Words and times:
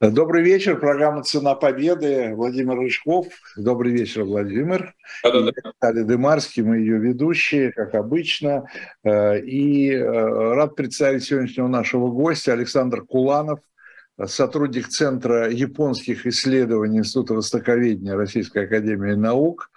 Добрый 0.00 0.42
вечер. 0.42 0.80
Программа 0.80 1.22
«Цена 1.22 1.54
победы». 1.54 2.32
Владимир 2.34 2.74
Рыжков. 2.78 3.26
Добрый 3.54 3.92
вечер, 3.92 4.24
Владимир. 4.24 4.94
Виталий 5.22 6.04
Дымарский, 6.04 6.62
мы 6.62 6.78
ее 6.78 6.96
ведущие, 6.96 7.70
как 7.70 7.94
обычно. 7.94 8.64
Э, 9.04 9.38
и 9.38 9.92
э, 9.92 10.02
рад 10.54 10.74
представить 10.74 11.24
сегодняшнего 11.24 11.68
нашего 11.68 12.08
гостя 12.08 12.54
Александр 12.54 13.02
Куланов, 13.02 13.60
сотрудник 14.24 14.88
Центра 14.88 15.50
японских 15.50 16.26
исследований 16.26 17.00
Института 17.00 17.34
Востоковедения 17.34 18.16
Российской 18.16 18.64
Академии 18.64 19.12
Наук. 19.12 19.70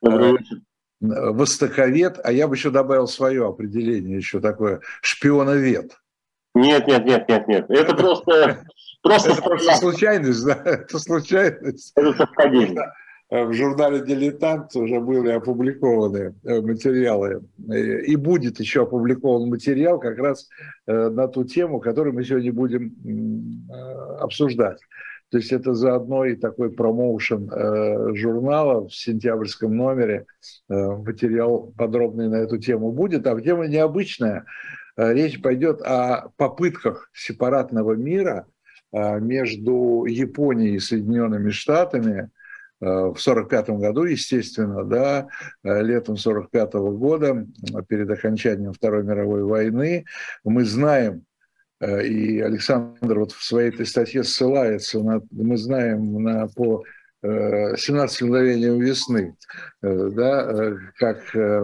Добрый 0.00 0.38
вечер. 0.38 0.56
Востоковед, 1.02 2.18
а 2.24 2.32
я 2.32 2.48
бы 2.48 2.54
еще 2.54 2.70
добавил 2.70 3.08
свое 3.08 3.46
определение, 3.46 4.16
еще 4.16 4.40
такое 4.40 4.80
шпионовед. 5.02 5.98
Нет, 6.54 6.86
нет, 6.86 7.04
нет, 7.04 7.28
нет, 7.28 7.46
нет. 7.46 7.66
Это 7.68 7.94
просто 7.94 8.64
Просто, 9.08 9.32
это 9.32 9.42
просто 9.42 9.76
случайность, 9.76 10.44
да? 10.44 10.60
Это 10.64 10.98
случайность. 10.98 11.92
Это 11.96 12.12
совпадение. 12.12 12.92
Э, 13.28 13.44
в 13.44 13.52
журнале 13.52 14.00
«Дилетант» 14.00 14.76
уже 14.76 15.00
были 15.00 15.30
опубликованы 15.30 16.34
э, 16.44 16.60
материалы, 16.60 17.42
э, 17.68 18.00
и 18.02 18.14
будет 18.16 18.60
еще 18.60 18.82
опубликован 18.82 19.48
материал 19.48 19.98
как 19.98 20.18
раз 20.18 20.48
на 20.86 21.26
ту 21.28 21.44
тему, 21.44 21.80
которую 21.80 22.14
мы 22.14 22.24
сегодня 22.24 22.52
будем 22.52 22.94
обсуждать. 24.20 24.78
То 25.30 25.38
есть 25.38 25.52
это 25.52 25.74
заодно 25.74 26.24
и 26.24 26.36
такой 26.36 26.70
промоушен 26.70 27.50
журнала 28.14 28.86
в 28.86 28.94
сентябрьском 28.94 29.76
номере. 29.76 30.26
Материал 30.68 31.72
подробный 31.76 32.28
на 32.28 32.36
эту 32.36 32.58
тему 32.58 32.92
будет, 32.92 33.26
а 33.26 33.40
тема 33.40 33.66
необычная. 33.66 34.44
Речь 34.96 35.42
пойдет 35.42 35.82
о 35.82 36.28
попытках 36.36 37.10
сепаратного 37.12 37.94
мира– 37.94 38.46
между 38.92 40.04
Японией 40.06 40.76
и 40.76 40.80
Соединенными 40.80 41.50
Штатами 41.50 42.30
а, 42.80 43.12
в 43.12 43.18
1945 43.18 43.70
году, 43.70 44.04
естественно, 44.04 44.84
да, 44.84 45.28
а, 45.62 45.80
летом 45.80 46.16
1945 46.16 46.72
года, 46.98 47.46
перед 47.88 48.10
окончанием 48.10 48.72
Второй 48.72 49.02
мировой 49.02 49.44
войны, 49.44 50.04
мы 50.44 50.64
знаем, 50.64 51.24
и 51.82 52.40
Александр 52.40 53.18
вот 53.18 53.32
в 53.32 53.44
своей 53.44 53.68
этой 53.68 53.84
статье 53.84 54.24
ссылается 54.24 55.00
на, 55.00 55.20
мы 55.30 55.58
знаем 55.58 56.22
на, 56.22 56.48
по 56.48 56.84
17 57.22 58.22
мгновением 58.22 58.78
весны, 58.78 59.36
э, 59.82 60.10
да, 60.12 60.42
э, 60.42 60.76
как 60.96 61.18
э, 61.34 61.62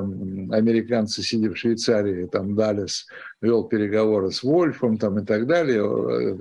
американцы, 0.50 1.22
сидя 1.22 1.50
в 1.50 1.56
Швейцарии, 1.56 2.27
там 2.27 2.55
Далес 2.55 3.06
вел 3.42 3.64
переговоры 3.64 4.30
с 4.30 4.42
Вольфом 4.42 4.96
там, 4.96 5.18
и 5.18 5.24
так 5.24 5.46
далее, 5.46 5.82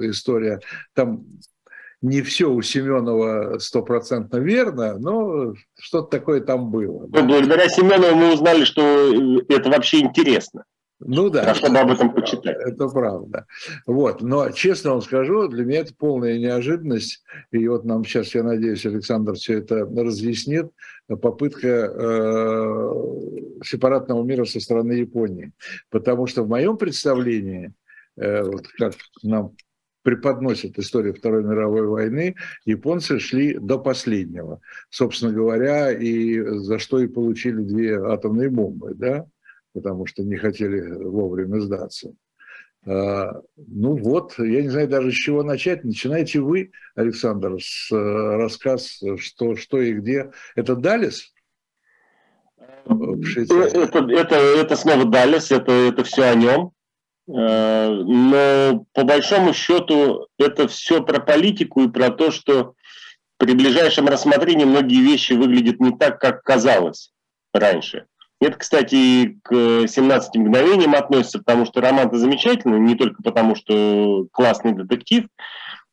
история, 0.09 0.61
там 0.94 1.25
не 2.02 2.21
все 2.21 2.49
у 2.49 2.61
Семенова 2.61 3.59
стопроцентно 3.59 4.38
верно, 4.38 4.97
но 4.97 5.53
что-то 5.80 6.08
такое 6.08 6.41
там 6.41 6.71
было. 6.71 7.08
Да? 7.08 7.21
Благодаря 7.23 7.69
Семенову 7.69 8.16
мы 8.16 8.33
узнали, 8.33 8.63
что 8.63 8.81
это 9.49 9.69
вообще 9.69 9.99
интересно. 9.99 10.63
Ну 11.03 11.30
да. 11.30 11.52
А 11.52 11.55
чтобы 11.55 11.80
об 11.80 11.91
этом 11.91 12.13
почитать. 12.13 12.57
Это 12.59 12.88
правда. 12.88 13.47
Вот. 13.88 14.21
Но 14.21 14.52
честно 14.52 14.91
вам 14.91 15.02
скажу, 15.02 15.47
для 15.47 15.66
меня 15.66 15.80
это 15.80 15.93
полная 15.95 16.38
неожиданность. 16.38 17.23
И 17.52 17.67
вот 17.67 17.85
нам 17.85 18.05
сейчас, 18.05 18.35
я 18.35 18.43
надеюсь, 18.43 18.85
Александр 18.85 19.33
все 19.33 19.59
это 19.59 19.85
разъяснит. 19.85 20.69
Попытка 21.08 21.67
э, 21.67 22.93
сепаратного 23.63 24.23
мира 24.23 24.45
со 24.45 24.59
стороны 24.59 24.93
Японии. 24.93 25.52
Потому 25.89 26.27
что 26.27 26.43
в 26.43 26.49
моем 26.49 26.77
представлении, 26.77 27.73
э, 28.17 28.43
вот 28.43 28.67
как 28.77 28.93
нам 29.23 29.55
преподносят 30.03 30.77
историю 30.77 31.13
Второй 31.13 31.43
мировой 31.43 31.88
войны, 31.88 32.36
японцы 32.65 33.19
шли 33.19 33.58
до 33.58 33.77
последнего. 33.77 34.61
Собственно 34.89 35.31
говоря, 35.31 35.91
и 35.91 36.39
за 36.39 36.80
что 36.80 36.99
и 36.99 37.08
получили 37.08 37.61
две 37.61 37.99
атомные 37.99 38.49
бомбы. 38.49 38.93
Да? 38.95 39.26
Потому 39.73 40.05
что 40.05 40.23
не 40.23 40.36
хотели 40.36 40.82
вовремя 41.04 41.59
сдаться. 41.59 42.14
А, 42.86 43.42
ну 43.55 43.95
вот, 43.95 44.37
я 44.39 44.61
не 44.61 44.70
знаю 44.70 44.87
даже 44.87 45.11
с 45.11 45.15
чего 45.15 45.43
начать. 45.43 45.83
Начинайте 45.83 46.39
вы, 46.39 46.71
Александр, 46.95 47.61
с 47.61 47.92
э, 47.92 47.95
рассказ, 47.95 49.02
что, 49.17 49.55
что 49.55 49.82
и 49.82 49.93
где. 49.93 50.32
Это 50.55 50.76
Далис? 50.76 51.32
Э, 52.86 52.93
это, 52.93 53.99
это, 54.09 54.36
это 54.36 54.76
снова 54.76 55.05
Далис, 55.05 55.52
это, 55.52 55.71
это 55.71 56.03
все 56.03 56.23
о 56.23 56.36
нем. 56.36 56.71
Э, 57.27 57.89
но 57.89 58.86
по 58.93 59.03
большому 59.03 59.53
счету 59.53 60.27
это 60.39 60.67
все 60.67 61.03
про 61.03 61.20
политику 61.20 61.83
и 61.83 61.92
про 61.92 62.09
то, 62.09 62.32
что 62.32 62.73
при 63.38 63.53
ближайшем 63.53 64.08
рассмотрении 64.08 64.65
многие 64.65 65.02
вещи 65.02 65.33
выглядят 65.33 65.80
не 65.80 65.95
так, 65.95 66.20
как 66.20 66.42
казалось 66.43 67.11
раньше. 67.53 68.08
Это, 68.41 68.57
кстати, 68.57 69.39
к 69.43 69.87
17 69.87 70.35
мгновениям 70.35 70.95
относится, 70.95 71.37
потому 71.37 71.65
что 71.67 71.79
роман-то 71.79 72.17
замечательный, 72.17 72.79
не 72.79 72.95
только 72.95 73.21
потому, 73.21 73.55
что 73.55 74.25
классный 74.31 74.73
детектив, 74.73 75.27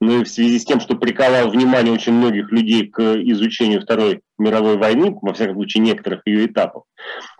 но 0.00 0.20
и 0.20 0.24
в 0.24 0.28
связи 0.28 0.58
с 0.58 0.64
тем, 0.64 0.80
что 0.80 0.96
приковал 0.96 1.50
внимание 1.50 1.92
очень 1.92 2.14
многих 2.14 2.50
людей 2.50 2.86
к 2.88 3.00
изучению 3.00 3.82
Второй 3.82 4.22
мировой 4.38 4.78
войны, 4.78 5.14
во 5.20 5.34
всяком 5.34 5.56
случае, 5.56 5.82
некоторых 5.82 6.22
ее 6.24 6.46
этапов. 6.46 6.84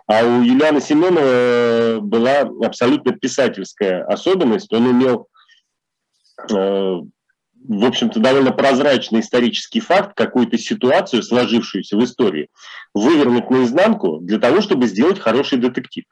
А 0.05 0.23
у 0.23 0.43
Юлиана 0.43 0.79
Семенова 0.79 2.01
была 2.01 2.41
абсолютно 2.63 3.13
писательская 3.13 4.03
особенность. 4.05 4.71
Он 4.71 4.85
умел 4.87 5.27
э, 6.51 7.01
в 7.67 7.85
общем-то, 7.85 8.19
довольно 8.19 8.51
прозрачный 8.51 9.19
исторический 9.19 9.79
факт, 9.79 10.15
какую-то 10.15 10.57
ситуацию, 10.57 11.23
сложившуюся 11.23 11.97
в 11.97 12.03
истории, 12.03 12.49
вывернуть 12.93 13.49
наизнанку 13.49 14.19
для 14.21 14.39
того, 14.39 14.61
чтобы 14.61 14.87
сделать 14.87 15.19
хороший 15.19 15.57
детектив. 15.57 16.05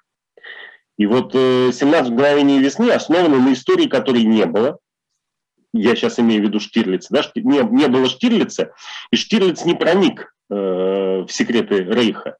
И 0.98 1.06
вот 1.06 1.36
э, 1.36 1.70
«17 1.70 2.12
мгновений 2.12 2.60
весны» 2.60 2.90
основаны 2.90 3.40
на 3.40 3.54
истории, 3.54 3.88
которой 3.88 4.24
не 4.24 4.46
было. 4.46 4.80
Я 5.74 5.96
сейчас 5.96 6.20
имею 6.20 6.42
в 6.42 6.46
виду 6.46 6.60
Штирлица. 6.60 7.10
Да? 7.12 7.22
Не, 7.36 7.62
не 7.64 7.88
было 7.88 8.08
Штирлица, 8.08 8.72
и 9.12 9.16
Штирлиц 9.16 9.64
не 9.64 9.76
проник 9.76 10.34
э, 10.50 10.56
в 10.56 11.28
секреты 11.30 11.84
Рейха. 11.84 12.38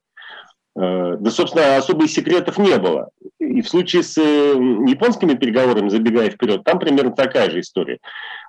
Э, 0.76 1.18
да, 1.20 1.32
собственно, 1.32 1.78
особых 1.78 2.10
секретов 2.10 2.58
не 2.58 2.78
было. 2.78 3.10
И 3.58 3.62
в 3.64 3.68
случае 3.68 4.04
с 4.04 4.16
э, 4.20 4.22
японскими 4.22 5.34
переговорами, 5.34 5.90
забегая 5.90 6.30
вперед, 6.30 6.64
там 6.64 6.78
примерно 6.78 7.12
такая 7.12 7.50
же 7.50 7.62
история. 7.62 7.98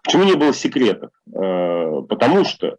Почему 0.05 0.25
не 0.25 0.35
было 0.35 0.53
секретов? 0.53 1.11
Э, 1.35 2.03
потому 2.07 2.45
что 2.45 2.77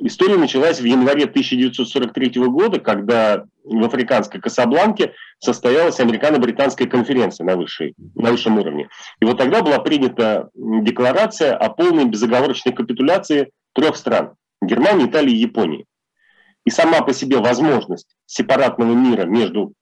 история 0.00 0.36
началась 0.36 0.80
в 0.80 0.84
январе 0.84 1.24
1943 1.24 2.40
года, 2.46 2.78
когда 2.78 3.46
в 3.64 3.84
африканской 3.84 4.40
Касабланке 4.40 5.14
состоялась 5.40 5.98
американо-британская 5.98 6.86
конференция 6.86 7.44
на, 7.44 7.56
высшей, 7.56 7.94
на 8.14 8.30
высшем 8.30 8.58
уровне. 8.60 8.88
И 9.20 9.24
вот 9.24 9.38
тогда 9.38 9.60
была 9.60 9.80
принята 9.80 10.50
декларация 10.54 11.56
о 11.56 11.68
полной 11.68 12.04
безоговорочной 12.04 12.74
капитуляции 12.74 13.50
трех 13.72 13.96
стран– 13.96 14.34
Германии, 14.62 15.06
Италии 15.06 15.34
и 15.34 15.40
Японии. 15.40 15.86
И 16.64 16.70
сама 16.70 17.02
по 17.02 17.12
себе 17.12 17.38
возможность 17.38 18.14
сепаратного 18.26 18.92
мира 18.92 19.24
между 19.24 19.72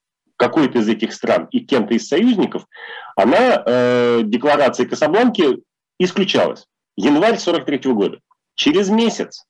какой-то 0.41 0.79
из 0.79 0.89
этих 0.89 1.13
стран 1.13 1.49
и 1.53 1.61
кем-то 1.61 1.95
из 1.95 2.09
союзников, 2.09 2.67
она 3.15 3.63
э, 3.65 4.23
декларацией 4.25 4.89
Касабланки 4.89 5.63
исключалась. 5.99 6.67
Январь 6.97 7.39
43 7.39 7.93
года. 7.93 8.19
Через 8.55 8.89
месяц, 8.89 9.45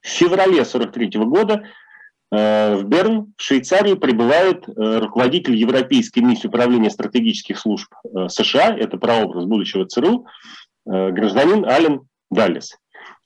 в 0.00 0.08
феврале 0.08 0.64
43 0.64 1.10
года, 1.20 1.62
э, 2.32 2.74
в 2.74 2.84
Берн, 2.84 3.32
в 3.36 3.42
Швейцарию, 3.42 3.96
прибывает 3.96 4.68
э, 4.68 4.98
руководитель 4.98 5.54
Европейской 5.54 6.18
миссии 6.18 6.48
управления 6.48 6.90
стратегических 6.90 7.56
служб 7.56 7.88
э, 8.04 8.28
США, 8.28 8.76
это 8.76 8.98
прообраз 8.98 9.44
будущего 9.44 9.86
ЦРУ, 9.86 10.26
э, 10.90 11.10
гражданин 11.12 11.64
Ален 11.64 12.02
Даллес. 12.32 12.76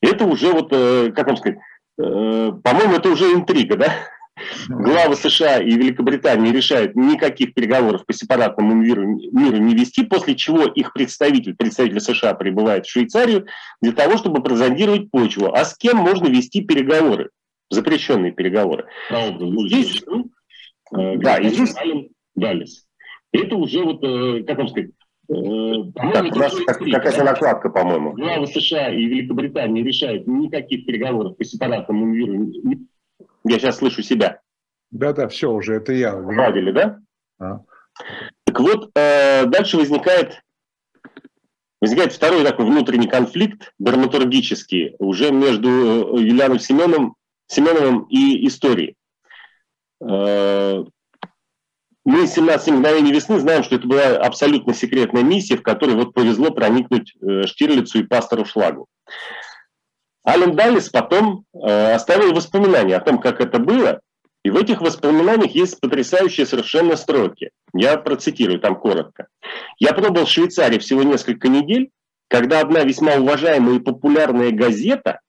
Это 0.03 0.26
уже, 0.26 0.53
вот, 0.53 0.69
э, 0.70 1.12
как 1.12 1.29
вам 1.29 1.38
сказать, 1.38 1.58
Э, 1.99 2.52
по-моему, 2.62 2.96
это 2.96 3.08
уже 3.08 3.32
интрига, 3.32 3.76
да? 3.76 3.87
Главы 4.69 5.16
США 5.16 5.58
и 5.58 5.70
Великобритании 5.70 6.52
решают 6.52 6.96
никаких 6.96 7.54
переговоров 7.54 8.04
по 8.06 8.12
сепаратному 8.12 8.75
миру, 8.75 9.06
миру 9.32 9.56
не 9.58 9.75
вести, 9.75 10.04
после 10.04 10.34
чего 10.34 10.64
их 10.66 10.93
представитель, 10.93 11.54
представитель 11.56 12.00
США 12.00 12.34
прибывает 12.34 12.87
в 12.87 12.90
Швейцарию 12.90 13.46
для 13.81 13.93
того, 13.93 14.16
чтобы 14.16 14.43
прозондировать 14.43 15.10
почву. 15.10 15.52
А 15.52 15.64
с 15.64 15.76
кем 15.76 15.96
можно 15.98 16.28
вести 16.28 16.62
переговоры? 16.62 17.31
Запрещенные 17.70 18.32
переговоры. 18.32 18.87
А, 19.10 19.31
здесь, 19.66 20.02
э, 20.93 21.16
да, 21.16 21.38
и 21.38 21.48
здесь 21.48 21.75
Далис. 22.34 22.87
Это 23.32 23.56
уже 23.56 23.82
вот, 23.82 24.04
э, 24.04 24.44
как 24.44 24.58
вам 24.58 24.69
сказать, 24.69 24.90
Э, 25.28 25.32
так, 25.94 26.37
у 26.37 26.38
нас 26.38 26.54
какая-то 26.54 27.25
накладка, 27.25 27.69
по-моему. 27.69 28.12
Главы 28.12 28.46
США 28.46 28.93
и 28.93 29.04
Великобритании 29.04 29.82
решают 29.82 30.26
никаких 30.26 30.87
переговоров 30.87 31.37
по 31.37 31.44
сепаратному 31.44 32.06
миру. 32.06 32.52
Я 33.48 33.58
сейчас 33.58 33.78
слышу 33.78 34.02
себя. 34.02 34.40
Да-да, 34.90 35.28
все 35.28 35.50
уже, 35.50 35.75
это 35.75 35.93
я. 35.93 36.12
Правили, 36.12 36.72
да? 36.72 36.98
А. 37.38 37.60
Так 38.44 38.60
вот, 38.60 38.90
э, 38.94 39.46
дальше 39.46 39.76
возникает 39.76 40.43
возникает 41.81 42.12
второй 42.12 42.44
такой 42.44 42.66
внутренний 42.66 43.08
конфликт, 43.08 43.72
драматургический, 43.78 44.96
уже 44.98 45.31
между 45.31 45.69
э, 45.69 46.22
Юлианом 46.22 46.58
Семеновым, 46.58 47.14
Семеновым 47.46 48.04
и 48.04 48.46
историей. 48.46 48.96
Э, 50.00 50.84
мы 52.04 52.25
из 52.25 52.32
17 52.34 52.69
мгновений 52.69 53.12
весны 53.12 53.38
знаем, 53.40 53.62
что 53.62 53.76
это 53.76 53.87
была 53.87 54.16
абсолютно 54.16 54.75
секретная 54.75 55.22
миссия, 55.22 55.56
в 55.56 55.62
которой 55.62 55.96
вот 55.96 56.14
повезло 56.14 56.50
проникнуть 56.50 57.14
э, 57.20 57.46
Штирлицу 57.46 58.00
и 58.00 58.04
пастору 58.04 58.44
Шлагу. 58.44 58.87
Ален 60.28 60.56
Даллис 60.56 60.88
потом 60.88 61.44
оставил 61.52 62.34
воспоминания 62.34 62.96
о 62.96 63.00
том, 63.00 63.19
как 63.19 63.40
это 63.40 63.58
было, 63.58 64.00
и 64.44 64.50
в 64.50 64.56
этих 64.56 64.81
воспоминаниях 64.81 65.55
есть 65.55 65.81
потрясающие 65.81 66.46
совершенно 66.46 66.96
строки. 66.96 67.50
Я 67.75 67.96
процитирую 67.96 68.61
там 68.61 68.76
коротко. 68.76 69.28
«Я 69.78 69.93
пробыл 69.93 70.25
в 70.25 70.31
Швейцарии 70.31 70.78
всего 70.78 71.02
несколько 71.02 71.49
недель, 71.49 71.90
когда 72.28 72.61
одна 72.61 72.84
весьма 72.84 73.14
уважаемая 73.14 73.76
и 73.76 73.81
популярная 73.81 74.50
газета 74.50 75.20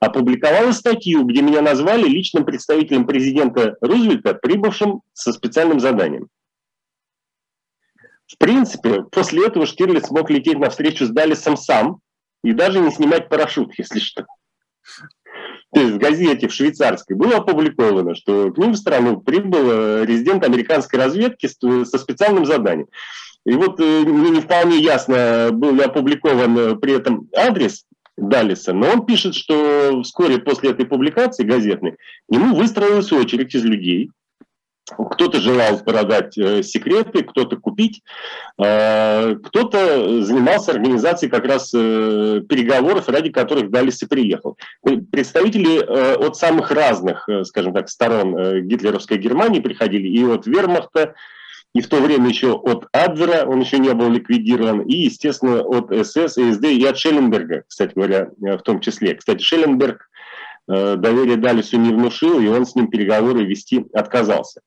опубликовала 0.00 0.72
статью, 0.72 1.24
где 1.24 1.40
меня 1.40 1.62
назвали 1.62 2.06
личным 2.06 2.44
представителем 2.44 3.06
президента 3.06 3.76
Рузвельта, 3.80 4.34
прибывшим 4.34 5.02
со 5.12 5.32
специальным 5.32 5.80
заданием. 5.80 6.28
В 8.26 8.38
принципе, 8.38 9.02
после 9.04 9.46
этого 9.46 9.66
Штирлиц 9.66 10.10
мог 10.10 10.30
лететь 10.30 10.58
на 10.58 10.68
встречу 10.70 11.06
с 11.06 11.10
Даллисом 11.10 11.56
сам 11.56 12.00
и 12.42 12.52
даже 12.52 12.80
не 12.80 12.90
снимать 12.90 13.28
парашют, 13.28 13.72
если 13.78 13.98
что. 13.98 14.26
То 15.74 15.80
есть 15.80 15.94
в 15.94 15.98
газете 15.98 16.48
в 16.48 16.52
швейцарской 16.52 17.16
было 17.16 17.36
опубликовано, 17.36 18.14
что 18.14 18.50
к 18.50 18.58
ним 18.58 18.72
в 18.72 18.76
страну 18.76 19.20
прибыл 19.20 19.70
э, 19.70 20.06
резидент 20.06 20.44
американской 20.44 20.98
разведки 20.98 21.48
со 21.48 21.98
специальным 21.98 22.46
заданием. 22.46 22.86
И 23.44 23.52
вот 23.52 23.80
э, 23.80 24.00
мне 24.04 24.30
не 24.30 24.40
вполне 24.40 24.78
ясно, 24.78 25.50
был 25.52 25.74
ли 25.74 25.82
опубликован 25.82 26.58
э, 26.58 26.76
при 26.76 26.94
этом 26.94 27.28
адрес 27.36 27.84
Даллиса, 28.16 28.72
но 28.72 28.88
он 28.88 29.04
пишет, 29.04 29.34
что 29.34 30.02
вскоре 30.02 30.38
после 30.38 30.70
этой 30.70 30.86
публикации 30.86 31.44
газетной 31.44 31.92
к 31.92 31.96
нему 32.30 32.54
выстроилась 32.54 33.12
очередь 33.12 33.54
из 33.54 33.64
людей, 33.64 34.10
кто-то 34.86 35.40
желал 35.40 35.78
продать 35.80 36.38
э, 36.38 36.62
секреты, 36.62 37.22
кто-то 37.24 37.56
купить, 37.56 38.02
э, 38.62 39.34
кто-то 39.42 40.22
занимался 40.22 40.72
организацией 40.72 41.30
как 41.30 41.44
раз 41.44 41.72
э, 41.74 42.42
переговоров, 42.48 43.08
ради 43.08 43.30
которых 43.30 43.70
Далис 43.70 44.02
и 44.02 44.06
приехал. 44.06 44.56
Представители 45.10 45.78
от 45.78 46.36
самых 46.36 46.70
разных, 46.70 47.28
скажем 47.44 47.72
так, 47.74 47.88
сторон 47.88 48.66
гитлеровской 48.66 49.18
Германии 49.18 49.60
приходили, 49.60 50.08
и 50.08 50.24
от 50.24 50.46
Вермахта, 50.46 51.14
и 51.74 51.80
в 51.80 51.88
то 51.88 52.00
время 52.00 52.28
еще 52.28 52.52
от 52.52 52.86
Адвера, 52.92 53.44
он 53.46 53.60
еще 53.60 53.78
не 53.78 53.92
был 53.92 54.08
ликвидирован, 54.08 54.82
и, 54.82 54.94
естественно, 54.94 55.62
от 55.62 55.90
СС, 56.06 56.34
СД 56.34 56.64
и 56.64 56.84
от 56.86 56.96
Шелленберга, 56.96 57.64
кстати 57.66 57.92
говоря, 57.94 58.30
в 58.38 58.58
том 58.58 58.80
числе. 58.80 59.14
Кстати, 59.14 59.42
Шелленберг 59.42 60.08
доверие 60.66 61.36
Далису 61.36 61.76
не 61.78 61.92
внушил, 61.92 62.40
и 62.40 62.46
он 62.46 62.66
с 62.66 62.74
ним 62.76 62.88
переговоры 62.88 63.44
вести 63.44 63.84
отказался. 63.92 64.62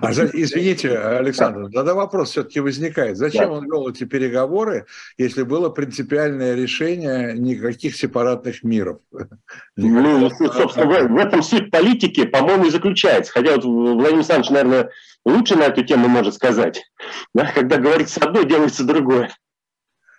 А, 0.00 0.10
извините, 0.12 0.96
Александр, 0.98 1.70
тогда 1.72 1.94
вопрос 1.94 2.30
все-таки 2.30 2.60
возникает. 2.60 3.16
Зачем 3.16 3.46
да. 3.46 3.52
он 3.52 3.64
вел 3.66 3.88
эти 3.88 4.04
переговоры, 4.04 4.86
если 5.18 5.42
было 5.42 5.68
принципиальное 5.68 6.54
решение 6.54 7.34
никаких 7.34 7.96
сепаратных 7.96 8.62
миров? 8.62 9.00
Ну, 9.76 10.30
собственно, 10.30 10.86
в, 10.86 11.08
в 11.08 11.16
этом 11.16 11.42
суть 11.42 11.70
политики, 11.70 12.24
по-моему, 12.24 12.66
и 12.66 12.70
заключается. 12.70 13.32
Хотя 13.32 13.56
вот 13.56 13.64
Владимир 13.64 14.14
Александрович, 14.14 14.50
наверное, 14.50 14.90
лучше 15.24 15.56
на 15.56 15.64
эту 15.64 15.84
тему 15.84 16.08
может 16.08 16.34
сказать. 16.34 16.82
Да? 17.34 17.50
Когда 17.52 17.78
говорится 17.78 18.20
одно, 18.24 18.42
делается 18.42 18.84
другое. 18.84 19.30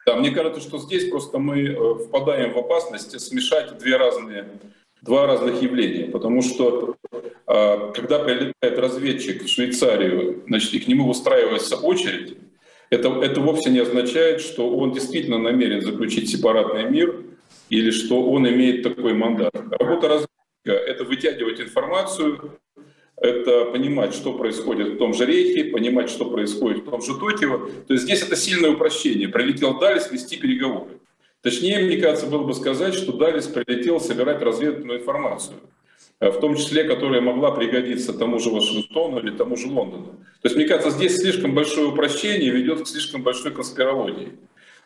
Да, 0.05 0.15
мне 0.15 0.31
кажется, 0.31 0.61
что 0.61 0.77
здесь 0.77 1.09
просто 1.09 1.37
мы 1.37 1.61
э, 1.63 1.95
впадаем 2.05 2.53
в 2.53 2.57
опасность 2.57 3.19
смешать 3.19 3.77
две 3.77 3.97
разные 3.97 4.47
два 5.01 5.27
разных 5.27 5.61
явления, 5.61 6.05
потому 6.05 6.41
что 6.41 6.95
а, 7.45 7.91
когда 7.91 8.19
прилетает 8.19 8.79
разведчик 8.79 9.43
в 9.43 9.47
Швейцарию, 9.47 10.43
значит, 10.47 10.73
и 10.73 10.79
к 10.79 10.87
нему 10.87 11.07
выстраивается 11.07 11.77
очередь, 11.77 12.37
это, 12.89 13.09
это 13.21 13.41
вовсе 13.41 13.69
не 13.69 13.79
означает, 13.79 14.41
что 14.41 14.69
он 14.69 14.93
действительно 14.93 15.37
намерен 15.37 15.81
заключить 15.81 16.29
сепаратный 16.29 16.89
мир 16.89 17.23
или 17.69 17.91
что 17.91 18.29
он 18.29 18.47
имеет 18.47 18.83
такой 18.83 19.13
мандат. 19.13 19.51
Работа 19.71 20.07
разведчика— 20.07 20.29
это 20.65 21.03
вытягивать 21.03 21.59
информацию, 21.59 22.59
это 23.17 23.65
понимать, 23.65 24.13
что 24.13 24.33
происходит 24.33 24.89
в 24.89 24.97
том 24.97 25.13
же 25.13 25.25
Рейхе, 25.25 25.65
понимать, 25.65 26.09
что 26.09 26.29
происходит 26.29 26.85
в 26.85 26.89
том 26.89 27.01
же 27.01 27.17
Токио. 27.17 27.67
То 27.87 27.93
есть 27.93 28.03
здесь 28.03 28.21
это 28.21 28.35
сильное 28.35 28.71
упрощение. 28.71 29.27
Прилетел 29.27 29.79
Далис 29.79 30.11
вести 30.11 30.37
переговоры. 30.37 30.91
Точнее, 31.41 31.79
мне 31.79 31.97
кажется, 31.97 32.27
было 32.27 32.43
бы 32.43 32.53
сказать, 32.53 32.93
что 32.93 33.13
Далис 33.13 33.47
прилетел 33.47 33.99
собирать 33.99 34.41
разведывательную 34.41 34.99
информацию, 34.99 35.57
э, 36.19 36.29
в 36.29 36.39
том 36.39 36.55
числе, 36.55 36.83
которая 36.83 37.21
могла 37.21 37.51
пригодиться 37.51 38.17
тому 38.17 38.39
же 38.39 38.49
Вашингтону 38.49 39.19
или 39.19 39.35
тому 39.35 39.55
же 39.55 39.67
Лондону. 39.67 40.19
То 40.41 40.45
есть, 40.45 40.55
мне 40.55 40.65
кажется, 40.65 40.91
здесь 40.91 41.17
слишком 41.17 41.53
большое 41.53 41.87
упрощение 41.87 42.49
ведет 42.49 42.83
к 42.83 42.87
слишком 42.87 43.23
большой 43.23 43.51
конспирологии. 43.51 44.37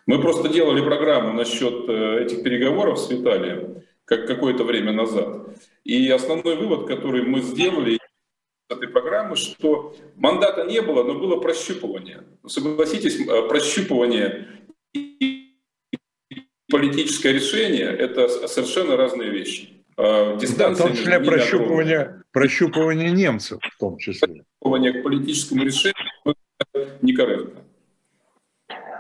Мы 0.06 0.20
просто 0.20 0.50
делали 0.50 0.82
программу 0.82 1.34
насчет 1.34 1.88
э, 1.88 2.24
этих 2.24 2.44
переговоров 2.44 3.00
с 3.00 3.10
Виталием 3.10 3.84
как 4.06 4.28
какое-то 4.28 4.66
время 4.66 4.92
назад. 4.92 5.48
И 5.86 6.10
основной 6.10 6.58
вывод, 6.58 6.86
который 6.86 7.24
мы 7.24 7.42
сделали 7.42 7.98
этой 8.70 8.90
программы, 8.90 9.36
что 9.36 9.96
мандата 10.16 10.66
не 10.66 10.82
было, 10.82 11.04
но 11.04 11.14
было 11.14 11.40
прощупывание. 11.40 12.24
Согласитесь, 12.46 13.20
э, 13.20 13.48
прощупывание 13.48 14.48
политическое 16.72 17.34
решение– 17.34 17.86
это 18.00 18.48
совершенно 18.48 18.98
разные 18.98 19.30
вещи. 19.30 19.70
А, 19.98 20.36
дистанция 20.38 20.86
в 20.86 20.88
том 20.88 20.98
числе 20.98 21.20
прощупывание, 21.20 22.24
прощупывание 22.32 23.12
немцев 23.12 23.60
в 23.62 23.78
том 23.78 23.98
числе. 23.98 24.44
Прощупывание 24.60 24.94
к 24.94 25.04
политическому 25.04 25.64
решению 25.64 25.96
некорректно. 27.02 27.62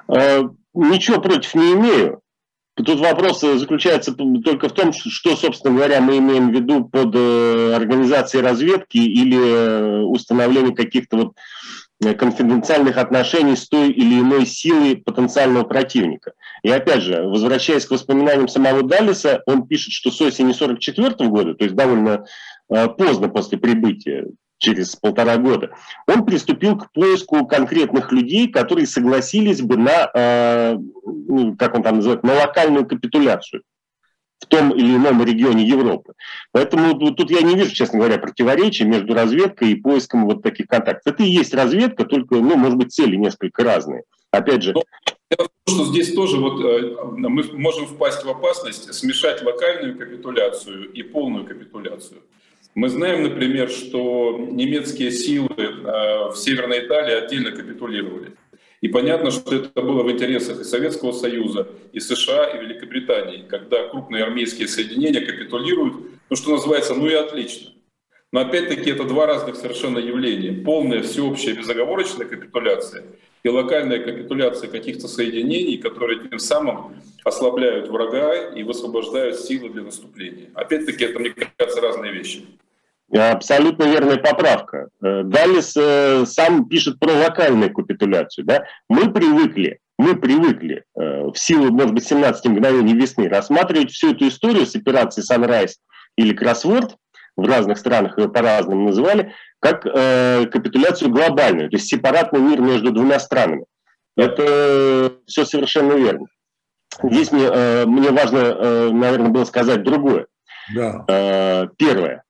А, 0.07 0.49
ничего 0.73 1.21
против 1.21 1.55
не 1.55 1.73
имею. 1.73 2.21
Тут 2.75 2.99
вопрос 2.99 3.41
заключается 3.41 4.13
только 4.13 4.69
в 4.69 4.73
том, 4.73 4.93
что, 4.93 5.35
собственно 5.35 5.75
говоря, 5.75 6.01
мы 6.01 6.17
имеем 6.17 6.51
в 6.51 6.53
виду 6.53 6.85
под 6.85 7.13
э, 7.15 7.73
организацией 7.75 8.43
разведки 8.43 8.97
или 8.97 9.37
э, 9.37 10.01
установление 10.03 10.73
каких-то 10.73 11.17
вот 11.17 11.35
конфиденциальных 12.01 12.97
отношений 12.97 13.55
с 13.55 13.67
той 13.67 13.91
или 13.91 14.19
иной 14.19 14.45
силой 14.45 14.97
потенциального 14.97 15.63
противника. 15.63 16.33
И 16.63 16.69
опять 16.69 17.01
же, 17.01 17.23
возвращаясь 17.23 17.85
к 17.85 17.91
воспоминаниям 17.91 18.47
самого 18.47 18.83
Даллиса, 18.83 19.43
он 19.45 19.67
пишет, 19.67 19.93
что 19.93 20.09
с 20.09 20.19
осени 20.21 20.51
1944 20.51 21.29
года, 21.29 21.53
то 21.53 21.63
есть 21.63 21.75
довольно 21.75 22.25
э, 22.69 22.87
поздно 22.89 23.29
после 23.29 23.57
прибытия, 23.57 24.25
через 24.57 24.95
полтора 24.95 25.37
года, 25.37 25.71
он 26.07 26.23
приступил 26.23 26.77
к 26.77 26.91
поиску 26.91 27.45
конкретных 27.47 28.11
людей, 28.11 28.47
которые 28.47 28.85
согласились 28.85 29.61
бы 29.61 29.75
на, 29.75 30.09
э, 30.13 30.77
ну, 31.05 31.55
как 31.57 31.75
он 31.75 31.83
там 31.83 31.95
называет, 31.95 32.23
на 32.23 32.35
локальную 32.35 32.85
капитуляцию 32.85 33.63
в 34.41 34.47
том 34.47 34.71
или 34.71 34.95
ином 34.95 35.23
регионе 35.23 35.63
Европы. 35.63 36.13
Поэтому 36.51 36.95
тут 37.11 37.29
я 37.31 37.41
не 37.41 37.55
вижу, 37.55 37.73
честно 37.73 37.99
говоря, 37.99 38.17
противоречия 38.17 38.85
между 38.85 39.13
разведкой 39.13 39.71
и 39.71 39.75
поиском 39.75 40.25
вот 40.25 40.41
таких 40.41 40.67
контактов. 40.67 41.13
Это 41.13 41.23
и 41.23 41.29
есть 41.29 41.53
разведка, 41.53 42.05
только, 42.05 42.35
ну, 42.35 42.55
может 42.57 42.77
быть, 42.77 42.91
цели 42.91 43.15
несколько 43.15 43.63
разные. 43.63 44.03
Опять 44.31 44.63
же... 44.63 44.73
Но, 44.73 44.83
что 45.67 45.85
здесь 45.85 46.13
тоже 46.13 46.37
вот 46.37 46.61
э, 46.61 46.95
мы 47.15 47.43
можем 47.53 47.85
впасть 47.85 48.25
в 48.25 48.29
опасность 48.29 48.93
смешать 48.93 49.41
локальную 49.41 49.97
капитуляцию 49.97 50.91
и 50.91 51.03
полную 51.03 51.45
капитуляцию. 51.45 52.21
Мы 52.73 52.89
знаем, 52.89 53.23
например, 53.23 53.69
что 53.69 54.37
немецкие 54.37 55.11
силы 55.11 55.49
э, 55.57 56.29
в 56.29 56.35
Северной 56.35 56.85
Италии 56.85 57.13
отдельно 57.13 57.51
капитулировали. 57.51 58.33
И 58.81 58.87
понятно, 58.87 59.29
что 59.29 59.55
это 59.55 59.81
было 59.81 60.01
в 60.03 60.11
интересах 60.11 60.59
и 60.59 60.63
Советского 60.63 61.11
Союза, 61.11 61.67
и 61.93 61.99
США, 61.99 62.45
и 62.47 62.65
Великобритании, 62.65 63.45
когда 63.47 63.87
крупные 63.87 64.23
армейские 64.23 64.67
соединения 64.67 65.23
капитулируют, 65.23 65.95
ну 66.29 66.35
что 66.35 66.51
называется, 66.51 66.95
ну 66.95 67.07
и 67.07 67.13
отлично. 67.13 67.71
Но 68.31 68.39
опять-таки 68.39 68.89
это 68.89 69.03
два 69.03 69.27
разных 69.27 69.57
совершенно 69.57 69.99
явления. 69.99 70.63
Полная 70.63 71.03
всеобщая 71.03 71.53
безоговорочная 71.53 72.25
капитуляция 72.25 73.03
и 73.43 73.49
локальная 73.49 73.99
капитуляция 73.99 74.69
каких-то 74.69 75.07
соединений, 75.07 75.77
которые 75.77 76.27
тем 76.27 76.39
самым 76.39 76.95
ослабляют 77.23 77.89
врага 77.89 78.49
и 78.49 78.63
высвобождают 78.63 79.39
силы 79.39 79.69
для 79.69 79.83
наступления. 79.83 80.49
Опять-таки 80.55 81.05
это, 81.05 81.19
мне 81.19 81.31
кажется, 81.31 81.81
разные 81.81 82.13
вещи. 82.13 82.45
Абсолютно 83.13 83.83
верная 83.83 84.17
поправка. 84.17 84.89
Э, 85.03 85.23
Даллис 85.23 85.75
э, 85.75 86.25
сам 86.25 86.69
пишет 86.69 86.99
про 86.99 87.11
локальную 87.11 87.73
капитуляцию. 87.73 88.45
Да? 88.45 88.63
Мы 88.87 89.11
привыкли, 89.11 89.79
мы 89.97 90.15
привыкли 90.15 90.85
э, 90.97 91.25
в 91.25 91.35
силу, 91.35 91.71
может 91.71 91.93
быть, 91.93 92.07
17 92.07 92.45
мгновений 92.45 92.93
весны 92.93 93.27
рассматривать 93.27 93.91
всю 93.91 94.11
эту 94.11 94.27
историю 94.27 94.65
с 94.65 94.75
операцией 94.75 95.25
Sunrise 95.29 95.73
или 96.15 96.33
Кроссворд, 96.33 96.95
в 97.35 97.45
разных 97.45 97.77
странах 97.77 98.17
ее 98.17 98.29
по-разному 98.29 98.87
называли, 98.87 99.33
как 99.59 99.85
э, 99.85 100.45
капитуляцию 100.51 101.11
глобальную, 101.11 101.69
то 101.69 101.77
есть 101.77 101.87
сепаратный 101.87 102.39
мир 102.39 102.61
между 102.61 102.91
двумя 102.91 103.19
странами. 103.19 103.65
Это 104.17 105.13
все 105.25 105.45
совершенно 105.45 105.93
верно. 105.93 106.27
Здесь 107.03 107.31
мне, 107.31 107.45
э, 107.45 107.85
мне 107.85 108.11
важно, 108.11 108.37
э, 108.37 108.89
наверное, 108.91 109.29
было 109.29 109.45
сказать 109.45 109.83
другое. 109.83 110.27
Да. 110.75 111.05
Э, 111.07 111.67
первое. 111.77 112.23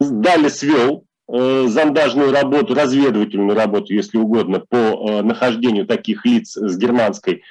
Далее 0.00 0.50
свел 0.50 1.04
зондажную 1.26 2.32
работу, 2.32 2.74
разведывательную 2.74 3.56
работу, 3.56 3.94
если 3.94 4.18
угодно, 4.18 4.60
по 4.60 5.22
нахождению 5.22 5.86
таких 5.86 6.26
лиц 6.26 6.54
с 6.54 6.76
германской 6.76 7.42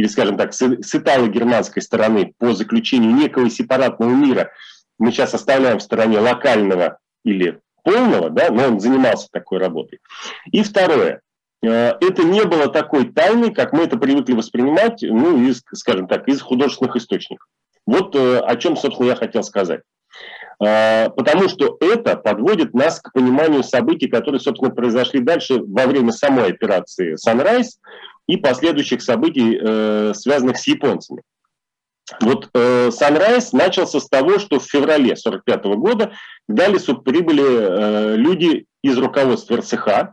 или, 0.00 0.08
скажем 0.08 0.36
так, 0.36 0.54
с, 0.54 0.62
с 0.62 0.94
итало-германской 0.94 1.82
стороны 1.82 2.32
по 2.38 2.54
заключению 2.54 3.14
некого 3.14 3.50
сепаратного 3.50 4.10
мира. 4.10 4.50
Мы 4.98 5.12
сейчас 5.12 5.34
оставляем 5.34 5.78
в 5.78 5.82
стороне 5.82 6.18
локального 6.18 6.98
или 7.24 7.60
полного, 7.82 8.30
да, 8.30 8.50
но 8.50 8.68
он 8.68 8.80
занимался 8.80 9.28
такой 9.30 9.58
работой. 9.58 10.00
И 10.52 10.62
второе. 10.62 11.20
Э, 11.62 11.96
это 12.00 12.22
не 12.24 12.44
было 12.44 12.68
такой 12.68 13.12
тайной, 13.12 13.52
как 13.52 13.72
мы 13.72 13.84
это 13.84 13.98
привыкли 13.98 14.32
воспринимать, 14.32 15.02
ну, 15.02 15.42
из, 15.46 15.62
скажем 15.74 16.08
так, 16.08 16.28
из 16.28 16.40
художественных 16.40 16.96
источников. 16.96 17.46
Вот 17.86 18.16
э, 18.16 18.38
о 18.38 18.56
чем, 18.56 18.76
собственно, 18.76 19.08
я 19.08 19.16
хотел 19.16 19.42
сказать. 19.42 19.82
Э, 20.62 21.08
потому 21.10 21.48
что 21.48 21.76
это 21.80 22.16
подводит 22.16 22.74
нас 22.74 23.00
к 23.00 23.12
пониманию 23.12 23.62
событий, 23.62 24.08
которые, 24.08 24.40
собственно, 24.40 24.70
произошли 24.70 25.20
дальше 25.20 25.60
во 25.60 25.86
время 25.86 26.12
самой 26.12 26.50
операции 26.50 27.14
Sunrise 27.14 27.78
и 28.26 28.36
последующих 28.36 29.02
событий, 29.02 30.14
связанных 30.14 30.56
с 30.56 30.66
японцами. 30.68 31.22
Вот 32.20 32.48
Sunrise 32.54 33.48
начался 33.52 33.98
с 33.98 34.08
того, 34.08 34.38
что 34.38 34.60
в 34.60 34.64
феврале 34.64 35.14
1945 35.14 35.64
года 35.76 36.12
к 36.48 36.54
Далису 36.54 36.98
прибыли 36.98 38.14
люди 38.16 38.66
из 38.82 38.96
руководства 38.98 39.56
РСХ, 39.56 40.12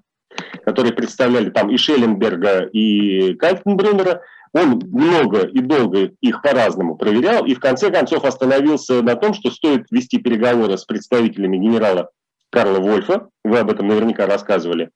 которые 0.66 0.94
представляли 0.94 1.50
там 1.50 1.70
и 1.70 1.78
Шелленберга, 1.78 2.66
и 2.66 3.36
Кальтенбруннера, 3.36 4.22
он 4.54 4.82
много 4.92 5.46
и 5.46 5.60
долго 5.60 6.12
их 6.22 6.42
по-разному 6.42 6.96
проверял, 6.96 7.46
и 7.46 7.54
в 7.54 7.60
конце 7.60 7.92
концов 7.92 8.26
остановился 8.26 9.02
на 9.02 9.16
том, 9.16 9.34
что 9.34 9.52
стоит 9.52 9.86
вести 9.92 10.18
переговоры 10.18 10.78
с 10.78 10.86
представителями 10.86 11.58
генерала 11.58 12.10
Карла 12.50 12.80
Вольфа, 12.80 13.30
вы 13.44 13.60
об 13.60 13.70
этом 13.70 13.88
наверняка 13.88 14.26
рассказывали 14.26 14.90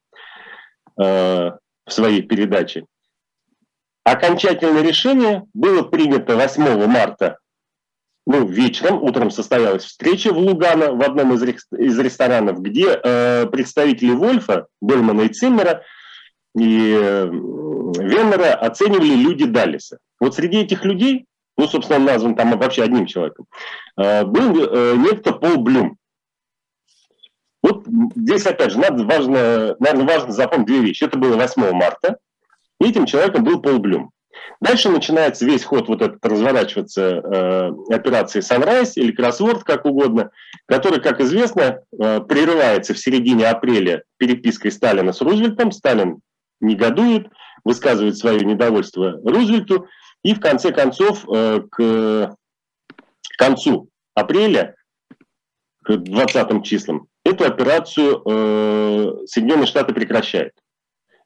э, 0.99 1.03
в 1.03 1.59
своей 1.87 2.21
передаче. 2.21 2.85
Окончательное 4.03 4.81
решение 4.81 5.43
было 5.53 5.83
принято 5.83 6.35
8 6.35 6.87
марта 6.87 7.37
ну, 8.25 8.47
вечером, 8.47 9.01
утром 9.01 9.31
состоялась 9.31 9.83
встреча 9.83 10.31
в 10.31 10.37
Лугано 10.37 10.93
в 10.93 11.01
одном 11.01 11.33
из, 11.33 11.43
из 11.43 11.99
ресторанов, 11.99 12.61
где 12.61 12.99
э, 13.03 13.47
представители 13.47 14.11
Вольфа, 14.11 14.67
Бельмана 14.81 15.21
и 15.21 15.29
Циммера 15.29 15.83
и 16.55 17.29
Веннера 17.97 18.53
оценивали 18.53 19.13
люди 19.13 19.45
Даллиса. 19.45 19.99
Вот 20.19 20.35
среди 20.35 20.59
этих 20.59 20.85
людей, 20.85 21.25
ну, 21.57 21.67
собственно, 21.67 21.99
назван 21.99 22.35
там 22.35 22.57
вообще 22.57 22.83
одним 22.83 23.05
человеком, 23.05 23.45
э, 23.97 24.23
был 24.25 24.63
э, 24.63 24.95
некто 24.97 25.33
Пол 25.33 25.57
Блюм. 25.57 25.97
Вот 27.63 27.85
здесь, 28.15 28.45
опять 28.45 28.71
же, 28.71 28.79
надо 28.79 29.03
важно, 29.05 29.75
наверное, 29.79 30.07
важно 30.07 30.31
запомнить 30.31 30.67
две 30.67 30.79
вещи. 30.79 31.03
Это 31.03 31.17
было 31.17 31.35
8 31.35 31.71
марта, 31.71 32.17
и 32.79 32.89
этим 32.89 33.05
человеком 33.05 33.43
был 33.43 33.61
Пол 33.61 33.79
Блюм. 33.79 34.11
Дальше 34.59 34.89
начинается 34.89 35.45
весь 35.45 35.63
ход 35.63 35.87
вот 35.87 36.01
этот 36.01 36.23
разворачиваться 36.25 37.01
э, 37.01 37.71
операции 37.93 38.41
Sunrise 38.41 38.93
или 38.95 39.11
кроссворд, 39.11 39.63
как 39.63 39.85
угодно, 39.85 40.31
который, 40.67 41.01
как 41.01 41.19
известно, 41.19 41.79
э, 41.99 42.19
прерывается 42.21 42.93
в 42.93 42.99
середине 42.99 43.47
апреля 43.47 44.03
перепиской 44.17 44.71
Сталина 44.71 45.13
с 45.13 45.21
Рузвельтом. 45.21 45.71
Сталин 45.71 46.21
негодует, 46.61 47.27
высказывает 47.63 48.17
свое 48.17 48.39
недовольство 48.39 49.19
Рузвельту, 49.23 49.87
и 50.23 50.33
в 50.33 50.39
конце 50.39 50.71
концов 50.71 51.25
э, 51.29 51.61
к 51.69 52.35
концу 53.37 53.89
апреля, 54.13 54.75
к 55.83 55.97
20 55.97 56.63
числам, 56.63 57.07
эту 57.25 57.45
операцию 57.45 58.21
э, 58.23 59.25
Соединенные 59.25 59.65
Штаты 59.65 59.93
прекращают. 59.93 60.53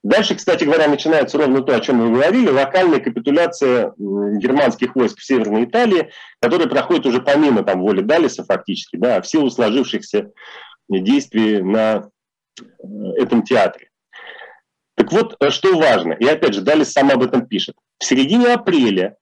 Дальше, 0.05 0.35
кстати 0.35 0.63
говоря, 0.63 0.87
начинается 0.87 1.37
ровно 1.39 1.61
то, 1.61 1.75
о 1.75 1.79
чем 1.79 1.95
мы 1.95 2.11
говорили, 2.11 2.47
локальная 2.47 2.99
капитуляция 2.99 3.91
германских 3.97 4.95
войск 4.95 5.17
в 5.17 5.25
Северной 5.25 5.63
Италии, 5.63 6.11
которая 6.39 6.67
проходит 6.67 7.07
уже 7.07 7.21
помимо 7.21 7.63
там, 7.63 7.81
воли 7.81 8.01
Далиса 8.01 8.43
фактически, 8.43 8.97
да, 8.97 9.19
в 9.19 9.27
силу 9.27 9.49
сложившихся 9.49 10.31
действий 10.89 11.59
на 11.63 12.07
э, 12.61 12.63
этом 13.17 13.41
театре. 13.41 13.89
Так 15.05 15.11
вот, 15.11 15.35
э, 15.39 15.51
что 15.51 15.77
важно, 15.77 16.13
и 16.13 16.25
опять 16.25 16.55
же, 16.55 16.61
Далис 16.61 16.91
сам 16.91 17.11
об 17.11 17.21
этом 17.21 17.45
пишет. 17.45 17.75
В 17.99 18.05
середине 18.05 18.47
апреля 18.47 19.17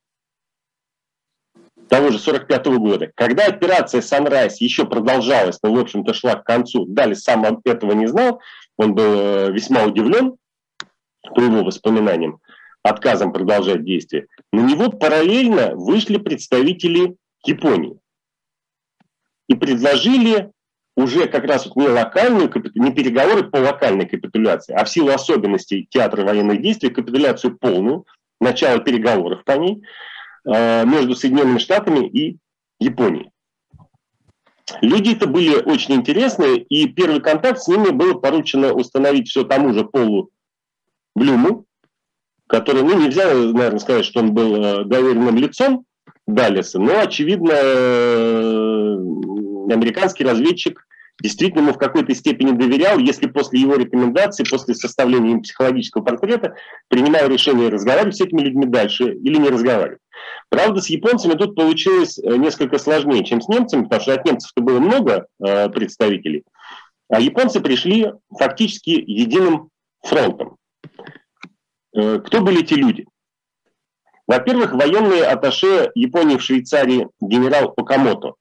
того 1.90 2.10
же 2.10 2.20
45 2.20 2.68
-го 2.68 2.78
года, 2.78 3.12
когда 3.16 3.48
операция 3.48 4.00
Sunrise 4.00 4.56
еще 4.60 4.86
продолжалась, 4.86 5.60
но, 5.62 5.74
в 5.74 5.78
общем-то, 5.78 6.14
шла 6.14 6.36
к 6.36 6.46
концу, 6.46 6.86
Далис 6.86 7.24
сам 7.24 7.62
этого 7.66 7.92
не 7.92 8.08
знал, 8.08 8.40
он 8.78 8.96
был 8.96 9.14
э, 9.14 9.52
весьма 9.52 9.84
удивлен, 9.84 10.38
по 11.36 11.42
его 11.42 11.66
воспоминаниям, 11.66 12.40
отказом 12.82 13.34
продолжать 13.34 13.84
действие, 13.84 14.28
на 14.54 14.62
него 14.62 14.90
параллельно 14.90 15.76
вышли 15.76 16.16
представители 16.16 17.18
Японии 17.46 18.00
и 19.50 19.56
предложили 19.56 20.50
уже 20.96 21.28
как 21.28 21.44
раз 21.46 21.66
вот 21.66 21.76
не 21.76 21.88
локальную, 21.88 22.52
не 22.76 22.92
переговоры 22.92 23.44
по 23.44 23.58
локальной 23.58 24.08
капитуляции, 24.08 24.74
а 24.74 24.84
в 24.84 24.90
силу 24.90 25.10
особенностей 25.10 25.88
театра 25.90 26.24
военных 26.24 26.62
действий 26.62 26.90
капитуляцию 26.90 27.58
полную, 27.58 28.06
начало 28.40 28.80
переговоров 28.80 29.44
по 29.44 29.54
ней 29.54 29.82
э, 30.46 30.86
между 30.86 31.16
Соединенными 31.16 31.58
Штатами 31.58 32.08
и 32.08 32.38
Японией. 32.80 33.32
Люди 34.82 35.12
это 35.12 35.28
были 35.28 35.56
очень 35.56 35.96
интересные, 35.96 36.58
и 36.58 36.88
первый 36.88 37.22
контакт 37.22 37.60
с 37.60 37.68
ними 37.68 37.90
было 37.90 38.14
поручено 38.14 38.74
установить 38.74 39.28
все 39.30 39.44
тому 39.44 39.74
же 39.74 39.84
Полу 39.86 40.30
Блюму, 41.16 41.66
который, 42.48 42.84
ну, 42.84 43.00
нельзя, 43.00 43.34
наверное, 43.34 43.80
сказать, 43.80 44.06
что 44.06 44.20
он 44.20 44.34
был 44.34 44.56
э, 44.56 44.84
доверенным 44.86 45.38
лицом 45.38 45.86
Даллеса, 46.28 46.80
но, 46.80 47.00
очевидно, 47.00 47.52
э, 47.54 48.98
американский 49.70 50.24
разведчик 50.24 50.86
действительно 51.22 51.62
ему 51.62 51.74
в 51.74 51.78
какой-то 51.78 52.14
степени 52.16 52.52
доверял, 52.52 52.98
если 52.98 53.28
после 53.28 53.62
его 53.62 53.76
рекомендаций, 53.76 54.46
после 54.50 54.74
составления 54.74 55.32
им 55.32 55.42
психологического 55.42 56.04
портрета, 56.04 56.56
принимал 56.88 57.28
решение 57.28 57.70
разговаривать 57.70 58.18
с 58.18 58.22
этими 58.22 58.42
людьми 58.42 58.66
дальше 58.66 59.14
или 59.14 59.38
не 59.38 59.50
разговаривать. 59.50 60.00
Правда, 60.50 60.82
с 60.82 60.88
японцами 60.88 61.34
тут 61.34 61.56
получилось 61.56 62.20
э, 62.20 62.36
несколько 62.36 62.78
сложнее, 62.78 63.24
чем 63.24 63.42
с 63.42 63.48
немцами, 63.48 63.84
потому 63.84 64.02
что 64.02 64.14
от 64.14 64.26
немцев-то 64.26 64.62
было 64.62 64.80
много 64.80 65.28
э, 65.40 65.70
представителей, 65.70 66.44
а 67.10 67.20
японцы 67.20 67.60
пришли 67.60 68.12
фактически 68.38 68.92
единым 68.92 69.70
фронтом. 70.02 70.58
Э, 71.96 72.20
кто 72.20 72.42
были 72.42 72.62
эти 72.62 72.76
люди? 72.76 73.06
Во-первых, 74.26 74.74
военные 74.74 75.26
атташе 75.26 75.92
Японии 75.96 76.38
в 76.38 76.44
Швейцарии 76.44 77.10
генерал 77.20 77.74
Окамото 77.76 78.36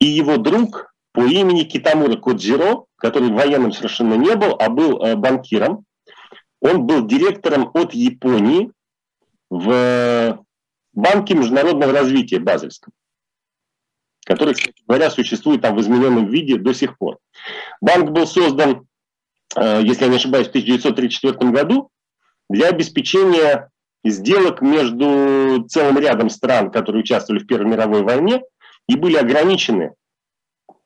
и 0.00 0.06
его 0.06 0.36
друг 0.36 0.94
по 1.12 1.20
имени 1.20 1.64
Китамура 1.64 2.16
Кодзиро, 2.16 2.84
который 2.96 3.30
военным 3.30 3.72
совершенно 3.72 4.14
не 4.14 4.34
был, 4.36 4.56
а 4.58 4.68
был 4.68 5.02
э, 5.02 5.16
банкиром. 5.16 5.84
Он 6.60 6.86
был 6.86 7.06
директором 7.06 7.70
от 7.74 7.94
Японии 7.94 8.70
в 9.50 10.44
Банке 10.92 11.34
международного 11.34 11.92
развития 11.92 12.38
Базельском, 12.40 12.92
который, 14.26 14.54
кстати 14.54 14.82
говоря, 14.86 15.10
существует 15.10 15.62
там 15.62 15.76
в 15.76 15.80
измененном 15.80 16.26
виде 16.26 16.56
до 16.56 16.74
сих 16.74 16.98
пор. 16.98 17.18
Банк 17.80 18.10
был 18.10 18.26
создан 18.26 18.88
Э, 19.56 19.80
если 19.82 20.04
я 20.04 20.10
не 20.10 20.16
ошибаюсь, 20.16 20.46
в 20.46 20.50
1934 20.50 21.50
году 21.50 21.90
для 22.48 22.68
обеспечения 22.68 23.70
сделок 24.04 24.62
между 24.62 25.66
целым 25.68 25.98
рядом 25.98 26.30
стран, 26.30 26.70
которые 26.70 27.02
участвовали 27.02 27.42
в 27.42 27.46
Первой 27.46 27.66
мировой 27.66 28.02
войне 28.02 28.42
и 28.88 28.96
были 28.96 29.16
ограничены 29.16 29.94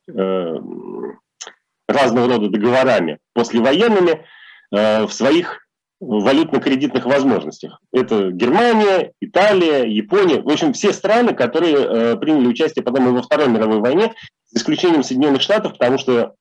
э, 0.08 0.56
разного 1.88 2.28
рода 2.28 2.48
договорами 2.48 3.18
послевоенными 3.32 4.24
э, 4.72 5.04
в 5.04 5.12
своих 5.12 5.66
валютно-кредитных 6.00 7.06
возможностях. 7.06 7.80
Это 7.92 8.30
Германия, 8.32 9.12
Италия, 9.20 9.84
Япония, 9.84 10.42
в 10.42 10.48
общем, 10.48 10.72
все 10.72 10.92
страны, 10.92 11.32
которые 11.32 11.76
э, 11.76 12.16
приняли 12.16 12.48
участие 12.48 12.82
потом 12.82 13.14
во 13.14 13.22
Второй 13.22 13.48
мировой 13.48 13.78
войне, 13.78 14.12
за 14.46 14.58
исключением 14.58 15.04
Соединенных 15.04 15.42
Штатов, 15.42 15.72
потому 15.72 15.98
что 15.98 16.34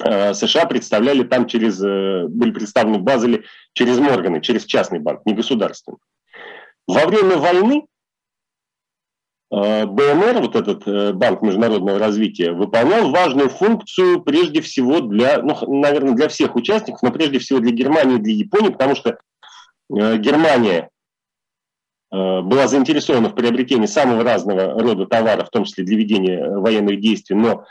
Э, 0.00 0.32
США 0.32 0.66
представляли 0.66 1.22
там 1.22 1.46
через, 1.46 1.82
э, 1.82 2.26
были 2.28 2.50
представлены 2.50 2.98
в 2.98 3.02
Базеле 3.02 3.44
через 3.74 3.98
Морганы, 3.98 4.40
через 4.40 4.64
частный 4.64 5.00
банк, 5.00 5.20
не 5.26 5.34
государственный. 5.34 5.98
Во 6.86 7.06
время 7.06 7.36
войны 7.36 7.86
БМР, 9.52 10.40
вот 10.40 10.56
этот 10.56 10.88
э, 10.88 11.12
Банк 11.12 11.42
международного 11.42 11.98
развития, 11.98 12.52
выполнял 12.52 13.10
важную 13.10 13.50
функцию 13.50 14.22
прежде 14.22 14.62
всего 14.62 15.00
для, 15.00 15.42
ну, 15.42 15.54
наверное, 15.78 16.14
для 16.14 16.28
всех 16.28 16.56
участников, 16.56 17.02
но 17.02 17.12
прежде 17.12 17.38
всего 17.38 17.58
для 17.58 17.70
Германии 17.70 18.16
и 18.16 18.22
для 18.22 18.32
Японии, 18.32 18.70
потому 18.70 18.94
что 18.94 19.10
э, 19.10 20.16
Германия 20.16 20.88
э, 22.10 22.40
была 22.40 22.66
заинтересована 22.66 23.28
в 23.28 23.34
приобретении 23.34 23.84
самого 23.84 24.24
разного 24.24 24.80
рода 24.80 25.04
товаров, 25.04 25.48
в 25.48 25.50
том 25.50 25.64
числе 25.64 25.84
для 25.84 25.98
ведения 25.98 26.48
военных 26.48 26.98
действий, 27.00 27.36
но 27.36 27.66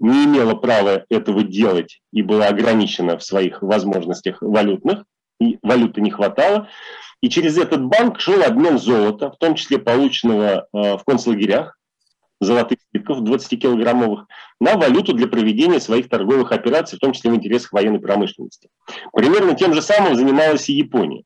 не 0.00 0.24
имела 0.24 0.56
права 0.56 1.04
этого 1.10 1.44
делать 1.44 2.00
и 2.12 2.22
была 2.22 2.48
ограничена 2.48 3.16
в 3.16 3.22
своих 3.22 3.62
возможностях 3.62 4.42
валютных, 4.42 5.04
и 5.40 5.58
валюты 5.62 6.00
не 6.00 6.10
хватало. 6.10 6.68
И 7.20 7.28
через 7.28 7.58
этот 7.58 7.84
банк 7.84 8.20
шел 8.20 8.42
обмен 8.42 8.78
золота, 8.78 9.30
в 9.30 9.36
том 9.36 9.54
числе 9.54 9.78
полученного 9.78 10.66
э, 10.72 10.96
в 10.96 11.04
концлагерях, 11.04 11.76
золотых 12.40 12.78
слитков 12.90 13.20
20-килограммовых, 13.20 14.24
на 14.60 14.76
валюту 14.76 15.12
для 15.12 15.28
проведения 15.28 15.80
своих 15.80 16.08
торговых 16.08 16.52
операций, 16.52 16.96
в 16.96 17.00
том 17.00 17.12
числе 17.12 17.30
в 17.30 17.34
интересах 17.34 17.72
военной 17.72 18.00
промышленности. 18.00 18.68
Примерно 19.12 19.54
тем 19.54 19.74
же 19.74 19.82
самым 19.82 20.14
занималась 20.14 20.68
и 20.70 20.74
Япония. 20.74 21.24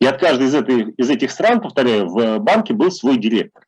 И 0.00 0.06
от 0.06 0.18
каждой 0.18 0.46
из, 0.48 0.54
этой, 0.54 0.90
из 0.96 1.08
этих 1.08 1.30
стран, 1.30 1.60
повторяю, 1.60 2.06
в 2.06 2.38
банке 2.38 2.74
был 2.74 2.90
свой 2.90 3.16
директор. 3.16 3.64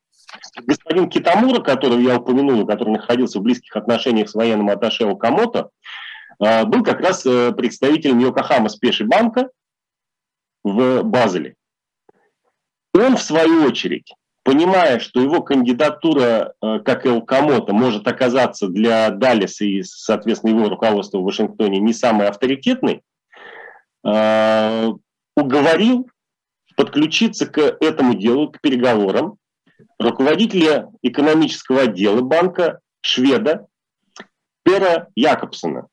Господин 0.67 1.09
Китамура, 1.09 1.61
которого 1.61 1.99
я 1.99 2.19
упомянул, 2.19 2.67
который 2.67 2.93
находился 2.93 3.39
в 3.39 3.43
близких 3.43 3.75
отношениях 3.77 4.29
с 4.29 4.35
военным 4.35 4.69
атташе 4.69 5.05
Окамото, 5.05 5.71
э, 6.43 6.65
был 6.65 6.83
как 6.83 7.01
раз 7.01 7.25
э, 7.25 7.53
представителем 7.53 8.19
Йокохама 8.19 8.69
Спеши 8.69 9.05
банка 9.05 9.49
в 10.65 11.03
Базеле. 11.03 11.57
Он, 12.95 13.17
в 13.17 13.23
свою 13.23 13.65
очередь, 13.65 14.13
понимая, 14.45 14.99
что 14.99 15.21
его 15.21 15.43
кандидатура, 15.43 16.55
э, 16.61 16.81
как 16.81 17.07
и 17.07 17.09
у 17.09 17.23
Камота, 17.23 17.73
может 17.73 18.07
оказаться 18.07 18.69
для 18.69 19.11
Далиса 19.11 19.65
и, 19.65 19.83
соответственно, 19.83 20.51
его 20.51 20.69
руководства 20.69 21.19
в 21.19 21.25
Вашингтоне 21.25 21.81
не 21.81 21.93
самой 21.93 22.29
авторитетной, 22.29 23.03
э, 24.05 24.89
уговорил 25.37 26.09
подключиться 26.77 27.47
к 27.47 27.59
этому 27.59 28.15
делу, 28.15 28.51
к 28.51 28.61
переговорам 28.61 29.39
руководителя 29.99 30.91
экономического 31.03 31.83
отдела 31.83 32.21
банка, 32.21 32.81
шведа 33.01 33.67
Пера 34.65 35.09
Якобсона. 35.15 35.89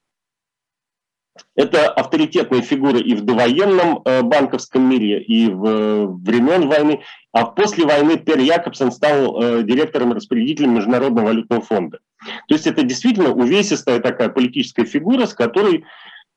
Это 1.55 1.89
авторитетные 1.89 2.61
фигуры 2.61 2.99
и 2.99 3.15
в 3.15 3.21
довоенном 3.21 4.01
э, 4.05 4.21
банковском 4.21 4.89
мире, 4.89 5.21
и 5.21 5.49
в 5.49 5.65
э, 5.65 6.05
времен 6.05 6.67
войны. 6.67 7.01
А 7.31 7.45
после 7.45 7.85
войны 7.85 8.17
Пер 8.17 8.39
Якобсон 8.39 8.91
стал 8.91 9.41
э, 9.41 9.63
директором-распорядителем 9.63 10.75
Международного 10.75 11.27
валютного 11.27 11.61
фонда. 11.61 11.99
То 12.47 12.55
есть 12.55 12.67
это 12.67 12.83
действительно 12.83 13.33
увесистая 13.33 13.99
такая 13.99 14.29
политическая 14.29 14.85
фигура, 14.85 15.25
с 15.25 15.33
которой 15.33 15.85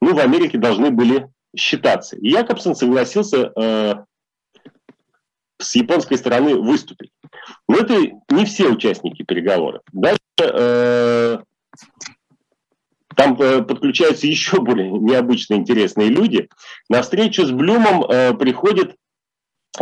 ну, 0.01 0.15
в 0.15 0.19
Америке 0.19 0.59
должны 0.59 0.91
были 0.91 1.29
считаться. 1.57 2.17
И 2.17 2.29
Якобсон 2.29 2.75
согласился 2.75 3.53
э, 3.57 3.95
с 5.59 5.75
японской 5.75 6.17
стороны 6.17 6.57
выступить. 6.57 7.13
Но 7.69 7.77
это 7.77 7.95
не 8.31 8.45
все 8.45 8.69
участники 8.69 9.23
переговоров. 9.23 9.83
Дальше 9.93 10.19
э, 10.39 11.39
там 13.17 13.41
э, 13.41 13.63
подключаются 13.63 14.27
еще 14.29 14.61
более 14.61 14.91
необычные, 14.91 15.61
интересные 15.61 16.09
люди. 16.09 16.49
На 16.89 17.03
встречу 17.03 17.45
с 17.45 17.51
Блюмом 17.51 18.05
э, 18.05 18.35
приходит 18.35 18.97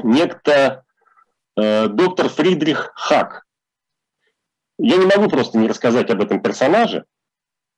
некто 0.02 0.84
э, 1.56 1.88
доктор 1.88 2.28
Фридрих 2.28 2.92
Хак. 2.94 3.44
Я 4.78 4.96
не 4.96 5.06
могу 5.06 5.28
просто 5.28 5.58
не 5.58 5.68
рассказать 5.68 6.10
об 6.10 6.22
этом 6.22 6.40
персонаже, 6.40 7.04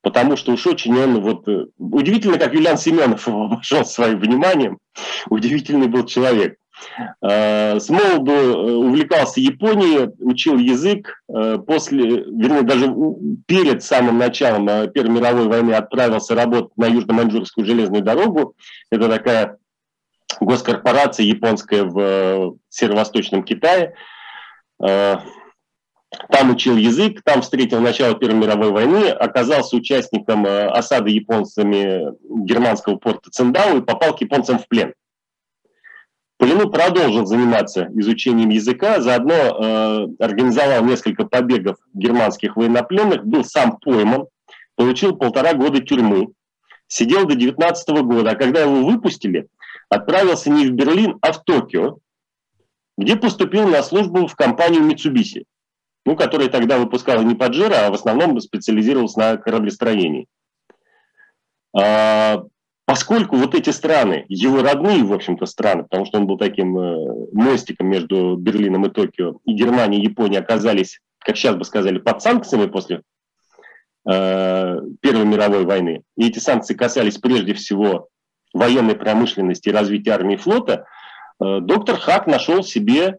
потому 0.02 0.36
что 0.36 0.52
уж 0.52 0.66
очень 0.66 0.96
он 0.96 1.20
вот... 1.20 1.48
Удивительно, 1.78 2.38
как 2.38 2.54
Юлиан 2.54 2.78
Семенов 2.78 3.26
обошел 3.28 3.84
своим 3.84 4.20
вниманием. 4.20 4.78
Удивительный 5.28 5.88
был 5.88 6.06
человек. 6.06 6.56
Э, 7.20 7.78
с 7.78 7.88
молоду 7.88 8.32
э, 8.32 8.72
увлекался 8.74 9.40
Японией, 9.40 10.10
учил 10.20 10.58
язык. 10.58 11.22
Э, 11.28 11.58
после, 11.58 11.98
вернее, 11.98 12.62
даже 12.62 12.92
перед 13.46 13.82
самым 13.82 14.18
началом 14.18 14.90
Первой 14.92 15.10
мировой 15.10 15.46
войны 15.46 15.72
отправился 15.72 16.34
работать 16.34 16.76
на 16.76 16.86
Южно-Маньчжурскую 16.86 17.64
железную 17.64 18.02
дорогу. 18.02 18.54
Это 18.90 19.08
такая 19.08 19.58
госкорпорация 20.40 21.26
японская 21.26 21.84
в 21.84 22.56
северо-восточном 22.68 23.44
Китае. 23.44 23.94
Там 24.78 26.50
учил 26.50 26.76
язык, 26.76 27.22
там 27.24 27.40
встретил 27.42 27.80
начало 27.80 28.14
Первой 28.14 28.34
мировой 28.34 28.70
войны, 28.70 29.08
оказался 29.08 29.76
участником 29.76 30.46
осады 30.46 31.10
японцами 31.10 32.12
германского 32.44 32.96
порта 32.96 33.30
Циндао 33.30 33.78
и 33.78 33.82
попал 33.82 34.14
к 34.14 34.20
японцам 34.20 34.58
в 34.58 34.68
плен. 34.68 34.94
Полину 36.42 36.68
продолжил 36.68 37.24
заниматься 37.24 37.88
изучением 37.94 38.48
языка, 38.48 39.00
заодно 39.00 39.32
э, 39.32 40.08
организовал 40.18 40.84
несколько 40.84 41.24
побегов 41.24 41.76
германских 41.94 42.56
военнопленных, 42.56 43.24
был 43.24 43.44
сам 43.44 43.76
пойман, 43.76 44.26
получил 44.74 45.14
полтора 45.14 45.54
года 45.54 45.78
тюрьмы, 45.80 46.32
сидел 46.88 47.26
до 47.26 47.36
19 47.36 47.88
года, 48.02 48.30
а 48.30 48.34
когда 48.34 48.62
его 48.62 48.84
выпустили, 48.84 49.46
отправился 49.88 50.50
не 50.50 50.66
в 50.66 50.72
Берлин, 50.72 51.16
а 51.22 51.30
в 51.30 51.44
Токио, 51.44 51.98
где 52.98 53.14
поступил 53.14 53.68
на 53.68 53.80
службу 53.84 54.26
в 54.26 54.34
компанию 54.34 54.82
Mitsubishi, 54.82 55.44
ну, 56.04 56.16
которая 56.16 56.48
тогда 56.48 56.76
выпускала 56.76 57.20
не 57.20 57.36
Паджеро, 57.36 57.86
а 57.86 57.90
в 57.92 57.94
основном 57.94 58.40
специализировалась 58.40 59.14
на 59.14 59.36
кораблестроении. 59.36 60.26
А, 61.72 62.42
Поскольку 62.84 63.36
вот 63.36 63.54
эти 63.54 63.70
страны, 63.70 64.24
его 64.28 64.60
родные, 64.60 65.04
в 65.04 65.12
общем-то, 65.12 65.46
страны, 65.46 65.84
потому 65.84 66.04
что 66.04 66.18
он 66.18 66.26
был 66.26 66.36
таким 66.36 66.76
э, 66.76 67.26
мостиком 67.32 67.88
между 67.88 68.36
Берлином 68.36 68.86
и 68.86 68.90
Токио, 68.90 69.38
и 69.44 69.52
Германия, 69.52 69.98
и 69.98 70.04
Япония 70.04 70.40
оказались, 70.40 71.00
как 71.20 71.36
сейчас 71.36 71.54
бы 71.54 71.64
сказали, 71.64 71.98
под 71.98 72.20
санкциями 72.22 72.66
после 72.66 73.02
э, 74.10 74.78
Первой 75.00 75.24
мировой 75.24 75.64
войны, 75.64 76.02
и 76.16 76.26
эти 76.26 76.40
санкции 76.40 76.74
касались 76.74 77.18
прежде 77.18 77.54
всего 77.54 78.08
военной 78.52 78.96
промышленности 78.96 79.68
и 79.68 79.72
развития 79.72 80.12
армии 80.12 80.34
и 80.34 80.38
флота, 80.38 80.86
э, 81.40 81.60
доктор 81.60 81.96
Хак 81.98 82.26
нашел 82.26 82.64
себе 82.64 83.18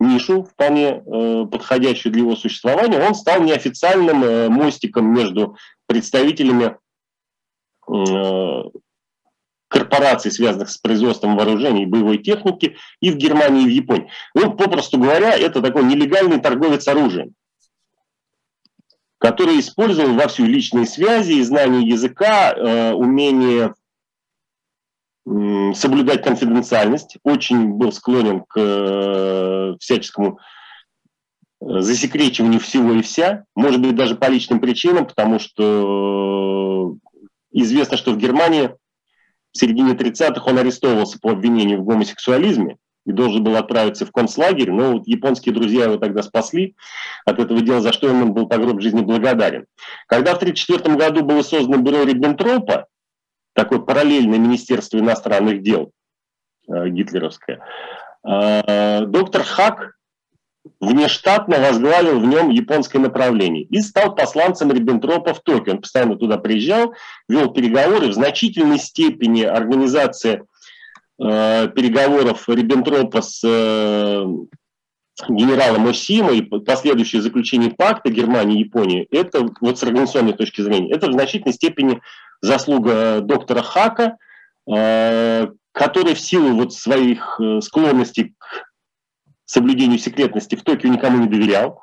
нишу, 0.00 0.44
вполне 0.44 1.02
э, 1.04 1.46
подходящую 1.50 2.12
для 2.12 2.22
его 2.22 2.34
существования. 2.34 3.00
Он 3.00 3.14
стал 3.14 3.42
неофициальным 3.42 4.24
э, 4.24 4.48
мостиком 4.48 5.12
между 5.12 5.56
представителями 5.86 6.76
э, 7.86 8.62
корпораций, 9.70 10.32
связанных 10.32 10.68
с 10.68 10.76
производством 10.76 11.36
вооружений 11.36 11.84
и 11.84 11.86
боевой 11.86 12.18
техники 12.18 12.76
и 13.00 13.10
в 13.10 13.16
Германии, 13.16 13.62
и 13.62 13.66
в 13.66 13.70
Японии. 13.70 14.10
Ну, 14.34 14.52
попросту 14.52 14.98
говоря, 14.98 15.38
это 15.38 15.62
такой 15.62 15.84
нелегальный 15.84 16.40
торговец 16.40 16.86
оружием, 16.88 17.34
который 19.18 19.60
использовал 19.60 20.14
во 20.14 20.26
всю 20.26 20.44
личные 20.44 20.86
связи, 20.86 21.40
знание 21.42 21.86
языка, 21.86 22.52
э, 22.52 22.92
умение 22.92 23.74
э, 25.26 25.72
соблюдать 25.74 26.24
конфиденциальность, 26.24 27.18
очень 27.22 27.68
был 27.74 27.92
склонен 27.92 28.40
к 28.48 28.56
э, 28.56 29.76
всяческому 29.78 30.40
э, 31.60 31.80
засекречиванию 31.80 32.58
всего 32.58 32.94
и 32.94 33.02
вся, 33.02 33.44
может 33.54 33.80
быть, 33.80 33.94
даже 33.94 34.16
по 34.16 34.28
личным 34.28 34.58
причинам, 34.58 35.06
потому 35.06 35.38
что 35.38 36.96
известно, 37.52 37.96
что 37.96 38.12
в 38.12 38.18
Германии 38.18 38.70
в 39.52 39.58
середине 39.58 39.92
30-х 39.92 40.42
он 40.44 40.58
арестовывался 40.58 41.18
по 41.20 41.30
обвинению 41.30 41.80
в 41.80 41.84
гомосексуализме 41.84 42.76
и 43.06 43.12
должен 43.12 43.42
был 43.42 43.56
отправиться 43.56 44.06
в 44.06 44.12
концлагерь, 44.12 44.70
но 44.70 44.92
вот 44.92 45.06
японские 45.06 45.54
друзья 45.54 45.84
его 45.84 45.96
тогда 45.96 46.22
спасли 46.22 46.76
от 47.24 47.38
этого 47.38 47.60
дела, 47.60 47.80
за 47.80 47.92
что 47.92 48.08
он 48.08 48.32
был 48.32 48.46
по 48.46 48.58
гроб 48.58 48.80
жизни 48.80 49.00
благодарен. 49.00 49.66
Когда 50.06 50.34
в 50.34 50.36
1934 50.36 50.96
году 50.96 51.24
было 51.24 51.42
создано 51.42 51.82
бюро 51.82 52.02
Риббентропа, 52.02 52.86
такое 53.54 53.80
параллельное 53.80 54.38
Министерство 54.38 54.98
иностранных 54.98 55.62
дел 55.62 55.92
э, 56.68 56.88
гитлеровское, 56.88 57.60
э, 58.24 59.06
доктор 59.06 59.42
Хак 59.42 59.96
внештатно 60.80 61.58
возглавил 61.58 62.20
в 62.20 62.26
нем 62.26 62.50
японское 62.50 62.98
направление 62.98 63.64
и 63.64 63.80
стал 63.80 64.14
посланцем 64.14 64.70
Риббентропа 64.72 65.34
в 65.34 65.40
Токио. 65.40 65.72
Он 65.72 65.80
постоянно 65.80 66.16
туда 66.16 66.38
приезжал, 66.38 66.94
вел 67.28 67.50
переговоры. 67.52 68.08
В 68.08 68.14
значительной 68.14 68.78
степени 68.78 69.42
организация 69.42 70.44
э, 71.18 71.68
переговоров 71.68 72.48
Риббентропа 72.48 73.22
с 73.22 73.40
э, 73.42 74.26
генералом 75.28 75.86
Осима 75.86 76.32
и 76.32 76.42
последующее 76.42 77.22
заключение 77.22 77.70
пакта 77.70 78.10
Германии 78.10 78.56
и 78.56 78.64
Японии, 78.64 79.06
это 79.10 79.46
вот 79.60 79.78
с 79.78 79.82
организационной 79.82 80.32
точки 80.32 80.62
зрения, 80.62 80.92
это 80.92 81.08
в 81.08 81.12
значительной 81.12 81.54
степени 81.54 82.00
заслуга 82.40 83.20
доктора 83.20 83.62
Хака, 83.62 84.16
э, 84.70 85.48
который 85.72 86.14
в 86.14 86.20
силу 86.20 86.54
вот 86.54 86.72
своих 86.72 87.38
э, 87.40 87.60
склонностей 87.60 88.34
к 88.38 88.69
соблюдению 89.50 89.98
секретности 89.98 90.54
в 90.54 90.62
Токио 90.62 90.88
никому 90.88 91.18
не 91.18 91.28
доверял. 91.28 91.82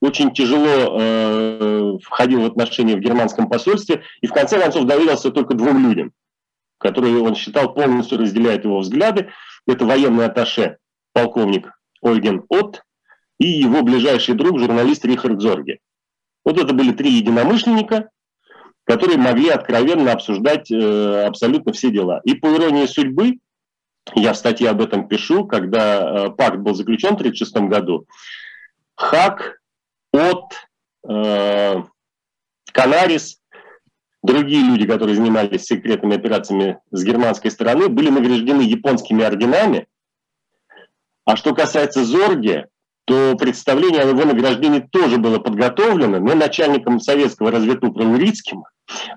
очень 0.00 0.32
тяжело 0.32 0.98
э, 1.00 1.98
входил 2.02 2.42
в 2.42 2.46
отношения 2.46 2.96
в 2.96 3.00
германском 3.00 3.48
посольстве 3.48 4.02
и 4.20 4.26
в 4.26 4.32
конце 4.32 4.60
концов 4.60 4.84
доверился 4.84 5.30
только 5.30 5.54
двум 5.54 5.88
людям, 5.88 6.12
которые 6.78 7.20
он 7.20 7.36
считал 7.36 7.72
полностью 7.72 8.18
разделяют 8.18 8.64
его 8.64 8.80
взгляды. 8.80 9.30
Это 9.66 9.86
военный 9.86 10.26
атташе, 10.26 10.78
полковник 11.12 11.70
Ольген 12.02 12.42
Отт 12.48 12.82
и 13.38 13.46
его 13.46 13.82
ближайший 13.82 14.34
друг, 14.34 14.58
журналист 14.58 15.04
Рихард 15.04 15.40
Зорге. 15.40 15.78
Вот 16.44 16.58
это 16.58 16.74
были 16.74 16.92
три 16.92 17.12
единомышленника, 17.12 18.10
которые 18.82 19.18
могли 19.18 19.50
откровенно 19.50 20.10
обсуждать 20.12 20.68
э, 20.70 21.26
абсолютно 21.26 21.72
все 21.72 21.90
дела. 21.92 22.20
И 22.24 22.34
по 22.34 22.48
иронии 22.48 22.86
судьбы, 22.86 23.38
я 24.14 24.32
в 24.32 24.36
статье 24.36 24.70
об 24.70 24.80
этом 24.80 25.08
пишу, 25.08 25.46
когда 25.46 26.26
э, 26.26 26.30
пакт 26.30 26.58
был 26.58 26.74
заключен 26.74 27.10
в 27.10 27.20
1936 27.20 27.68
году, 27.68 28.06
Хак 28.96 29.60
от 30.12 30.54
э, 31.08 31.82
Канарис, 32.72 33.40
другие 34.22 34.64
люди, 34.64 34.86
которые 34.86 35.16
занимались 35.16 35.64
секретными 35.64 36.16
операциями 36.16 36.78
с 36.90 37.02
германской 37.02 37.50
стороны, 37.50 37.88
были 37.88 38.10
награждены 38.10 38.62
японскими 38.62 39.24
орденами. 39.24 39.86
А 41.24 41.36
что 41.36 41.54
касается 41.54 42.04
Зорги, 42.04 42.66
то 43.06 43.36
представление 43.36 44.02
о 44.02 44.08
его 44.08 44.24
награждении 44.24 44.80
тоже 44.80 45.18
было 45.18 45.38
подготовлено, 45.38 46.20
но 46.20 46.34
начальником 46.34 47.00
советского 47.00 47.50
разведупра 47.50 48.04
Урицким. 48.04 48.64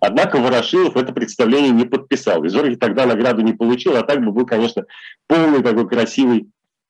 Однако 0.02 0.38
Ворошилов 0.38 0.96
это 0.96 1.14
представление 1.14 1.72
не 1.72 1.86
подписал. 1.86 2.44
И 2.44 2.50
Зорги 2.50 2.76
тогда 2.76 3.06
награду 3.06 3.42
не 3.42 3.54
получил, 3.54 3.96
а 3.98 4.04
так 4.04 4.24
бы 4.24 4.32
был, 4.32 4.46
конечно, 4.46 4.86
полный 5.28 5.62
такой 5.62 5.88
красивый 5.88 6.48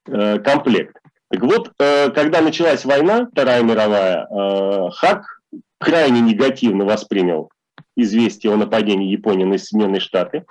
э, 0.07 0.39
комплект. 0.39 0.97
Так 1.29 1.41
вот, 1.41 1.71
э, 1.79 2.09
когда 2.11 2.41
началась 2.41 2.85
война, 2.85 3.27
Вторая 3.31 3.63
мировая, 3.63 4.27
э, 4.27 4.89
Хак 4.91 5.41
крайне 5.79 6.21
негативно 6.21 6.85
воспринял 6.85 7.49
известие 7.95 8.53
о 8.53 8.57
нападении 8.57 9.11
Японии 9.11 9.43
на 9.43 9.57
Соединенные 9.57 9.99
Штаты. 9.99 10.45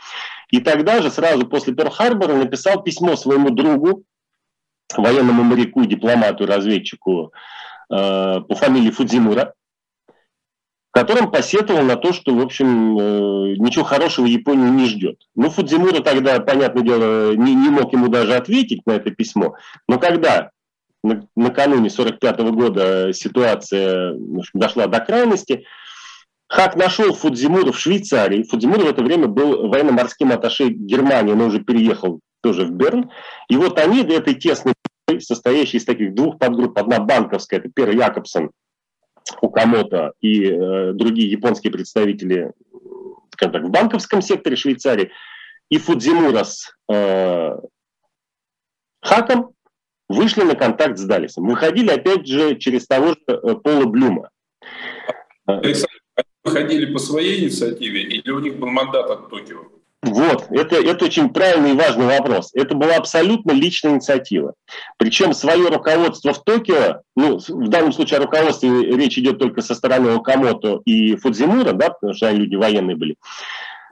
И 0.51 0.61
тогда 0.61 1.01
же, 1.01 1.11
сразу 1.11 1.47
после 1.47 1.73
Перл-Харбора, 1.73 2.37
написал 2.37 2.83
письмо 2.83 3.17
своему 3.17 3.51
другу, 3.51 4.05
военному 4.97 5.43
моряку, 5.43 5.85
дипломату, 5.85 6.47
разведчику 6.47 7.33
э, 7.91 8.41
по 8.41 8.55
фамилии 8.55 8.91
Фудзимура, 8.91 9.55
в 10.97 10.99
котором 10.99 11.31
посетовал 11.31 11.83
на 11.83 11.97
то, 11.97 12.15
что, 12.15 12.35
в 12.35 12.41
общем, 12.41 12.99
э, 12.99 13.57
ничего 13.59 13.85
хорошего 13.85 14.25
Японию 14.25 14.73
не 14.73 14.87
ждет. 14.87 15.21
Ну, 15.35 15.51
Фудзимура 15.51 16.01
тогда, 16.01 16.41
понятное 16.41 16.83
дело, 16.83 17.35
не, 17.35 17.55
не 17.55 17.69
мог 17.69 17.93
ему 17.93 18.09
даже 18.09 18.35
ответить 18.35 18.81
на 18.87 18.93
это 18.93 19.11
письмо, 19.11 19.57
но 19.89 19.99
когда 19.99 20.53
накануне 21.03 21.91
1945 21.91 22.39
года 22.55 23.13
ситуация 23.13 24.15
общем, 24.39 24.51
дошла 24.55 24.87
до 24.87 25.01
крайности, 25.01 25.67
Хак 26.49 26.77
нашел 26.77 27.13
Фудзимура 27.13 27.73
в 27.73 27.79
Швейцарии. 27.79 28.45
Фудзимура 28.45 28.85
в 28.85 28.89
это 28.89 29.03
время 29.03 29.27
был 29.27 29.69
военно-морским 29.69 30.33
атташе 30.33 30.71
Германии, 30.71 31.35
но 31.35 31.49
уже 31.49 31.61
переехал 31.61 32.21
тоже 32.43 32.65
в 32.65 32.71
Берн. 32.71 33.11
И 33.51 33.57
вот 33.59 33.79
они 33.79 34.03
этой 34.03 34.35
тесной 34.35 34.73
состоящей 35.19 35.77
из 35.77 35.85
таких 35.85 36.15
двух 36.15 36.39
подгрупп. 36.39 36.79
Одна 36.79 37.01
банковская, 37.01 37.57
это 37.57 37.69
Пер 37.69 37.91
Якобсон, 37.91 38.51
Укамото 39.41 40.13
и 40.21 40.45
э, 40.45 40.93
другие 40.93 41.31
японские 41.31 41.73
представители 41.73 42.53
скажем 43.37 43.53
так, 43.53 43.65
в 43.65 43.71
банковском 43.71 44.23
секторе 44.23 44.57
Швейцарии, 44.57 45.13
и 45.69 45.79
Фудзимура 45.79 46.45
с 46.45 46.73
э, 46.91 47.57
Хаком 49.03 49.53
вышли 50.09 50.43
на 50.43 50.55
контакт 50.55 50.99
с 50.99 51.05
Далисом. 51.05 51.47
Выходили, 51.47 51.91
опять 51.91 52.27
же, 52.27 52.57
через 52.57 52.87
того 52.87 53.09
же 53.09 53.21
э, 53.29 53.55
Пола 53.57 53.85
Блюма. 53.87 54.31
Александр, 55.45 55.91
они 56.15 56.29
выходили 56.45 56.93
по 56.93 56.99
своей 56.99 57.43
инициативе 57.43 58.03
или 58.03 58.31
у 58.31 58.41
них 58.41 58.59
был 58.59 58.69
мандат 58.69 59.11
от 59.11 59.29
Токио? 59.29 59.76
Вот, 60.07 60.47
это, 60.51 60.77
это 60.77 61.05
очень 61.05 61.31
правильный 61.31 61.73
и 61.73 61.77
важный 61.77 62.07
вопрос. 62.07 62.51
Это 62.55 62.77
была 62.77 62.95
абсолютно 62.95 63.51
личная 63.51 63.93
инициатива. 63.95 64.55
Причем 64.99 65.33
свое 65.33 65.69
руководство 65.69 66.33
в 66.33 66.45
Токио, 66.45 67.01
ну, 67.17 67.39
в 67.39 67.69
данном 67.69 67.93
случае 67.93 68.19
о 68.19 68.23
руководстве 68.23 68.71
речь 68.71 69.19
идет 69.19 69.41
только 69.41 69.63
со 69.63 69.75
стороны 69.75 70.11
Окамото 70.11 70.81
и 70.85 71.17
Фудзимура, 71.17 71.73
да, 71.73 71.91
потому 71.91 72.15
что 72.15 72.29
они 72.29 72.39
люди 72.39 72.55
военные 72.55 72.97
были, 72.97 73.17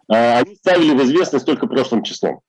а, 0.09 0.39
они 0.39 0.55
ставили 0.55 0.93
в 0.93 1.03
известность 1.03 1.47
только 1.47 1.67
прошлым 1.67 2.05
числом. 2.05 2.41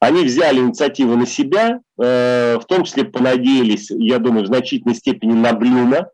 Они 0.00 0.24
взяли 0.24 0.60
инициативу 0.60 1.16
на 1.16 1.26
себя, 1.26 1.80
э, 2.00 2.56
в 2.58 2.64
том 2.66 2.84
числе 2.84 3.04
понадеялись, 3.04 3.90
я 3.90 4.18
думаю, 4.18 4.44
в 4.44 4.46
значительной 4.46 4.94
степени 4.94 5.32
на 5.32 5.52
Блюма. 5.52 6.08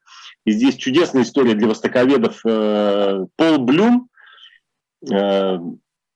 И 0.46 0.52
здесь 0.52 0.76
чудесная 0.76 1.22
история 1.22 1.54
для 1.54 1.68
востоковедов. 1.68 2.40
Э, 2.46 3.26
Пол 3.36 3.58
Блюм 3.58 4.08
э, 5.12 5.58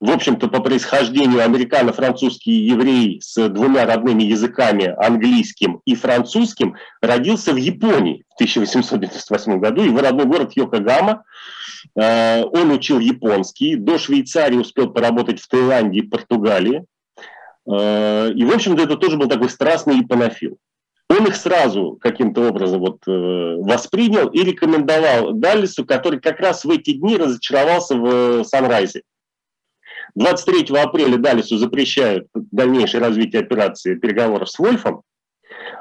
в 0.01 0.11
общем-то, 0.11 0.49
по 0.49 0.61
происхождению 0.61 1.45
американо-французский 1.45 2.53
еврей 2.53 3.21
с 3.21 3.49
двумя 3.49 3.85
родными 3.85 4.23
языками, 4.23 4.95
английским 4.97 5.81
и 5.85 5.97
французским, 5.97 6.77
родился 7.03 7.53
в 7.53 7.57
Японии 7.57 8.25
в 8.31 8.35
1898 8.35 9.59
году. 9.59 9.83
Его 9.83 10.01
родной 10.01 10.27
город 10.27 10.53
Йокогама. 10.55 11.25
Э, 11.97 12.45
он 12.45 12.71
учил 12.71 13.01
японский. 13.01 13.75
До 13.75 13.99
Швейцарии 13.99 14.57
успел 14.57 14.91
поработать 14.91 15.41
в 15.41 15.49
Таиланде 15.49 15.99
и 15.99 16.03
Португалии. 16.03 16.85
Э, 17.69 18.31
и, 18.33 18.45
в 18.45 18.53
общем-то, 18.53 18.81
это 18.81 18.97
тоже 18.97 19.17
был 19.17 19.29
такой 19.29 19.51
страстный 19.51 20.01
ипонофил. 20.01 20.59
Он 21.11 21.27
их 21.27 21.35
сразу 21.35 21.99
каким-то 22.01 22.49
образом 22.49 22.81
вот, 22.81 22.99
э, 23.09 23.11
воспринял 23.11 24.29
и 24.29 24.45
рекомендовал 24.45 25.33
Даллису, 25.33 25.85
который 25.85 26.21
как 26.21 26.39
раз 26.39 26.65
в 26.65 26.71
эти 26.71 26.93
дни 26.93 27.17
разочаровался 27.17 27.97
в 27.97 28.45
Санрайзе. 28.45 29.03
23 30.19 30.77
апреля 30.77 31.17
Далису 31.17 31.57
запрещают 31.59 32.27
дальнейшее 32.35 33.01
развитие 33.01 33.41
операции 33.41 33.95
переговоров 33.95 34.51
с 34.51 34.59
Вольфом, 34.59 35.03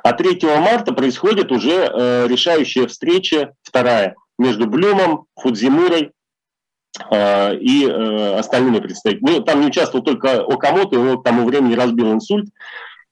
а 0.04 0.14
3 0.14 0.40
марта 0.60 0.94
происходит 0.94 1.52
уже 1.52 1.72
э, 1.72 2.28
решающая 2.28 2.86
встреча, 2.86 3.54
вторая, 3.64 4.16
между 4.38 4.68
Блюмом, 4.68 5.26
Фудзимурой 5.40 6.12
э, 7.10 7.56
и 7.58 7.88
э, 7.88 8.38
остальными 8.38 8.80
представителями. 8.80 9.38
Ну, 9.38 9.44
там 9.44 9.62
не 9.62 9.68
участвовал 9.68 10.06
только 10.06 10.42
Окамото, 10.42 10.98
его 10.98 11.18
к 11.18 11.24
тому 11.24 11.46
времени 11.46 11.74
разбил 11.74 12.14
инсульт, 12.14 12.48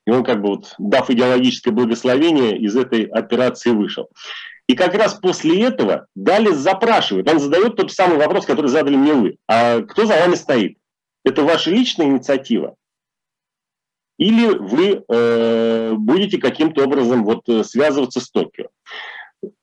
и 0.05 0.11
он, 0.11 0.23
как 0.23 0.41
бы 0.41 0.49
вот, 0.49 0.75
дав 0.77 1.09
идеологическое 1.09 1.73
благословение, 1.73 2.55
из 2.59 2.75
этой 2.75 3.03
операции 3.03 3.71
вышел. 3.71 4.09
И 4.67 4.75
как 4.75 4.93
раз 4.93 5.15
после 5.15 5.63
этого 5.63 6.05
Далис 6.13 6.57
запрашивает, 6.57 7.27
он 7.27 7.39
задает 7.39 7.75
тот 7.75 7.91
самый 7.91 8.17
вопрос, 8.17 8.45
который 8.45 8.67
задали 8.67 8.95
мне 8.95 9.13
вы. 9.13 9.37
А 9.47 9.81
кто 9.81 10.05
за 10.05 10.19
вами 10.19 10.35
стоит? 10.35 10.77
Это 11.25 11.43
ваша 11.43 11.71
личная 11.71 12.05
инициатива? 12.05 12.75
Или 14.17 14.47
вы 14.47 15.03
э, 15.07 15.93
будете 15.93 16.37
каким-то 16.37 16.85
образом 16.85 17.25
вот 17.25 17.49
э, 17.49 17.65
связываться 17.65 18.21
с 18.21 18.29
Токио? 18.29 18.67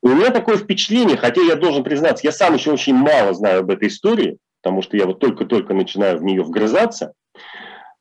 У 0.01 0.09
меня 0.09 0.29
такое 0.29 0.57
впечатление, 0.57 1.17
хотя 1.17 1.41
я 1.41 1.55
должен 1.55 1.83
признаться, 1.83 2.25
я 2.27 2.31
сам 2.31 2.53
еще 2.53 2.71
очень 2.71 2.93
мало 2.93 3.33
знаю 3.33 3.61
об 3.61 3.71
этой 3.71 3.87
истории, 3.87 4.37
потому 4.61 4.81
что 4.83 4.95
я 4.95 5.07
вот 5.07 5.19
только-только 5.19 5.73
начинаю 5.73 6.19
в 6.19 6.23
нее 6.23 6.43
вгрызаться, 6.43 7.13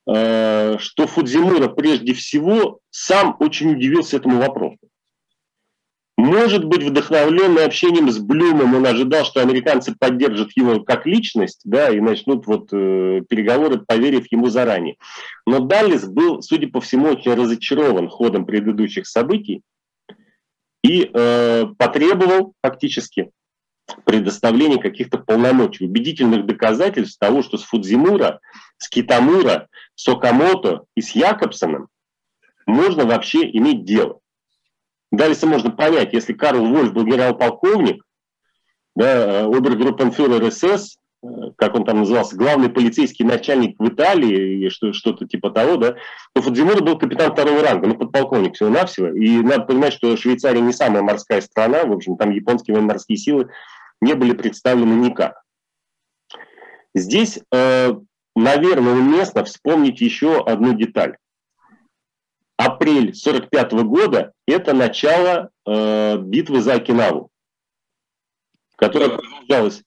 э, 0.06 0.76
что 0.78 1.06
Фудзимура 1.06 1.68
прежде 1.68 2.12
всего 2.12 2.80
сам 2.90 3.36
очень 3.40 3.72
удивился 3.72 4.18
этому 4.18 4.38
вопросу. 4.38 4.81
Может 6.22 6.64
быть, 6.66 6.84
вдохновленный 6.84 7.64
общением 7.64 8.08
с 8.08 8.20
Блюмом, 8.20 8.76
он 8.76 8.86
ожидал, 8.86 9.24
что 9.24 9.40
американцы 9.40 9.92
поддержат 9.98 10.52
его 10.54 10.78
как 10.78 11.04
личность, 11.04 11.62
да, 11.64 11.90
и 11.90 11.98
начнут 11.98 12.46
вот 12.46 12.68
э, 12.72 13.22
переговоры, 13.28 13.80
поверив 13.84 14.30
ему 14.30 14.46
заранее. 14.46 14.98
Но 15.46 15.58
Даллис 15.58 16.04
был, 16.04 16.40
судя 16.40 16.68
по 16.68 16.80
всему, 16.80 17.08
очень 17.08 17.34
разочарован 17.34 18.08
ходом 18.08 18.46
предыдущих 18.46 19.08
событий 19.08 19.62
и 20.84 21.10
э, 21.12 21.66
потребовал 21.76 22.54
фактически 22.62 23.32
предоставления 24.04 24.78
каких-то 24.78 25.18
полномочий, 25.18 25.86
убедительных 25.86 26.46
доказательств 26.46 27.18
того, 27.18 27.42
что 27.42 27.58
с 27.58 27.64
Фудзимура, 27.64 28.38
с 28.78 28.88
Китамура, 28.88 29.66
с 29.96 30.06
Окамото 30.06 30.84
и 30.94 31.02
с 31.02 31.16
Якобсоном 31.16 31.88
можно 32.64 33.06
вообще 33.06 33.40
иметь 33.50 33.84
дело. 33.84 34.20
Дальше 35.12 35.46
можно 35.46 35.70
понять, 35.70 36.14
если 36.14 36.32
Карл 36.32 36.64
Вольф 36.66 36.94
был 36.94 37.04
генерал-полковник, 37.04 38.02
да, 38.96 39.44
обергруппенфюрер 39.44 40.50
СС, 40.50 40.96
э, 41.22 41.26
как 41.56 41.74
он 41.74 41.84
там 41.84 42.00
назывался, 42.00 42.34
главный 42.34 42.70
полицейский 42.70 43.22
начальник 43.24 43.78
в 43.78 43.88
Италии, 43.88 44.70
что-то 44.70 45.26
типа 45.26 45.50
того, 45.50 45.76
да, 45.76 45.96
то 46.34 46.40
Фудзимура 46.40 46.82
был 46.82 46.98
капитан 46.98 47.30
второго 47.30 47.62
ранга, 47.62 47.88
ну, 47.88 47.94
подполковник 47.94 48.54
всего-навсего. 48.54 49.08
И 49.08 49.38
надо 49.40 49.64
понимать, 49.64 49.92
что 49.92 50.16
Швейцария 50.16 50.62
не 50.62 50.72
самая 50.72 51.02
морская 51.02 51.42
страна, 51.42 51.84
в 51.84 51.92
общем, 51.92 52.16
там 52.16 52.30
японские 52.30 52.74
военно-морские 52.74 53.18
силы 53.18 53.50
не 54.00 54.14
были 54.14 54.32
представлены 54.32 54.94
никак. 54.94 55.42
Здесь, 56.94 57.38
э, 57.52 57.94
наверное, 58.34 58.94
уместно 58.94 59.44
вспомнить 59.44 60.00
еще 60.00 60.42
одну 60.42 60.72
деталь. 60.72 61.16
Апрель 62.64 63.14
45 63.14 63.72
года– 63.84 64.32
это 64.46 64.72
начало 64.72 65.50
э, 65.66 66.18
битвы 66.18 66.60
за 66.60 66.74
Окинаву, 66.74 67.30
которая 68.76 69.10
продолжалась. 69.10 69.82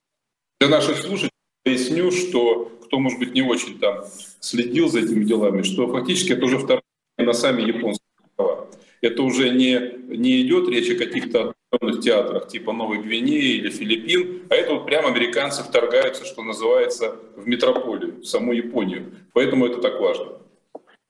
Для 0.59 0.69
наших 0.69 0.97
слушателей 0.97 1.31
поясню, 1.63 2.11
что 2.11 2.71
кто, 2.85 2.99
может 2.99 3.19
быть, 3.19 3.33
не 3.33 3.41
очень 3.41 3.79
там 3.79 4.03
следил 4.39 4.87
за 4.89 4.99
этими 4.99 5.23
делами, 5.23 5.63
что 5.63 5.87
фактически 5.87 6.33
это 6.33 6.45
уже 6.45 6.59
вторая 6.59 6.83
на 7.17 7.33
сами 7.33 7.61
японские 7.61 8.07
острова. 8.23 8.67
Это 9.01 9.23
уже 9.23 9.49
не, 9.49 10.15
не 10.15 10.41
идет 10.41 10.69
речь 10.69 10.89
о 10.89 10.97
каких-то 10.97 11.53
определенных 11.71 12.03
театрах 12.03 12.47
типа 12.47 12.73
Новой 12.73 12.99
Гвинеи 13.01 13.57
или 13.57 13.69
Филиппин, 13.69 14.43
а 14.49 14.55
это 14.55 14.73
вот 14.73 14.85
прямо 14.85 15.09
американцы 15.09 15.63
вторгаются, 15.63 16.25
что 16.25 16.43
называется, 16.43 17.15
в 17.35 17.47
метрополию, 17.47 18.21
в 18.21 18.25
саму 18.25 18.53
Японию. 18.53 19.11
Поэтому 19.33 19.65
это 19.65 19.81
так 19.81 19.99
важно. 19.99 20.39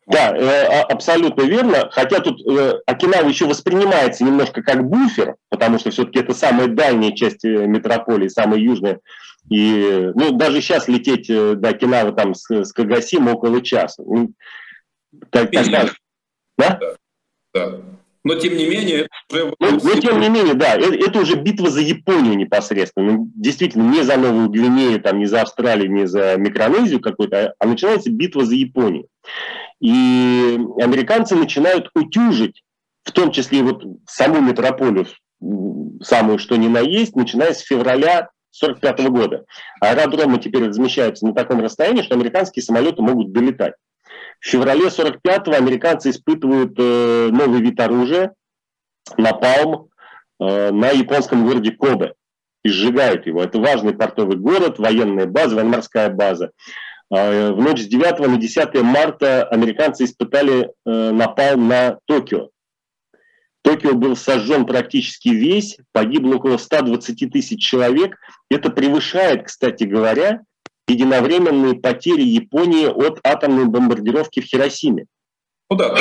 Да, 0.08 0.36
э, 0.38 0.68
а, 0.68 0.84
абсолютно 0.84 1.42
верно. 1.44 1.90
Хотя 1.92 2.20
тут 2.20 2.40
э, 2.48 2.80
Окинава 2.86 3.28
еще 3.28 3.48
воспринимается 3.48 4.24
немножко 4.24 4.62
как 4.62 4.88
буфер, 4.88 5.36
потому 5.50 5.80
что 5.80 5.90
все-таки 5.90 6.20
это 6.20 6.34
самая 6.34 6.68
дальняя 6.68 7.12
часть 7.12 7.44
э, 7.44 7.66
метрополии, 7.66 8.28
самая 8.28 8.60
южная. 8.60 9.00
И 9.50 10.12
ну, 10.16 10.32
даже 10.32 10.62
сейчас 10.62 10.88
лететь 10.88 11.28
до 11.28 11.70
Окинавы 11.70 12.12
там 12.14 12.34
с, 12.36 12.50
с 12.50 12.72
Кагасима 12.72 13.32
около 13.32 13.62
часа. 13.62 14.04
Ну, 14.04 14.32
так, 15.32 15.52
так, 15.52 15.70
да? 15.70 15.90
да? 16.58 16.80
Да. 17.54 17.82
Но 18.24 18.34
тем 18.36 18.58
не 18.58 18.68
менее... 18.68 19.08
Уже... 19.32 19.54
Но, 19.60 19.72
но 19.72 20.00
тем 20.02 20.20
не 20.20 20.30
менее, 20.30 20.56
да, 20.56 20.74
это, 20.74 20.96
это 20.96 21.20
уже 21.20 21.36
битва 21.36 21.70
за 21.70 21.82
Японию 21.82 22.36
непосредственно. 22.36 23.12
Ну, 23.12 23.32
действительно, 23.36 23.84
не 23.84 24.02
за 24.02 24.18
Новую 24.18 24.50
Гвинею, 24.50 25.00
там, 25.00 25.20
не 25.20 25.28
за 25.28 25.44
Австралию, 25.44 25.92
не 25.92 26.08
за 26.08 26.36
Микронезию 26.36 27.00
какую-то, 27.00 27.54
а 27.60 27.66
начинается 27.68 28.10
битва 28.10 28.44
за 28.44 28.56
Японию. 28.56 29.08
И 29.86 30.60
американцы 30.82 31.36
начинают 31.36 31.92
утюжить, 31.94 32.64
в 33.04 33.12
том 33.12 33.32
числе 33.32 33.62
вот 33.62 33.84
саму 34.08 34.42
метрополию, 34.42 35.06
самую 36.02 36.40
что 36.40 36.56
ни 36.56 36.68
на 36.68 36.80
есть, 36.80 37.16
начиная 37.16 37.54
с 37.54 37.60
февраля 37.60 38.30
1945 38.60 39.10
года. 39.10 39.46
Аэродромы 39.82 40.40
теперь 40.40 40.68
размещаются 40.68 41.28
на 41.28 41.36
таком 41.36 41.62
расстоянии, 41.62 42.02
что 42.02 42.16
американские 42.16 42.64
самолеты 42.64 43.04
могут 43.04 43.32
долетать. 43.32 43.76
В 44.40 44.48
феврале 44.48 44.88
45-го 44.88 45.52
американцы 45.52 46.10
испытывают 46.10 46.74
э, 46.80 47.30
новый 47.32 47.62
вид 47.62 47.80
оружия, 47.80 48.34
напалм, 49.18 49.90
э, 50.40 50.72
на 50.72 50.90
японском 50.90 51.46
городе 51.46 51.74
Кобе 51.74 52.16
и 52.64 52.70
сжигают 52.70 53.28
его. 53.28 53.44
Это 53.44 53.60
важный 53.60 53.94
портовый 53.94 54.38
город, 54.38 54.80
военная 54.80 55.28
база, 55.28 55.56
военно-морская 55.56 56.10
база. 56.10 56.50
А, 57.12 57.52
в 57.52 57.62
ночь 57.62 57.82
с 57.82 57.88
9 57.88 58.20
на 58.20 58.38
10 58.38 58.82
марта 58.82 59.44
американцы 59.44 60.06
испытали 60.06 60.72
э, 60.86 61.12
напал 61.12 61.58
на 61.58 62.00
Токио. 62.06 62.50
Токио 63.62 63.96
был 63.96 64.16
сожжен 64.16 64.66
практически 64.66 65.30
весь, 65.30 65.78
погибло 65.92 66.36
около 66.36 66.58
120 66.58 67.32
тысяч 67.32 67.64
человек. 67.64 68.18
Это 68.50 68.70
превышает, 68.70 69.46
кстати 69.46 69.84
говоря, 69.86 70.42
единовременные 70.88 71.76
потери 71.76 72.22
Японии 72.22 72.86
от 72.86 73.20
атомной 73.24 73.66
бомбардировки 73.66 74.40
в 74.40 74.46
Хиросиме. 74.46 75.06
Ну 75.70 75.78
да, 75.78 75.98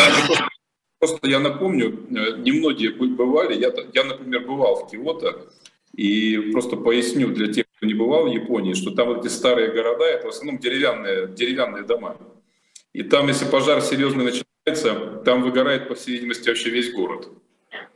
просто, 0.98 1.26
я 1.26 1.40
напомню, 1.40 2.06
э, 2.10 2.36
немногие 2.38 2.90
бывали, 2.92 3.54
я, 3.58 4.04
например, 4.04 4.46
бывал 4.46 4.84
в 4.84 4.90
Киото, 4.90 5.48
и 5.94 6.36
просто 6.52 6.76
поясню 6.76 7.28
для 7.28 7.52
тех, 7.52 7.63
кто 7.84 7.86
не 7.86 7.94
бывал 7.94 8.24
в 8.24 8.32
Японии, 8.32 8.72
что 8.72 8.90
там 8.92 9.08
вот 9.08 9.24
эти 9.24 9.32
старые 9.32 9.70
города, 9.70 10.04
это 10.04 10.26
в 10.26 10.30
основном 10.30 10.58
деревянные, 10.58 11.28
деревянные 11.28 11.82
дома. 11.82 12.16
И 12.94 13.02
там, 13.02 13.28
если 13.28 13.44
пожар 13.44 13.82
серьезный 13.82 14.24
начинается, 14.24 15.22
там 15.24 15.42
выгорает, 15.42 15.88
по 15.88 15.94
всей 15.94 16.12
видимости, 16.12 16.48
вообще 16.48 16.70
весь 16.70 16.92
город. 16.92 17.28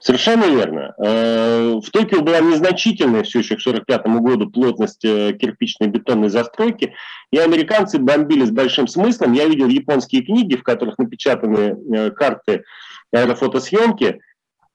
Совершенно 0.01 0.44
верно. 0.44 0.94
Э, 0.98 1.81
в 1.83 1.90
Токио 1.90 2.20
была 2.20 2.40
незначительная 2.40 3.22
все 3.22 3.38
еще 3.38 3.57
к 3.57 3.61
1945 3.61 4.07
году 4.20 4.51
плотность 4.51 5.05
э, 5.05 5.33
кирпичной 5.33 5.88
бетонной 5.88 6.29
застройки, 6.29 6.94
и 7.31 7.38
американцы 7.38 7.98
бомбили 7.98 8.44
с 8.44 8.51
большим 8.51 8.88
смыслом. 8.88 9.33
Я 9.33 9.46
видел 9.46 9.68
японские 9.68 10.22
книги, 10.22 10.57
в 10.57 10.62
которых 10.62 10.98
напечатаны 10.98 11.77
э, 11.94 12.11
карты 12.11 12.64
аэрофотосъемки, 13.12 14.20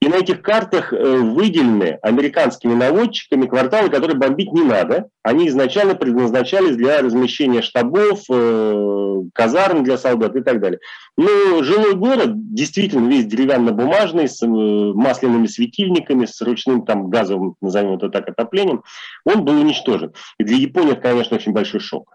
и 0.03 0.07
на 0.09 0.15
этих 0.15 0.41
картах 0.41 0.91
э, 0.91 0.97
выделены 0.97 1.97
американскими 2.01 2.73
наводчиками 2.73 3.45
кварталы, 3.45 3.89
которые 3.89 4.17
бомбить 4.17 4.51
не 4.51 4.61
надо. 4.61 5.07
Они 5.23 5.47
изначально 5.47 5.95
предназначались 5.95 6.75
для 6.75 7.01
размещения 7.01 7.61
штабов, 7.61 8.19
э, 8.29 9.21
казарм 9.33 9.85
для 9.85 9.97
солдат 9.97 10.35
и 10.35 10.41
так 10.41 10.59
далее. 10.59 10.79
Но 11.15 11.63
жилой 11.63 11.95
город, 11.95 12.31
действительно 12.53 13.07
весь 13.07 13.27
деревянно-бумажный, 13.27 14.27
с 14.27 14.43
э, 14.43 14.45
масляными 14.45 15.47
светильниками, 15.47 16.25
с 16.25 16.41
ручным 16.41 16.83
там 16.85 17.09
газовым, 17.09 17.55
назовем 17.61 17.93
это 17.93 18.09
так, 18.09 18.27
отоплением, 18.27 18.83
он 19.23 19.45
был 19.45 19.53
уничтожен. 19.53 20.11
И 20.37 20.43
для 20.43 20.57
Японии 20.57 20.91
это, 20.91 21.01
конечно, 21.01 21.37
очень 21.37 21.53
большой 21.53 21.79
шок. 21.79 22.13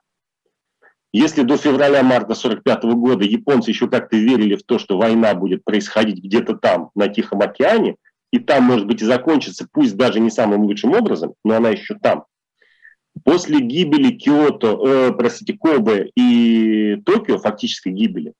Если 1.12 1.42
до 1.42 1.56
февраля-марта 1.56 2.34
1945 2.34 2.82
года 2.96 3.24
японцы 3.24 3.70
еще 3.70 3.88
как-то 3.88 4.16
верили 4.16 4.56
в 4.56 4.62
то, 4.62 4.78
что 4.78 4.98
война 4.98 5.34
будет 5.34 5.64
происходить 5.64 6.22
где-то 6.22 6.54
там, 6.56 6.90
на 6.94 7.08
Тихом 7.08 7.40
океане, 7.40 7.96
и 8.30 8.38
там, 8.38 8.64
может 8.64 8.86
быть, 8.86 9.00
и 9.00 9.06
закончится, 9.06 9.66
пусть 9.72 9.96
даже 9.96 10.20
не 10.20 10.30
самым 10.30 10.62
лучшим 10.62 10.92
образом, 10.92 11.34
но 11.44 11.56
она 11.56 11.70
еще 11.70 11.94
там. 11.94 12.24
После 13.24 13.60
гибели 13.60 14.10
Киото, 14.10 14.78
э, 14.86 15.12
простите, 15.12 15.54
Кобе 15.54 16.10
и 16.14 16.96
Токио, 17.06 17.38
фактической 17.38 17.90
гибели, 17.90 18.34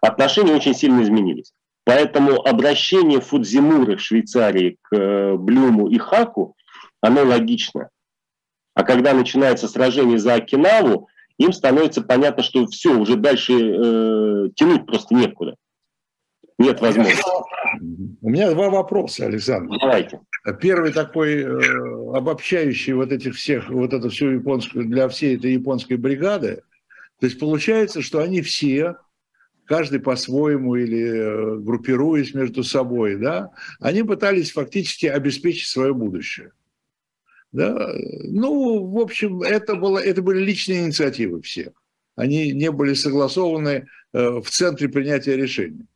отношения 0.00 0.54
очень 0.54 0.74
сильно 0.74 1.02
изменились. 1.02 1.52
Поэтому 1.84 2.44
обращение 2.44 3.20
Фудзимуры 3.20 3.96
в 3.96 4.00
Швейцарии 4.00 4.78
к 4.82 4.96
э, 4.96 5.36
Блюму 5.36 5.88
и 5.88 5.98
Хаку, 5.98 6.56
оно 7.00 7.24
логично. 7.24 7.90
А 8.74 8.82
когда 8.82 9.12
начинается 9.12 9.68
сражение 9.68 10.18
за 10.18 10.34
Окинаву, 10.34 11.08
им 11.38 11.52
становится 11.52 12.02
понятно, 12.02 12.42
что 12.42 12.66
все, 12.66 12.96
уже 12.96 13.16
дальше 13.16 13.52
э, 13.52 14.48
тянуть 14.54 14.86
просто 14.86 15.14
некуда. 15.14 15.56
Нет 16.58 16.80
возможности. 16.80 17.22
У 18.22 18.30
меня 18.30 18.50
два 18.50 18.70
вопроса, 18.70 19.26
Александр. 19.26 19.76
Давайте. 19.78 20.20
Первый 20.60 20.92
такой 20.92 21.42
э, 21.42 22.16
обобщающий 22.16 22.94
вот 22.94 23.12
этих 23.12 23.34
всех, 23.34 23.68
вот 23.68 23.92
эту 23.92 24.08
всю 24.08 24.30
японскую, 24.30 24.86
для 24.86 25.08
всей 25.08 25.36
этой 25.36 25.52
японской 25.52 25.94
бригады. 25.98 26.62
То 27.20 27.26
есть 27.26 27.38
получается, 27.38 28.00
что 28.00 28.20
они 28.20 28.40
все, 28.40 28.96
каждый 29.66 30.00
по-своему 30.00 30.76
или 30.76 31.04
э, 31.04 31.56
группируясь 31.58 32.32
между 32.32 32.64
собой, 32.64 33.16
да, 33.16 33.50
они 33.80 34.02
пытались 34.02 34.52
фактически 34.52 35.06
обеспечить 35.06 35.68
свое 35.68 35.92
будущее. 35.92 36.52
Да? 37.56 37.74
Ну, 38.24 38.84
в 38.84 38.98
общем, 38.98 39.40
это, 39.40 39.76
было, 39.76 39.98
это 39.98 40.20
были 40.20 40.44
личные 40.44 40.84
инициативы 40.84 41.40
всех. 41.40 41.68
Они 42.14 42.52
не 42.52 42.70
были 42.70 42.92
согласованы 42.92 43.86
э, 44.12 44.40
в 44.40 44.50
центре 44.50 44.90
принятия 44.90 45.36
решений. 45.36 45.86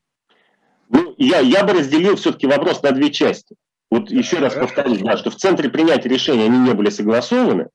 Ну, 0.89 1.15
я, 1.19 1.41
я 1.41 1.63
бы 1.65 1.75
разделил 1.75 2.17
все-таки 2.17 2.47
вопрос 2.47 2.83
на 2.83 2.93
две 2.93 3.11
части. 3.11 3.57
Вот 3.91 4.11
еще 4.11 4.39
раз 4.39 4.55
повторюсь, 4.55 5.01
да, 5.01 5.19
что 5.19 5.29
в 5.29 5.37
центре 5.37 5.69
принятия 5.69 6.09
решений 6.09 6.45
они 6.45 6.59
не 6.61 6.73
были 6.73 6.89
согласованы. 6.89 7.69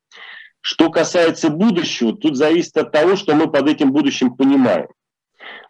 Что 0.62 0.90
касается 0.90 1.52
будущего, 1.52 2.18
тут 2.18 2.38
зависит 2.38 2.76
от 2.78 2.92
того, 2.92 3.16
что 3.16 3.36
мы 3.36 3.52
под 3.52 3.70
этим 3.70 3.92
будущим 3.92 4.36
понимаем. 4.36 4.88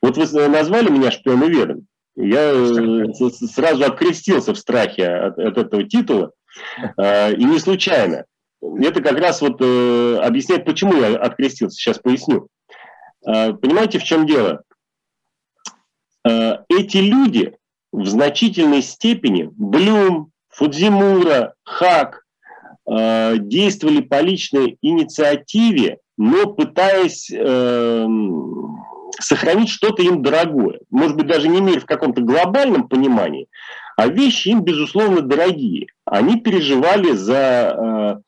Вот 0.02 0.16
вы 0.16 0.48
назвали 0.48 0.90
меня 0.90 1.12
шпионоведом. 1.12 1.86
Я 2.16 2.54
э, 2.54 3.14
сразу 3.54 3.84
открестился 3.84 4.54
в 4.54 4.58
страхе 4.58 5.06
от, 5.06 5.38
от 5.38 5.58
этого 5.58 5.84
титула. 5.84 6.32
А, 6.98 7.32
и 7.32 7.44
не 7.44 7.60
случайно. 7.60 8.26
Это 8.62 9.02
как 9.02 9.20
раз 9.20 9.42
вот 9.42 9.58
э, 9.62 10.18
объясняет, 10.22 10.66
почему 10.66 10.96
я 10.96 11.16
открестился. 11.18 11.78
Сейчас 11.78 12.00
поясню. 12.00 12.48
А, 13.26 13.54
понимаете, 13.54 14.00
в 14.00 14.04
чем 14.04 14.26
дело? 14.26 14.62
А, 16.28 16.64
эти 16.70 16.98
люди 16.98 17.56
в 17.92 18.06
значительной 18.08 18.82
степени, 18.82 19.50
Блюм, 19.52 20.32
Фудзимура, 20.50 21.54
Хак, 21.64 22.24
действовали 22.88 24.02
по 24.02 24.22
личной 24.22 24.78
инициативе, 24.84 25.98
но 26.18 26.54
пытаясь 26.54 27.32
эм, 27.32 28.78
сохранить 29.20 29.70
что-то 29.70 30.04
им 30.04 30.22
дорогое. 30.22 30.80
Может 30.90 31.16
быть, 31.16 31.28
даже 31.28 31.48
не 31.48 31.62
мир 31.62 31.82
в 31.82 31.86
каком-то 31.86 32.22
глобальном 32.22 32.88
понимании, 32.88 33.48
а 33.98 34.08
вещи 34.08 34.50
им, 34.50 34.62
безусловно, 34.62 35.22
дорогие. 35.22 35.88
Они 36.06 36.40
переживали 36.40 37.12
за... 37.12 38.22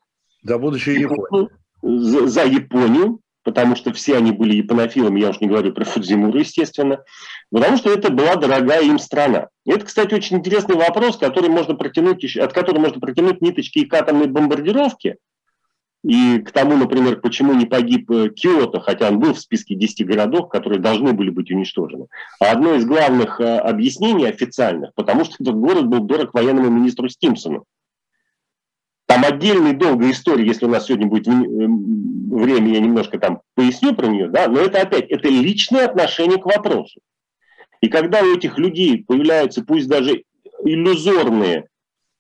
За 0.44 0.56
э, 0.56 0.58
будущее 0.58 1.02
Японии. 1.02 1.50
За, 1.82 2.28
за 2.28 2.44
Японию, 2.46 3.20
потому 3.44 3.76
что 3.76 3.94
все 3.94 4.18
они 4.18 4.32
были 4.32 4.58
японофилами, 4.58 5.22
я 5.22 5.30
уж 5.30 5.40
не 5.40 5.48
говорю 5.48 5.72
про 5.72 5.86
Фудзимуру, 5.86 6.40
естественно, 6.40 7.04
потому 7.52 7.78
что 7.78 7.92
это 7.92 8.12
была 8.12 8.36
дорогая 8.36 8.84
им 8.84 9.00
страна. 9.00 9.48
И 9.66 9.72
это, 9.72 9.86
кстати, 9.86 10.14
очень 10.14 10.38
интересный 10.38 10.76
вопрос, 10.76 11.18
который 11.18 11.50
можно 11.50 11.76
протянуть, 11.76 12.36
от 12.36 12.52
которого 12.54 12.82
можно 12.82 13.00
протянуть 13.00 13.42
ниточки 13.42 13.80
и 13.80 13.86
к 13.86 13.94
атомной 13.94 14.28
бомбардировке, 14.28 15.18
и 16.04 16.40
к 16.40 16.52
тому, 16.52 16.78
например, 16.78 17.20
почему 17.20 17.54
не 17.54 17.66
погиб 17.66 18.10
э, 18.12 18.30
Киото, 18.30 18.80
хотя 18.80 19.10
он 19.10 19.20
был 19.20 19.34
в 19.34 19.40
списке 19.40 19.76
10 19.76 20.06
городов, 20.06 20.50
которые 20.50 20.80
должны 20.80 21.14
были 21.14 21.30
быть 21.30 21.52
уничтожены. 21.52 22.08
А 22.40 22.52
одно 22.52 22.76
из 22.76 22.86
главных 22.86 23.42
э, 23.42 23.58
объяснений 23.58 24.26
официальных, 24.26 24.94
потому 24.94 25.26
что 25.26 25.36
этот 25.40 25.56
город 25.56 25.88
был 25.88 26.02
дорог 26.02 26.34
военному 26.34 26.70
министру 26.70 27.10
Стимсону. 27.10 27.66
Там 29.08 29.24
отдельная 29.24 29.74
долгая 29.74 30.12
история, 30.12 30.46
если 30.46 30.66
у 30.66 30.70
нас 30.70 30.86
сегодня 30.86 31.08
будет 31.08 31.28
время, 31.28 32.74
я 32.74 32.80
немножко 32.80 33.18
там 33.18 33.42
поясню 33.56 33.96
про 33.96 34.08
нее, 34.08 34.28
да, 34.28 34.48
но 34.48 34.60
это 34.60 34.82
опять, 34.82 35.10
это 35.10 35.30
личное 35.30 35.86
отношение 35.86 36.38
к 36.38 36.46
вопросу. 36.46 37.00
И 37.82 37.88
когда 37.88 38.22
у 38.22 38.36
этих 38.36 38.58
людей 38.58 39.04
появляются, 39.04 39.64
пусть 39.64 39.88
даже 39.88 40.24
иллюзорные 40.64 41.68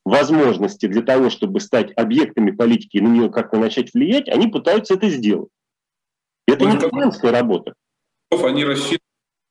возможности 0.09 0.85
для 0.85 1.01
того, 1.01 1.29
чтобы 1.29 1.59
стать 1.59 1.91
объектами 1.95 2.51
политики 2.51 2.97
и 2.97 3.01
на 3.01 3.07
нее 3.07 3.29
как-то 3.29 3.57
начать 3.57 3.93
влиять, 3.93 4.29
они 4.29 4.47
пытаются 4.47 4.93
это 4.93 5.09
сделать. 5.09 5.49
Это 6.47 6.65
не 6.65 6.79
студентская 6.79 7.31
работа. 7.31 7.73
Они 8.31 8.63
рассчитывают, 8.63 9.01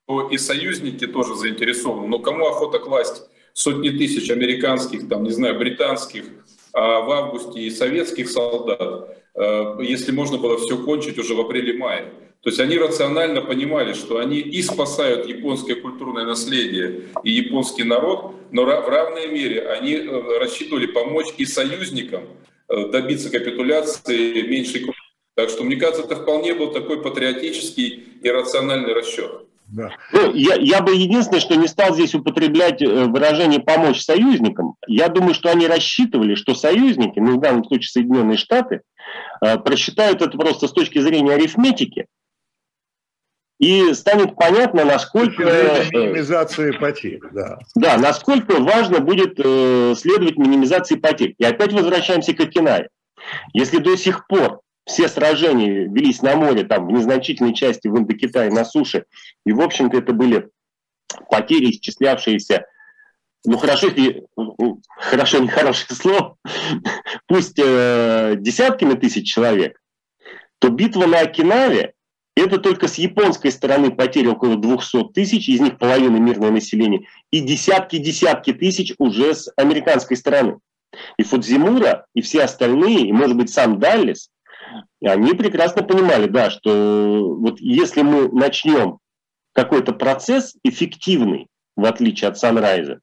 что 0.08 0.28
и 0.28 0.38
союзники 0.38 1.06
тоже 1.06 1.34
заинтересованы. 1.34 2.08
Но 2.08 2.18
кому 2.20 2.46
охота 2.46 2.78
класть 2.78 3.24
сотни 3.52 3.90
тысяч 3.90 4.30
американских, 4.30 5.08
там, 5.08 5.24
не 5.24 5.30
знаю, 5.30 5.58
британских, 5.58 6.24
а 6.72 7.00
в 7.00 7.10
августе 7.10 7.60
и 7.60 7.70
советских 7.70 8.28
солдат, 8.30 9.16
э, 9.34 9.76
если 9.80 10.12
можно 10.12 10.38
было 10.38 10.58
все 10.58 10.82
кончить 10.82 11.18
уже 11.18 11.34
в 11.34 11.40
апреле-мае. 11.40 12.12
То 12.46 12.50
есть 12.50 12.61
они 12.61 12.78
рационально 12.78 13.42
понимали, 13.42 13.92
что 13.92 14.18
они 14.18 14.38
и 14.38 14.62
спасают 14.62 15.26
японское 15.26 15.74
культурное 15.74 16.24
наследие 16.24 17.06
и 17.24 17.32
японский 17.32 17.82
народ, 17.82 18.37
но 18.52 18.64
в 18.64 18.88
равной 18.88 19.26
мере 19.26 19.68
они 19.68 19.94
э, 19.94 20.38
рассчитывали 20.38 20.87
помочь 20.87 21.26
и 21.38 21.44
союзникам 21.44 22.22
э, 22.68 22.88
добиться 22.92 23.30
капитуляции 23.30 24.42
меньшей 24.42 24.82
крови. 24.82 24.96
Так 25.35 25.48
что, 25.50 25.64
мне 25.64 25.74
кажется, 25.74 26.02
это 26.02 26.14
вполне 26.14 26.54
был 26.54 26.70
такой 26.70 27.02
патриотический 27.02 28.04
и 28.22 28.30
рациональный 28.30 28.92
расчет. 28.92 29.42
Да. 29.66 29.90
Ну, 30.12 30.32
я, 30.32 30.54
я 30.54 30.82
бы 30.82 30.94
единственное, 30.94 31.40
что 31.40 31.56
не 31.56 31.66
стал 31.66 31.94
здесь 31.94 32.14
употреблять 32.14 32.80
э, 32.80 33.06
выражение 33.06 33.59
«помочь 33.59 34.02
союзникам». 34.02 34.76
Я 34.87 35.09
думаю, 35.09 35.35
что 35.35 35.50
они 35.50 35.66
рассчитывали, 35.66 36.37
что 36.37 36.54
союзники, 36.54 37.18
ну 37.18 37.38
в 37.38 37.40
данном 37.40 37.64
случае 37.64 37.88
Соединенные 37.88 38.38
Штаты, 38.38 38.82
просчитают 39.40 40.22
это 40.22 40.38
просто 40.38 40.68
с 40.68 40.72
точки 40.72 41.00
зрения 41.00 41.32
арифметики, 41.32 42.06
и 43.58 43.94
станет 43.94 44.36
понятно, 44.36 44.84
насколько... 44.84 45.42
Минимизации 45.44 46.72
потерь, 46.72 47.20
да. 47.32 47.58
Да, 47.74 47.96
насколько 47.96 48.60
важно 48.60 49.00
будет 49.00 49.40
э, 49.42 49.94
следовать 49.96 50.36
минимизации 50.36 50.96
потерь. 50.96 51.34
И 51.38 51.44
опять 51.44 51.72
возвращаемся 51.72 52.34
к 52.34 52.40
Окинаве. 52.40 52.88
Если 53.54 53.78
до 53.78 53.96
сих 53.96 54.26
пор 54.26 54.60
все 54.84 55.08
сражения 55.08 55.88
велись 55.88 56.22
на 56.22 56.36
море, 56.36 56.64
там, 56.64 56.86
в 56.86 56.92
незначительной 56.92 57.54
части 57.54 57.88
в 57.88 57.96
Индокитае, 57.96 58.50
на 58.50 58.64
суше, 58.64 59.04
и, 59.44 59.52
в 59.52 59.60
общем-то, 59.60 59.96
это 59.98 60.12
были 60.12 60.48
потери, 61.30 61.70
исчислявшиеся, 61.70 62.66
ну, 63.44 63.56
хорошо, 63.58 63.88
если, 63.88 64.26
хорошо, 64.98 65.38
нехорошее 65.38 65.96
слово, 65.96 66.36
пусть 67.26 67.58
э, 67.58 68.34
десятками 68.38 68.94
тысяч 68.94 69.32
человек, 69.32 69.80
то 70.58 70.68
битва 70.68 71.06
на 71.06 71.20
Окинаве 71.20 71.94
это 72.37 72.59
только 72.59 72.87
с 72.87 72.96
японской 72.96 73.51
стороны 73.51 73.90
потери 73.90 74.27
около 74.27 74.57
200 74.57 75.12
тысяч, 75.14 75.49
из 75.49 75.61
них 75.61 75.79
половина 75.79 76.18
мирное 76.18 76.51
население, 76.51 77.07
и 77.31 77.40
десятки-десятки 77.40 78.53
тысяч 78.53 78.94
уже 78.99 79.35
с 79.35 79.51
американской 79.57 80.16
стороны. 80.16 80.59
И 81.18 81.22
Фудзимура, 81.22 82.07
и 82.14 82.20
все 82.20 82.42
остальные, 82.42 83.09
и, 83.09 83.12
может 83.12 83.37
быть, 83.37 83.51
сам 83.51 83.79
Даллес, 83.79 84.31
они 85.03 85.33
прекрасно 85.33 85.83
понимали, 85.83 86.27
да, 86.27 86.51
что 86.51 87.37
вот 87.38 87.61
если 87.61 88.03
мы 88.03 88.29
начнем 88.29 88.99
какой-то 89.53 89.92
процесс 89.92 90.55
эффективный, 90.62 91.49
в 91.77 91.85
отличие 91.85 92.29
от 92.29 92.38
Санрайза, 92.38 93.01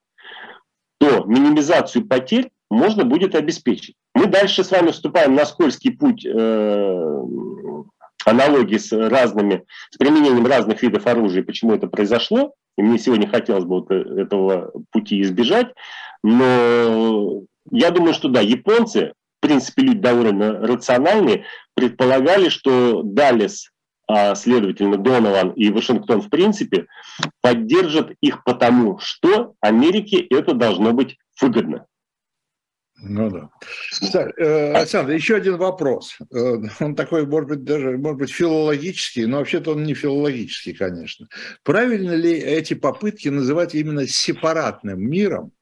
то 0.98 1.24
минимизацию 1.24 2.06
потерь 2.06 2.50
можно 2.70 3.04
будет 3.04 3.34
обеспечить. 3.34 3.96
Мы 4.14 4.26
дальше 4.26 4.62
с 4.62 4.70
вами 4.70 4.90
вступаем 4.90 5.34
на 5.34 5.44
скользкий 5.44 5.92
путь 5.92 6.24
э, 6.24 7.22
аналогии 8.26 8.78
с 8.78 8.92
разными, 8.92 9.64
с 9.90 9.96
применением 9.96 10.46
разных 10.46 10.82
видов 10.82 11.06
оружия, 11.06 11.42
почему 11.42 11.74
это 11.74 11.86
произошло. 11.86 12.54
И 12.76 12.82
мне 12.82 12.98
сегодня 12.98 13.28
хотелось 13.28 13.64
бы 13.64 13.80
вот 13.80 13.90
этого 13.90 14.72
пути 14.90 15.20
избежать. 15.22 15.68
Но 16.22 17.42
я 17.70 17.90
думаю, 17.90 18.14
что 18.14 18.28
да, 18.28 18.40
японцы, 18.40 19.12
в 19.38 19.46
принципе, 19.46 19.82
люди 19.82 19.98
довольно 19.98 20.52
рациональные, 20.60 21.44
предполагали, 21.74 22.48
что 22.48 23.02
Далес, 23.02 23.70
а 24.06 24.34
следовательно 24.34 24.96
Донован 24.96 25.50
и 25.50 25.70
Вашингтон 25.70 26.20
в 26.20 26.28
принципе 26.28 26.86
поддержат 27.40 28.12
их 28.20 28.44
потому, 28.44 28.98
что 28.98 29.54
Америке 29.60 30.18
это 30.30 30.54
должно 30.54 30.92
быть 30.92 31.16
выгодно. 31.40 31.86
Ну 32.96 33.30
да. 33.30 33.50
Э, 34.38 34.72
Александр, 34.72 35.12
еще 35.12 35.36
один 35.36 35.56
вопрос. 35.56 36.16
Э, 36.32 36.56
он 36.80 36.94
такой, 36.94 37.26
может 37.26 37.48
быть, 37.48 37.64
даже, 37.64 37.98
может 37.98 38.18
быть, 38.18 38.30
филологический, 38.30 39.26
но 39.26 39.38
вообще-то 39.38 39.72
он 39.72 39.84
не 39.84 39.94
филологический, 39.94 40.74
конечно. 40.74 41.28
Правильно 41.62 42.12
ли 42.12 42.32
эти 42.32 42.74
попытки 42.74 43.28
называть 43.28 43.74
именно 43.74 44.06
сепаратным 44.06 45.00
миром? 45.00 45.52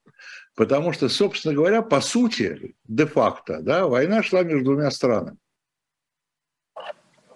Потому 0.55 0.93
что, 0.93 1.09
собственно 1.09 1.55
говоря, 1.55 1.81
по 1.81 1.99
сути, 1.99 2.75
де-факто, 2.87 3.61
да, 3.61 3.87
война 3.87 4.21
шла 4.21 4.43
между 4.43 4.65
двумя 4.65 4.91
странами. 4.91 5.37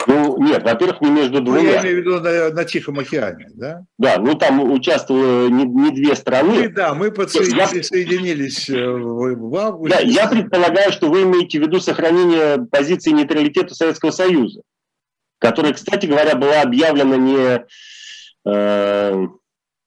Ну, 0.07 0.41
нет, 0.41 0.63
во-первых, 0.63 1.01
не 1.01 1.11
между 1.11 1.41
двумя. 1.41 1.61
Ну, 1.61 1.69
я 1.69 1.81
имею 1.81 1.95
в 1.95 1.99
виду 1.99 2.19
на, 2.21 2.49
на 2.51 2.63
Тихом 2.63 2.97
океане, 2.97 3.49
да? 3.53 3.85
Да, 3.97 4.17
ну 4.19 4.35
там 4.35 4.71
участвовало 4.71 5.49
не, 5.49 5.65
не 5.65 5.91
две 5.91 6.15
страны. 6.15 6.53
Мы, 6.53 6.69
да, 6.69 6.93
мы 6.93 7.11
подсоединились 7.11 8.69
я... 8.69 8.77
Э, 8.77 8.89
в, 8.89 9.35
в 9.35 9.55
августе. 9.57 9.97
Да, 9.97 10.01
я 10.01 10.27
предполагаю, 10.27 10.93
что 10.93 11.09
вы 11.09 11.23
имеете 11.23 11.59
в 11.59 11.61
виду 11.63 11.81
сохранение 11.81 12.65
позиции 12.71 13.11
нейтралитета 13.11 13.75
Советского 13.75 14.11
Союза, 14.11 14.61
которая, 15.39 15.73
кстати 15.73 16.05
говоря, 16.05 16.35
была 16.35 16.61
объявлена 16.61 17.17
не, 17.17 17.65
э, 18.49 19.27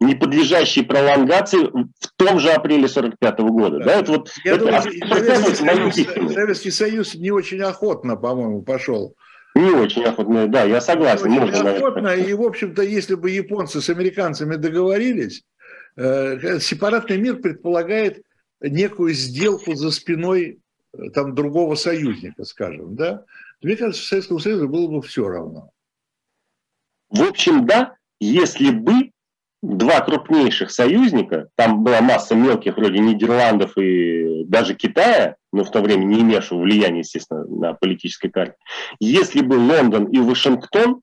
не 0.01 0.15
подлежащей 0.17 0.83
пролонгации 0.83 1.65
в 1.65 2.09
том 2.17 2.41
же 2.41 2.51
апреле 2.51 2.89
45 2.89 3.39
года. 3.39 3.79
Да. 3.79 3.85
Да, 3.85 3.93
это 4.01 4.13
вот, 4.13 4.31
я 4.45 4.57
это, 4.57 4.67
думаю, 4.67 4.83
Советский, 4.83 6.05
Союз, 6.05 6.35
Советский 6.35 6.71
Союз 6.71 7.15
не 7.15 7.31
очень 7.31 7.63
охотно, 7.63 8.17
по-моему, 8.17 8.61
пошел 8.61 9.17
не 9.61 9.71
очень 9.71 10.05
охотно, 10.05 10.47
да, 10.49 10.65
я 10.65 10.81
согласен. 10.81 11.31
Не 11.31 11.41
очень 11.41 11.67
охотно, 11.67 12.09
и, 12.09 12.33
в 12.33 12.43
общем-то, 12.43 12.83
если 12.83 13.15
бы 13.15 13.31
японцы 13.31 13.81
с 13.81 13.89
американцами 13.89 14.57
договорились, 14.57 15.45
э, 15.97 16.59
сепаратный 16.61 17.19
мир 17.19 17.37
предполагает 17.37 18.23
некую 18.61 19.15
сделку 19.15 19.75
за 19.75 19.91
спиной 19.91 20.61
э, 20.93 21.11
там 21.11 21.35
другого 21.35 21.75
союзника, 21.75 22.45
скажем, 22.45 22.97
да? 22.97 23.25
Мне 23.63 23.77
кажется, 23.77 24.07
Советскому 24.07 24.41
Союзу 24.41 24.69
было 24.69 24.89
бы 24.89 25.03
все 25.03 25.29
равно. 25.29 25.71
В 27.11 27.23
общем, 27.23 27.67
да, 27.67 27.97
если 28.21 28.71
бы 28.71 29.11
два 29.63 30.01
крупнейших 30.01 30.71
союзника, 30.71 31.49
там 31.57 31.83
была 31.83 32.01
масса 32.01 32.35
мелких, 32.35 32.77
вроде 32.77 32.99
Нидерландов 32.99 33.77
и 33.77 34.20
даже 34.45 34.75
Китая, 34.75 35.37
но 35.53 35.65
в 35.65 35.71
то 35.71 35.81
время 35.81 36.05
не 36.05 36.21
имевшего 36.21 36.61
влияния, 36.61 37.01
естественно, 37.01 37.45
на 37.45 37.75
политической 37.75 38.29
карте, 38.29 38.57
если 38.99 39.41
бы 39.41 39.55
Лондон 39.55 40.07
и 40.07 40.19
Вашингтон 40.19 41.01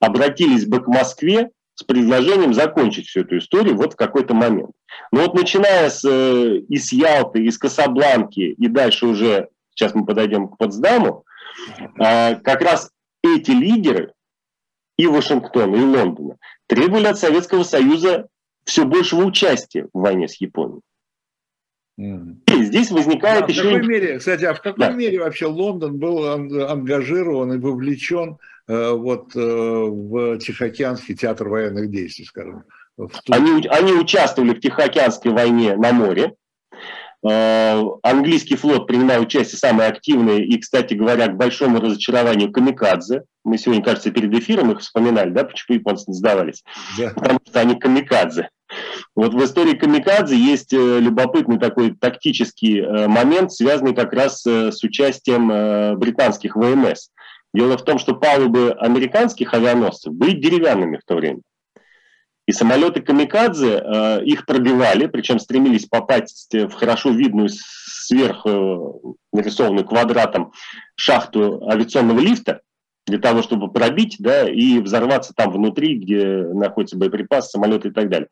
обратились 0.00 0.66
бы 0.66 0.82
к 0.82 0.88
Москве 0.88 1.50
с 1.74 1.82
предложением 1.82 2.54
закончить 2.54 3.06
всю 3.06 3.20
эту 3.20 3.38
историю 3.38 3.76
вот 3.76 3.92
в 3.92 3.96
какой-то 3.96 4.34
момент. 4.34 4.70
Но 5.12 5.22
вот 5.22 5.34
начиная 5.34 5.90
с, 5.90 6.04
э, 6.04 6.56
из 6.68 6.90
Ялты, 6.92 7.44
из 7.44 7.58
Касабланки 7.58 8.40
и 8.40 8.68
дальше 8.68 9.06
уже, 9.06 9.48
сейчас 9.74 9.94
мы 9.94 10.06
подойдем 10.06 10.48
к 10.48 10.56
Потсдаму, 10.56 11.24
э, 11.98 12.36
как 12.36 12.62
раз 12.62 12.90
эти 13.22 13.50
лидеры 13.50 14.14
и 14.96 15.06
Вашингтона, 15.06 15.76
и 15.76 15.82
Лондона 15.82 16.36
требовали 16.66 17.06
от 17.06 17.18
Советского 17.18 17.62
Союза 17.62 18.28
все 18.64 18.84
большего 18.84 19.24
участия 19.24 19.88
в 19.92 20.00
войне 20.00 20.28
с 20.28 20.40
Японией. 20.40 20.80
И 21.98 22.64
здесь 22.64 22.90
возникает 22.90 23.46
да, 23.46 23.52
еще... 23.52 23.62
В 23.62 23.64
какой 23.64 23.86
мере, 23.86 24.18
кстати, 24.18 24.44
а 24.44 24.54
в 24.54 24.60
какой 24.60 24.86
да. 24.86 24.92
мере 24.92 25.20
вообще 25.20 25.46
Лондон 25.46 25.98
был 25.98 26.26
ангажирован 26.28 27.54
и 27.54 27.58
вовлечен 27.58 28.36
э, 28.68 28.90
вот, 28.90 29.34
э, 29.34 29.40
в 29.40 30.38
Тихоокеанский 30.38 31.14
театр 31.14 31.48
военных 31.48 31.90
действий, 31.90 32.26
скажем? 32.26 32.64
Они, 33.30 33.66
они 33.68 33.92
участвовали 33.92 34.54
в 34.54 34.60
Тихоокеанской 34.60 35.32
войне 35.32 35.76
на 35.76 35.92
море. 35.92 36.34
Э, 37.26 37.82
английский 38.02 38.56
флот 38.56 38.86
принимал 38.86 39.22
участие 39.22 39.58
самое 39.58 39.88
активное 39.88 40.38
и, 40.38 40.58
кстати 40.58 40.92
говоря, 40.92 41.28
к 41.28 41.36
большому 41.36 41.80
разочарованию 41.80 42.52
камикадзе. 42.52 43.22
Мы 43.42 43.56
сегодня, 43.56 43.82
кажется, 43.82 44.10
перед 44.10 44.34
эфиром 44.34 44.70
их 44.72 44.80
вспоминали, 44.80 45.30
да, 45.30 45.44
почему 45.44 45.78
японцы 45.78 46.04
не 46.08 46.14
сдавались? 46.14 46.62
Да. 46.98 47.10
Потому 47.14 47.40
что 47.46 47.60
они 47.60 47.76
камикадзе. 47.76 48.50
Вот 49.14 49.34
в 49.34 49.44
истории 49.44 49.74
Камикадзе 49.74 50.36
есть 50.36 50.72
э, 50.72 51.00
любопытный 51.00 51.58
такой 51.58 51.94
тактический 51.94 52.80
э, 52.80 53.06
момент, 53.06 53.52
связанный 53.52 53.94
как 53.94 54.12
раз 54.12 54.44
э, 54.46 54.72
с 54.72 54.82
участием 54.82 55.98
британских 55.98 56.56
ВМС. 56.56 57.10
Дело 57.54 57.78
в 57.78 57.84
том, 57.84 57.98
что 57.98 58.14
палубы 58.14 58.72
американских 58.72 59.54
авианосцев 59.54 60.12
были 60.12 60.32
деревянными 60.32 60.98
в 60.98 61.04
то 61.06 61.14
время. 61.14 61.40
И 62.46 62.52
самолеты 62.52 63.00
Камикадзе 63.00 64.22
их 64.24 64.46
пробивали, 64.46 65.06
причем 65.06 65.40
стремились 65.40 65.86
попасть 65.86 66.54
в 66.54 66.70
хорошо 66.72 67.10
видную 67.10 67.48
сверху 67.48 69.16
нарисованную 69.32 69.84
квадратом 69.84 70.52
шахту 70.94 71.66
авиационного 71.68 72.20
лифта 72.20 72.60
для 73.06 73.18
того, 73.18 73.42
чтобы 73.42 73.70
пробить 73.70 74.16
да, 74.18 74.48
и 74.48 74.80
взорваться 74.80 75.32
там 75.34 75.52
внутри, 75.52 75.98
где 75.98 76.26
находится 76.26 76.96
боеприпас, 76.96 77.50
самолеты 77.50 77.88
и 77.88 77.92
так 77.92 78.08
далее. 78.08 78.28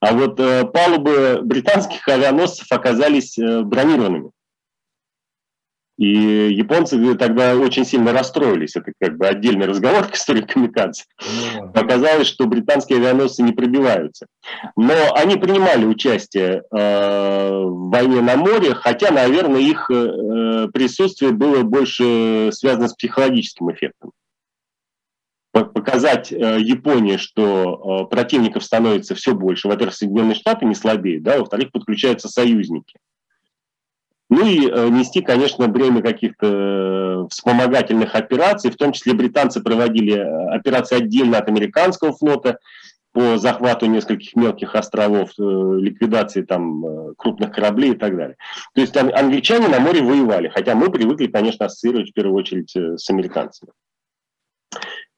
А 0.00 0.12
вот 0.12 0.40
э, 0.40 0.64
палубы 0.64 1.40
британских 1.42 2.06
авианосцев 2.08 2.66
оказались 2.70 3.38
э, 3.38 3.62
бронированными. 3.62 4.30
И 6.00 6.54
японцы 6.54 7.14
тогда 7.16 7.54
очень 7.54 7.84
сильно 7.84 8.14
расстроились. 8.14 8.74
Это 8.74 8.90
как 8.98 9.18
бы 9.18 9.26
отдельный 9.26 9.66
разговор 9.66 10.06
к 10.08 10.14
истории 10.14 10.40
камикадзе. 10.40 11.04
Ну 11.56 11.70
Оказалось, 11.74 12.26
что 12.26 12.46
британские 12.46 13.00
авианосцы 13.00 13.42
не 13.42 13.52
пробиваются. 13.52 14.26
Но 14.76 14.94
они 15.14 15.36
принимали 15.36 15.84
участие 15.84 16.62
э, 16.62 17.50
в 17.62 17.90
войне 17.90 18.22
на 18.22 18.36
море, 18.36 18.74
хотя, 18.74 19.10
наверное, 19.10 19.60
их 19.60 19.90
э, 19.90 20.68
присутствие 20.72 21.32
было 21.32 21.64
больше 21.64 22.48
связано 22.52 22.88
с 22.88 22.94
психологическим 22.94 23.70
эффектом 23.70 24.12
показать 25.52 26.32
э, 26.32 26.60
Японии, 26.60 27.16
что 27.16 28.06
э, 28.06 28.10
противников 28.10 28.64
становится 28.64 29.16
все 29.16 29.34
больше. 29.34 29.66
Во-первых, 29.66 29.94
Соединенные 29.96 30.36
Штаты 30.36 30.64
не 30.64 30.76
слабеют, 30.76 31.24
да, 31.24 31.38
во-вторых, 31.38 31.72
подключаются 31.72 32.28
союзники. 32.28 32.96
Ну 34.30 34.46
и 34.46 34.70
э, 34.70 34.88
нести, 34.90 35.22
конечно, 35.22 35.66
бремя 35.66 36.02
каких-то 36.02 36.46
э, 36.46 37.26
вспомогательных 37.30 38.14
операций, 38.14 38.70
в 38.70 38.76
том 38.76 38.92
числе 38.92 39.12
британцы 39.12 39.60
проводили 39.60 40.14
э, 40.14 40.54
операции 40.54 40.98
отдельно 40.98 41.38
от 41.38 41.48
американского 41.48 42.12
флота 42.12 42.60
по 43.12 43.38
захвату 43.38 43.86
нескольких 43.86 44.36
мелких 44.36 44.76
островов, 44.76 45.30
ликвидации 45.36 46.42
там 46.42 47.12
крупных 47.16 47.50
кораблей 47.50 47.94
и 47.94 47.96
так 47.96 48.16
далее. 48.16 48.36
То 48.72 48.82
есть 48.82 48.96
англичане 48.96 49.66
на 49.66 49.80
море 49.80 50.00
воевали, 50.00 50.46
хотя 50.46 50.76
мы 50.76 50.92
привыкли, 50.92 51.26
конечно, 51.26 51.66
ассоциировать 51.66 52.10
в 52.10 52.12
первую 52.12 52.36
очередь 52.36 52.70
с 52.72 53.10
американцами. 53.10 53.72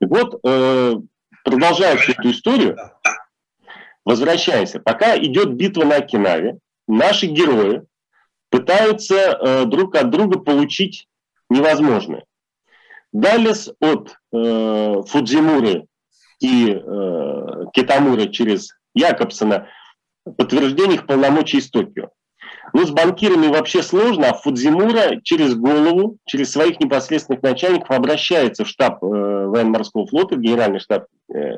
И 0.00 0.06
вот, 0.06 0.40
продолжая 0.40 1.98
всю 1.98 2.12
эту 2.12 2.30
историю, 2.30 2.78
возвращаемся. 4.06 4.80
Пока 4.80 5.14
идет 5.18 5.52
битва 5.52 5.84
на 5.84 5.96
Окинаве, 5.96 6.56
наши 6.88 7.26
герои, 7.26 7.82
пытаются 8.52 9.14
э, 9.14 9.64
друг 9.64 9.96
от 9.96 10.10
друга 10.10 10.38
получить 10.38 11.08
невозможное. 11.48 12.24
Далес 13.10 13.72
от 13.80 14.14
э, 14.32 15.02
Фудзимуры 15.08 15.86
и 16.38 16.70
э, 16.70 17.64
Китамуры 17.72 18.28
через 18.28 18.76
Якобсона 18.94 19.68
подтверждение 20.36 20.96
их 20.96 21.06
полномочий 21.06 21.58
из 21.58 21.70
Токио. 21.70 22.10
Ну, 22.74 22.86
с 22.86 22.90
банкирами 22.90 23.48
вообще 23.48 23.82
сложно, 23.82 24.28
а 24.28 24.34
Фудзимура 24.34 25.20
через 25.22 25.54
голову, 25.54 26.18
через 26.26 26.52
своих 26.52 26.78
непосредственных 26.78 27.42
начальников 27.42 27.90
обращается 27.90 28.64
в 28.64 28.68
штаб 28.68 29.02
э, 29.02 29.06
военно-морского 29.06 30.06
флота, 30.06 30.36
в 30.36 30.40
генеральный 30.40 30.78
штаб 30.78 31.06
э, 31.34 31.56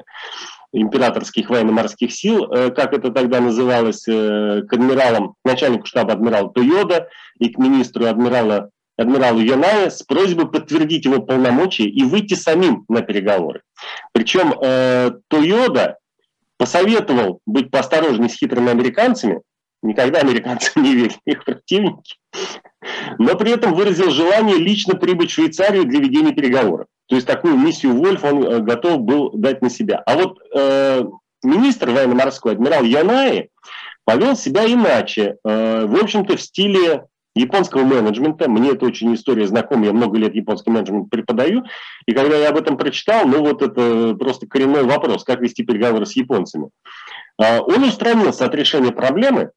императорских 0.75 1.51
военно-морских 1.51 2.13
сил, 2.13 2.53
э, 2.53 2.71
как 2.71 2.93
это 2.93 3.11
тогда 3.11 3.41
называлось, 3.41 4.07
э, 4.09 4.63
к 4.69 4.73
адмиралам, 4.73 5.35
начальнику 5.45 5.87
штаба 5.87 6.13
адмирала 6.13 6.53
Тойода 6.53 7.09
и 7.39 7.49
к 7.49 7.59
министру 7.59 8.07
адмирала, 8.07 8.71
адмиралу 8.97 9.41
Яная 9.41 9.91
с 9.91 10.03
просьбой 10.03 10.51
подтвердить 10.51 11.05
его 11.05 11.23
полномочия 11.23 11.85
и 11.85 12.03
выйти 12.03 12.35
самим 12.35 12.85
на 12.89 13.03
переговоры. 13.03 13.63
Причем 14.13 14.53
э, 14.61 15.13
Тойода 15.29 15.99
посоветовал 16.57 17.41
быть 17.47 17.71
поосторожнее 17.71 18.29
с 18.29 18.35
хитрыми 18.35 18.71
американцами, 18.71 19.43
никогда 19.83 20.21
американцы 20.21 20.73
не 20.79 20.95
верили 20.95 21.21
их 21.25 21.45
противники, 21.45 22.17
но 23.19 23.37
при 23.37 23.53
этом 23.53 23.75
выразил 23.75 24.11
желание 24.11 24.57
лично 24.57 24.97
прибыть 24.97 25.31
в 25.31 25.35
Швейцарию 25.35 25.85
для 25.85 26.01
ведения 26.01 26.33
переговоров. 26.33 26.87
То 27.07 27.17
есть 27.17 27.27
такую 27.27 27.57
миссию 27.57 27.95
Вольф 27.95 28.25
он 28.25 28.45
э, 28.45 28.61
готов 28.61 29.01
был 29.01 29.31
дать 29.33 29.63
на 29.63 29.71
себя. 29.71 30.03
А 30.07 30.17
вот 30.17 30.39
э, 30.55 31.05
министр 31.43 31.91
военно-морской, 31.91 32.53
адмирал 32.53 32.83
Янаи, 32.83 33.51
повел 34.05 34.37
себя 34.37 34.67
иначе. 34.67 35.37
Э, 35.45 35.87
в 35.87 36.03
общем-то, 36.03 36.37
в 36.37 36.41
стиле 36.41 37.05
японского 37.35 37.83
менеджмента. 37.83 38.49
Мне 38.49 38.71
это 38.71 38.87
очень 38.87 39.15
история 39.15 39.47
знакома, 39.47 39.87
я 39.87 39.93
много 39.93 40.19
лет 40.19 40.35
японский 40.35 40.71
менеджмент 40.71 41.11
преподаю. 41.11 41.65
И 42.07 42.13
когда 42.13 42.37
я 42.37 42.51
об 42.51 42.57
этом 42.57 42.77
прочитал, 42.77 43.27
ну 43.27 43.41
вот 43.41 43.61
это 43.61 44.15
просто 44.15 44.47
коренной 44.47 44.85
вопрос, 44.85 45.25
как 45.25 45.41
вести 45.41 45.65
переговоры 45.65 46.07
с 46.07 46.17
японцами. 46.17 46.71
Э, 47.43 47.61
он 47.61 47.83
устранился 47.83 48.47
от 48.47 48.55
решения 48.55 48.93
проблемы 48.93 49.51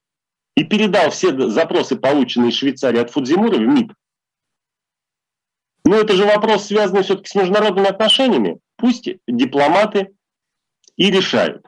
и 0.56 0.64
передал 0.64 1.12
все 1.12 1.50
запросы, 1.50 1.96
полученные 1.96 2.50
из 2.50 2.56
Швейцарии 2.56 3.00
от 3.00 3.12
Фудзимура, 3.12 3.56
в 3.56 3.62
МИД. 3.62 3.92
Но 5.88 5.96
это 5.96 6.16
же 6.18 6.26
вопрос, 6.26 6.66
связанный 6.66 7.02
все-таки 7.04 7.30
с 7.30 7.36
международными 7.36 7.88
отношениями. 7.88 8.60
Пусть 8.76 9.08
дипломаты 9.26 10.10
и 10.98 11.10
решают. 11.10 11.66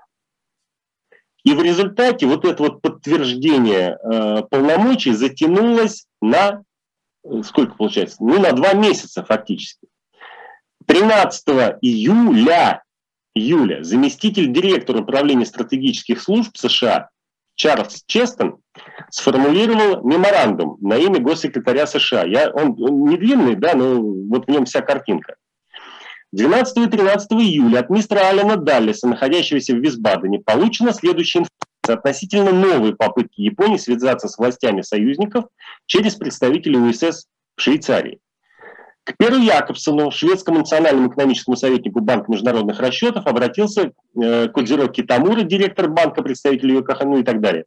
И 1.46 1.54
в 1.54 1.62
результате 1.64 2.26
вот 2.26 2.44
это 2.44 2.64
вот 2.64 2.82
подтверждение 2.82 3.98
э, 3.98 4.44
полномочий 4.52 5.14
затянулось 5.14 6.06
на, 6.22 6.64
э, 7.24 7.44
сколько 7.46 7.76
получается, 7.76 8.18
ну 8.20 8.42
на 8.42 8.52
два 8.52 8.74
месяца 8.74 9.24
фактически. 9.24 9.88
13 10.86 11.48
июля, 11.82 12.84
июля 13.34 13.84
заместитель 13.86 14.52
директора 14.52 15.00
управления 15.00 15.46
стратегических 15.46 16.22
служб 16.22 16.58
США 16.58 17.08
Чарльз 17.56 18.04
Честон 18.06 18.60
сформулировал 19.10 20.04
меморандум 20.08 20.78
на 20.82 20.98
имя 20.98 21.20
госсекретаря 21.20 21.88
США. 21.88 22.26
Я, 22.26 22.50
он, 22.52 22.76
он 22.82 23.06
не 23.06 23.18
длинный, 23.18 23.56
да, 23.56 23.74
но 23.74 24.02
вот 24.02 24.46
в 24.46 24.50
нем 24.50 24.66
вся 24.66 24.82
картинка. 24.82 25.36
12 26.32 26.78
и 26.78 26.86
13 26.88 27.32
июля 27.34 27.80
от 27.80 27.90
мистера 27.90 28.30
Алена 28.30 28.56
Даллиса, 28.56 29.08
находящегося 29.08 29.74
в 29.74 29.80
Висбадене, 29.80 30.40
получена 30.40 30.94
следующая 30.94 31.40
информация 31.40 31.98
относительно 31.98 32.52
новой 32.52 32.96
попытки 32.96 33.42
Японии 33.42 33.78
связаться 33.78 34.28
с 34.28 34.38
властями 34.38 34.82
союзников 34.82 35.46
через 35.88 36.16
представителей 36.16 36.78
УСС 36.78 37.26
в 37.56 37.62
Швейцарии. 37.62 38.20
К 39.04 39.18
Перу 39.18 39.38
Якобсону, 39.38 40.12
шведскому 40.12 40.60
национальному 40.60 41.10
экономическому 41.10 41.58
советнику 41.58 42.00
Банка 42.00 42.32
международных 42.32 42.80
расчетов, 42.80 43.26
обратился 43.26 43.92
э, 44.22 44.50
Кодзиро 44.50 44.88
Китамура, 44.88 45.42
директор 45.42 45.90
банка, 45.90 46.22
представитель 46.22 46.74
ЮКХ, 46.74 47.02
ну 47.06 47.18
и 47.18 47.24
так 47.24 47.42
далее. 47.42 47.66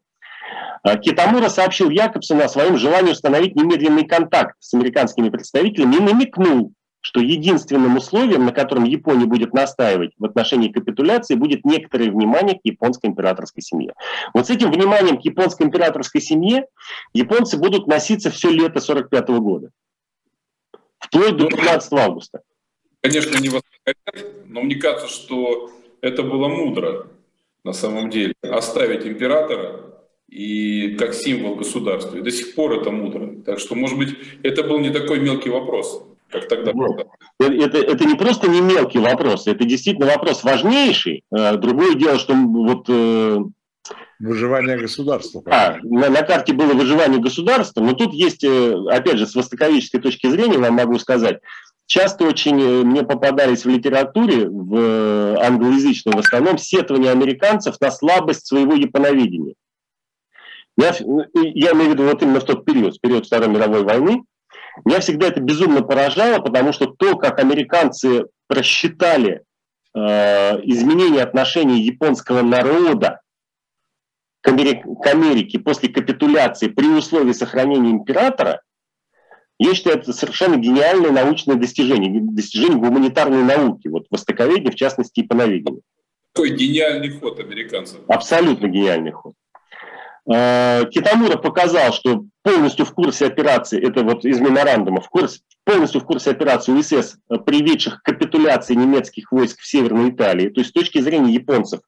А 0.83 0.97
Китамура 0.97 1.49
сообщил 1.49 1.91
Якобсону 1.91 2.43
о 2.43 2.49
своем 2.49 2.76
желании 2.76 3.12
установить 3.12 3.55
немедленный 3.55 4.05
контакт 4.05 4.57
с 4.61 4.74
американскими 4.74 5.28
представителями 5.28 5.97
и 5.97 6.01
намекнул, 6.01 6.72
что 7.01 7.20
единственным 7.20 7.97
условием, 7.97 8.45
на 8.45 8.53
котором 8.53 8.85
Япония 8.85 9.26
будет 9.26 9.53
настаивать 9.53 10.12
в 10.18 10.24
отношении 10.24 10.72
капитуляции, 10.72 11.35
будет 11.35 11.64
некоторое 11.64 12.11
внимание 12.11 12.59
к 12.59 12.61
японской 12.64 13.07
императорской 13.07 13.62
семье. 13.62 13.95
Вот 14.35 14.47
с 14.47 14.51
этим 14.51 14.70
вниманием 14.70 15.20
к 15.20 15.24
японской 15.24 15.64
императорской 15.64 16.20
семье 16.20 16.66
японцы 17.12 17.59
будут 17.59 17.87
носиться 17.87 18.30
все 18.30 18.51
лето 18.51 18.80
1945 18.80 19.28
года 19.41 19.70
вплоть 21.03 21.37
до 21.37 21.47
15 21.49 21.93
августа. 21.93 22.43
Конечно, 23.01 23.39
не 23.39 23.49
восхвалять, 23.49 24.47
но 24.47 24.62
мне 24.62 24.76
кажется, 24.76 25.09
что 25.09 25.70
это 26.01 26.22
было 26.22 26.49
мудро 26.49 27.09
на 27.64 27.72
самом 27.72 28.11
деле. 28.11 28.35
Оставить 28.43 29.07
императора 29.07 29.91
и 30.33 30.97
как 30.99 31.12
символ 31.12 31.57
государства. 31.57 32.16
И 32.16 32.22
до 32.22 32.30
сих 32.30 32.55
пор 32.55 32.72
это 32.72 32.91
мудро. 32.91 33.35
Так 33.45 33.59
что, 33.59 33.74
может 33.74 33.99
быть, 33.99 34.16
это 34.43 34.62
был 34.62 34.78
не 34.78 34.91
такой 34.91 35.20
мелкий 35.20 35.51
вопрос, 35.51 36.07
как 36.30 36.49
тогда. 36.49 36.72
Ну, 36.72 36.97
это, 37.39 37.78
это 37.78 38.05
не 38.07 38.14
просто 38.14 38.49
не 38.49 38.62
мелкий 38.62 38.99
вопрос, 38.99 39.47
это 39.47 39.64
действительно 39.64 40.07
вопрос 40.07 40.43
важнейший. 40.43 41.24
Э, 41.30 41.57
другое 41.57 41.95
дело, 41.95 42.18
что 42.18 42.35
вот 42.35 42.87
э, 42.89 43.41
Выживание 44.20 44.78
государства. 44.78 45.43
А, 45.47 45.78
на, 45.83 46.09
на 46.09 46.22
карте 46.22 46.53
было 46.53 46.74
выживание 46.74 47.20
государства, 47.20 47.80
но 47.83 47.93
тут 47.93 48.14
есть, 48.14 48.45
э, 48.45 48.74
опять 48.89 49.18
же, 49.18 49.26
с 49.26 49.35
востоковедческой 49.35 50.01
точки 50.01 50.30
зрения, 50.30 50.59
вам 50.59 50.74
могу 50.74 50.99
сказать, 50.99 51.41
часто 51.87 52.24
очень 52.24 52.85
мне 52.85 53.03
попадались 53.03 53.66
в 53.66 53.68
литературе, 53.68 54.49
в 54.49 55.37
англоязычной 55.45 56.14
в 56.14 56.20
основном, 56.20 56.57
сетования 56.57 57.11
американцев 57.11 57.78
на 57.80 57.91
слабость 57.91 58.47
своего 58.47 58.74
японоведения. 58.74 59.57
Я, 60.77 60.95
я 61.35 61.73
имею 61.73 61.91
в 61.91 61.93
виду 61.93 62.05
вот 62.05 62.23
именно 62.23 62.41
в 62.41 62.45
тот 62.45 62.64
период, 62.64 62.97
в 62.97 63.01
период 63.01 63.27
Второй 63.27 63.49
мировой 63.49 63.83
войны, 63.85 64.25
меня 64.85 65.01
всегда 65.01 65.29
это 65.29 65.41
безумно 65.41 65.83
поражало, 65.83 66.41
потому 66.41 66.73
что 66.73 66.87
то, 66.87 67.16
как 67.16 67.39
американцы 67.39 68.27
просчитали 68.47 69.43
э, 69.95 70.01
изменение 70.64 71.23
отношений 71.23 71.83
японского 71.83 72.43
народа 72.43 73.20
к 74.41 74.49
Америке 74.49 75.59
после 75.61 75.89
капитуляции 75.89 76.68
при 76.68 76.87
условии 76.87 77.33
сохранения 77.33 77.91
императора, 77.91 78.62
я 79.59 79.75
считаю, 79.75 79.99
это 79.99 80.12
совершенно 80.12 80.57
гениальное 80.57 81.12
научное 81.12 81.55
достижение, 81.55 82.20
достижение 82.20 82.79
гуманитарной 82.79 83.45
науки, 83.45 83.87
вот 83.87 84.07
востоковедения, 84.11 84.73
в 84.73 84.75
частности, 84.75 85.20
и 85.20 85.27
пановедения. 85.27 85.83
Какой 86.33 86.57
гениальный 86.57 87.11
ход 87.11 87.39
американцев. 87.39 88.01
Абсолютно 88.09 88.66
гениальный 88.66 89.12
ход. 89.12 89.35
А, 90.31 90.85
Китамура 90.85 91.37
показал, 91.37 91.93
что 91.93 92.25
полностью 92.43 92.85
в 92.85 92.93
курсе 92.93 93.27
операции, 93.27 93.81
это 93.81 94.05
вот 94.05 94.25
из 94.25 94.41
меморандума, 94.41 95.01
в 95.01 95.09
курсе, 95.09 95.41
полностью 95.64 96.01
в 96.01 96.05
курсе 96.05 96.31
операции 96.31 96.73
УСС, 96.73 97.18
приведших 97.45 98.03
к 98.03 98.05
капитуляции 98.05 98.75
немецких 98.75 99.33
войск 99.33 99.61
в 99.61 99.66
Северной 99.66 100.11
Италии. 100.11 100.49
То 100.49 100.61
есть 100.61 100.70
с 100.70 100.73
точки 100.73 101.01
зрения 101.01 101.33
японцев, 101.33 101.81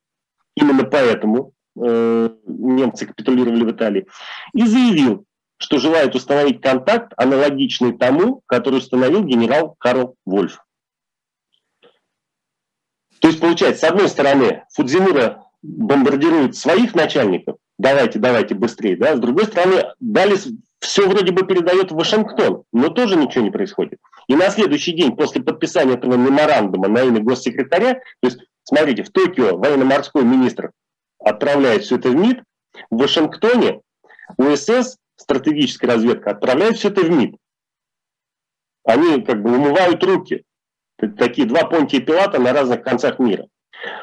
именно 0.57 0.85
поэтому 0.85 1.53
э, 1.81 2.29
немцы 2.47 3.07
капитулировали 3.07 3.65
в 3.65 3.71
Италии. 3.71 4.07
И 4.53 4.67
заявил, 4.67 5.25
что 5.57 5.79
желает 5.79 6.15
установить 6.15 6.61
контакт, 6.61 7.13
аналогичный 7.17 7.97
тому, 7.97 8.43
который 8.47 8.79
установил 8.79 9.25
генерал 9.25 9.77
Карл 9.79 10.17
Вольф. 10.25 10.65
То 13.21 13.29
есть, 13.29 13.41
получается, 13.41 13.87
с 13.87 13.91
одной 13.91 14.09
стороны, 14.09 14.65
Фудзимура 14.75 15.45
бомбардирует 15.63 16.57
своих 16.57 16.95
начальников, 16.95 17.57
давайте, 17.79 18.19
давайте 18.19 18.55
быстрее, 18.55 18.97
да, 18.97 19.17
с 19.17 19.21
другой 19.21 19.47
стороны, 19.47 19.85
дали 20.01 20.37
все 20.81 21.09
вроде 21.09 21.33
бы 21.33 21.47
передает 21.47 21.91
в 21.91 21.97
Вашингтон, 21.97 22.65
но 22.73 22.89
тоже 22.89 23.17
ничего 23.17 23.45
не 23.45 23.51
происходит. 23.51 23.99
И 24.29 24.35
на 24.35 24.51
следующий 24.51 24.93
день 24.93 25.17
после 25.17 25.43
подписания 25.43 25.95
этого 25.95 26.15
меморандума 26.15 26.89
на 26.89 27.03
имя 27.03 27.21
госсекретаря, 27.21 27.95
то 27.95 28.29
есть, 28.29 28.39
смотрите, 28.65 29.03
в 29.03 29.11
Токио 29.11 29.57
военно-морской 29.57 30.25
министр 30.25 30.73
отправляет 31.19 31.85
все 31.85 31.97
это 31.97 32.11
в 32.11 32.15
МИД, 32.15 32.43
в 32.91 32.97
Вашингтоне 32.99 33.81
УСС 34.37 34.99
стратегическая 35.17 35.87
разведка 35.87 36.33
отправляет 36.33 36.77
все 36.77 36.89
это 36.89 37.03
в 37.03 37.11
МИД. 37.11 37.37
Они 38.85 39.23
как 39.23 39.43
бы 39.43 39.55
умывают 39.55 40.03
руки. 40.05 40.45
Такие 41.19 41.47
два 41.47 41.65
Понтия 41.65 42.01
Пилата 42.01 42.39
на 42.39 42.53
разных 42.53 42.83
концах 42.83 43.19
мира. 43.19 43.47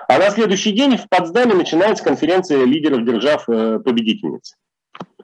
А 0.07 0.17
на 0.17 0.30
следующий 0.30 0.72
день 0.72 0.97
в 0.97 1.07
Потсдаме 1.09 1.53
начинается 1.53 2.03
конференция 2.03 2.65
лидеров 2.65 3.05
держав-победительниц. 3.05 4.55
Э, 4.99 5.24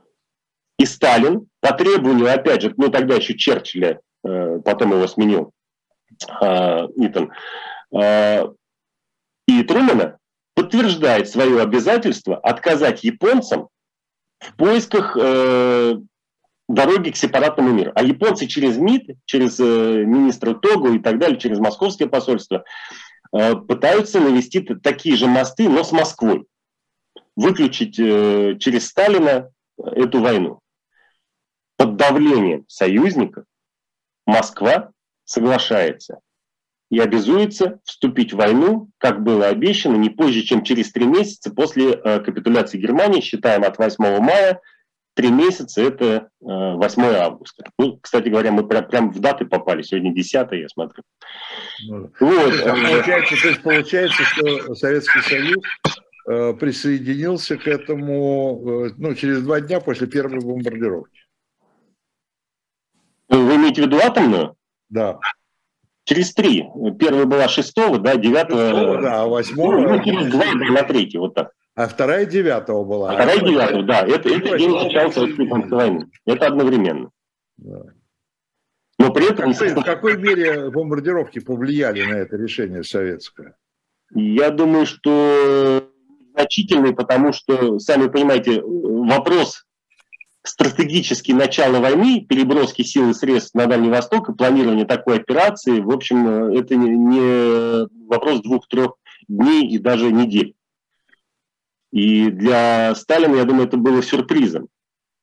И 0.80 0.86
Сталин 0.86 1.48
по 1.62 1.74
требованию, 1.74 2.34
опять 2.34 2.62
же, 2.62 2.74
ну 2.78 2.90
тогда 2.90 3.16
еще 3.16 3.36
Черчилля, 3.38 4.00
э, 4.24 4.60
потом 4.64 4.92
его 4.94 5.08
сменил 5.08 5.52
э, 6.42 6.88
Итан, 6.96 7.34
и 9.48 9.64
Трумана, 9.64 10.18
подтверждает 10.56 11.30
свое 11.30 11.62
обязательство 11.62 12.36
отказать 12.38 13.04
японцам 13.04 13.70
в 14.40 14.56
поисках 14.56 15.16
э, 15.20 15.96
дороги 16.68 17.12
к 17.12 17.16
сепаратному 17.16 17.72
миру. 17.72 17.92
А 17.96 18.04
японцы 18.04 18.48
через 18.48 18.78
МИД, 18.78 19.18
через 19.26 19.60
э, 19.60 19.64
министра 19.64 20.54
Тогу 20.54 20.94
и 20.94 21.00
так 21.00 21.20
далее, 21.20 21.40
через 21.40 21.60
московское 21.60 22.08
посольство 22.08 22.58
э, 22.58 22.64
пытаются 23.32 24.20
навести 24.20 24.62
такие 24.62 25.16
же 25.16 25.28
мосты, 25.28 25.70
но 25.70 25.84
с 25.84 25.92
Москвой. 25.92 26.46
Выключить 27.36 28.00
э, 28.00 28.58
через 28.60 28.88
Сталина 28.88 29.52
эту 29.78 30.22
войну. 30.22 30.60
Под 31.76 31.96
давлением 31.96 32.66
союзников 32.68 33.46
Москва 34.26 34.92
соглашается 35.24 36.20
и 36.90 37.00
обязуется 37.00 37.80
вступить 37.84 38.34
в 38.34 38.38
войну, 38.38 38.90
как 38.98 39.22
было 39.22 39.48
обещано, 39.48 39.96
не 39.96 40.10
позже, 40.10 40.42
чем 40.42 40.64
через 40.64 40.92
три 40.92 41.06
месяца 41.06 41.54
после 41.54 41.92
э, 41.92 42.20
капитуляции 42.22 42.78
Германии, 42.78 43.22
считаем 43.22 43.64
от 43.64 43.78
8 43.78 44.20
мая, 44.20 44.62
три 45.18 45.32
месяца– 45.32 45.82
это 45.84 46.30
8 46.40 47.04
э, 47.04 47.16
августа. 47.16 47.66
Ну, 47.80 47.98
кстати 47.98 48.30
говоря, 48.30 48.52
мы 48.52 48.66
прям, 48.68 48.88
прям 48.88 49.12
в 49.12 49.20
даты 49.20 49.46
попали, 49.46 49.82
сегодня 49.82 50.14
10 50.14 50.48
я 50.52 50.70
смотрю. 50.70 51.04
Ну, 51.90 52.12
вот. 52.20 52.64
Получается, 52.64 53.36
то 53.42 53.48
есть 53.48 53.64
получается, 53.64 54.24
что 54.24 54.76
Советский 54.76 55.22
Союз 55.22 55.64
э, 56.30 56.54
присоединился 56.54 57.58
к 57.58 57.68
этому 57.68 58.92
ну, 58.96 59.16
через 59.16 59.42
два 59.42 59.60
дня 59.60 59.82
после 59.82 60.06
первой 60.06 60.40
бомбардировки. 60.40 61.20
Вы 63.30 63.56
имеете 63.56 63.82
в 63.82 63.86
виду 63.88 63.98
атомную? 63.98 64.56
Да. 64.90 65.20
Через 66.04 66.32
три. 66.34 66.64
Первая 67.00 67.26
была 67.26 67.48
шестого, 67.48 67.98
да, 67.98 68.16
девятого. 68.16 69.02
Да, 69.02 69.24
а 69.24 69.28
восьмого. 69.28 69.80
Ну, 69.80 70.04
через 70.04 70.32
два 70.32 70.46
на 70.54 70.84
третий, 70.84 71.18
вот 71.18 71.34
так. 71.34 71.52
А 71.78 71.88
вторая 71.88 72.26
девятого 72.26 72.84
была. 72.84 73.12
А 73.12 73.14
вторая 73.14 73.40
девятого, 73.40 73.84
да. 73.84 74.00
Это, 74.00 74.30
это 74.30 74.58
день 74.58 74.72
начала 74.72 75.04
Российской 75.04 75.70
войны. 75.70 76.10
Это 76.26 76.48
одновременно. 76.48 77.12
Да. 77.58 77.84
Но 78.98 79.14
при 79.14 79.30
этом... 79.30 79.54
В 79.54 79.60
какой, 79.60 79.76
в 79.76 79.86
какой 79.86 80.18
мере 80.18 80.72
бомбардировки 80.72 81.38
повлияли 81.38 82.02
на 82.02 82.16
это 82.16 82.36
решение 82.36 82.84
советское? 82.84 83.56
Я 84.10 84.50
думаю, 84.50 84.88
что 84.88 85.88
значительные, 86.34 86.96
потому 86.96 87.32
что, 87.32 87.78
сами 87.78 88.08
понимаете, 88.08 88.60
вопрос 88.64 89.68
стратегически 90.42 91.32
начало 91.32 91.80
войны, 91.80 92.26
переброски 92.28 92.82
сил 92.82 93.12
и 93.12 93.14
средств 93.14 93.54
на 93.54 93.68
Дальний 93.68 93.90
Восток 93.90 94.30
и 94.30 94.34
планирование 94.34 94.86
такой 94.86 95.18
операции, 95.18 95.80
в 95.80 95.92
общем, 95.92 96.26
это 96.56 96.76
не 96.76 97.88
вопрос 98.08 98.42
двух-трех 98.42 98.94
дней 99.28 99.70
и 99.70 99.78
даже 99.78 100.12
недель. 100.12 100.56
И 101.92 102.30
для 102.30 102.94
Сталина, 102.96 103.36
я 103.36 103.46
думаю, 103.46 103.68
это 103.68 103.78
было 103.78 104.04
сюрпризом, 104.04 104.68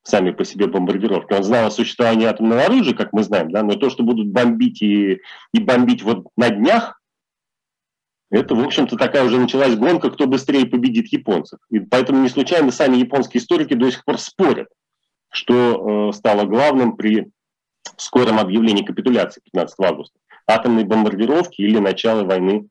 сами 0.03 0.31
по 0.31 0.45
себе 0.45 0.67
бомбардировки. 0.67 1.33
Он 1.33 1.43
знал 1.45 1.67
о 1.67 1.71
существовании 1.71 2.27
атомного 2.27 2.65
оружия, 2.65 2.95
как 2.95 3.13
мы 3.13 3.23
знаем, 3.23 3.51
да, 3.51 3.63
но 3.63 3.75
то, 3.75 3.91
что 3.91 4.03
будут 4.03 4.29
бомбить 4.29 4.83
и, 4.83 5.21
и 5.53 5.61
бомбить 5.61 6.03
вот 6.03 6.27
на 6.37 6.51
днях, 6.51 7.01
это, 8.31 8.55
в 8.55 8.65
общем-то, 8.65 8.97
такая 8.97 9.25
уже 9.25 9.39
началась 9.39 9.77
гонка, 9.77 10.11
кто 10.11 10.27
быстрее 10.27 10.67
победит 10.67 11.13
японцев. 11.13 11.61
И 11.71 11.79
поэтому 11.79 12.21
не 12.23 12.29
случайно 12.29 12.73
сами 12.73 12.97
японские 12.97 13.41
историки 13.41 13.75
до 13.75 13.91
сих 13.91 14.05
пор 14.05 14.19
спорят, 14.19 14.69
что 15.31 16.09
э, 16.09 16.13
стало 16.13 16.45
главным 16.45 16.97
при 16.97 17.31
скором 17.97 18.41
объявлении 18.41 18.85
капитуляции 18.85 19.41
15 19.53 19.79
августа. 19.81 20.19
Атомные 20.47 20.85
бомбардировки 20.85 21.61
или 21.61 21.79
начало 21.79 22.25
войны 22.25 22.67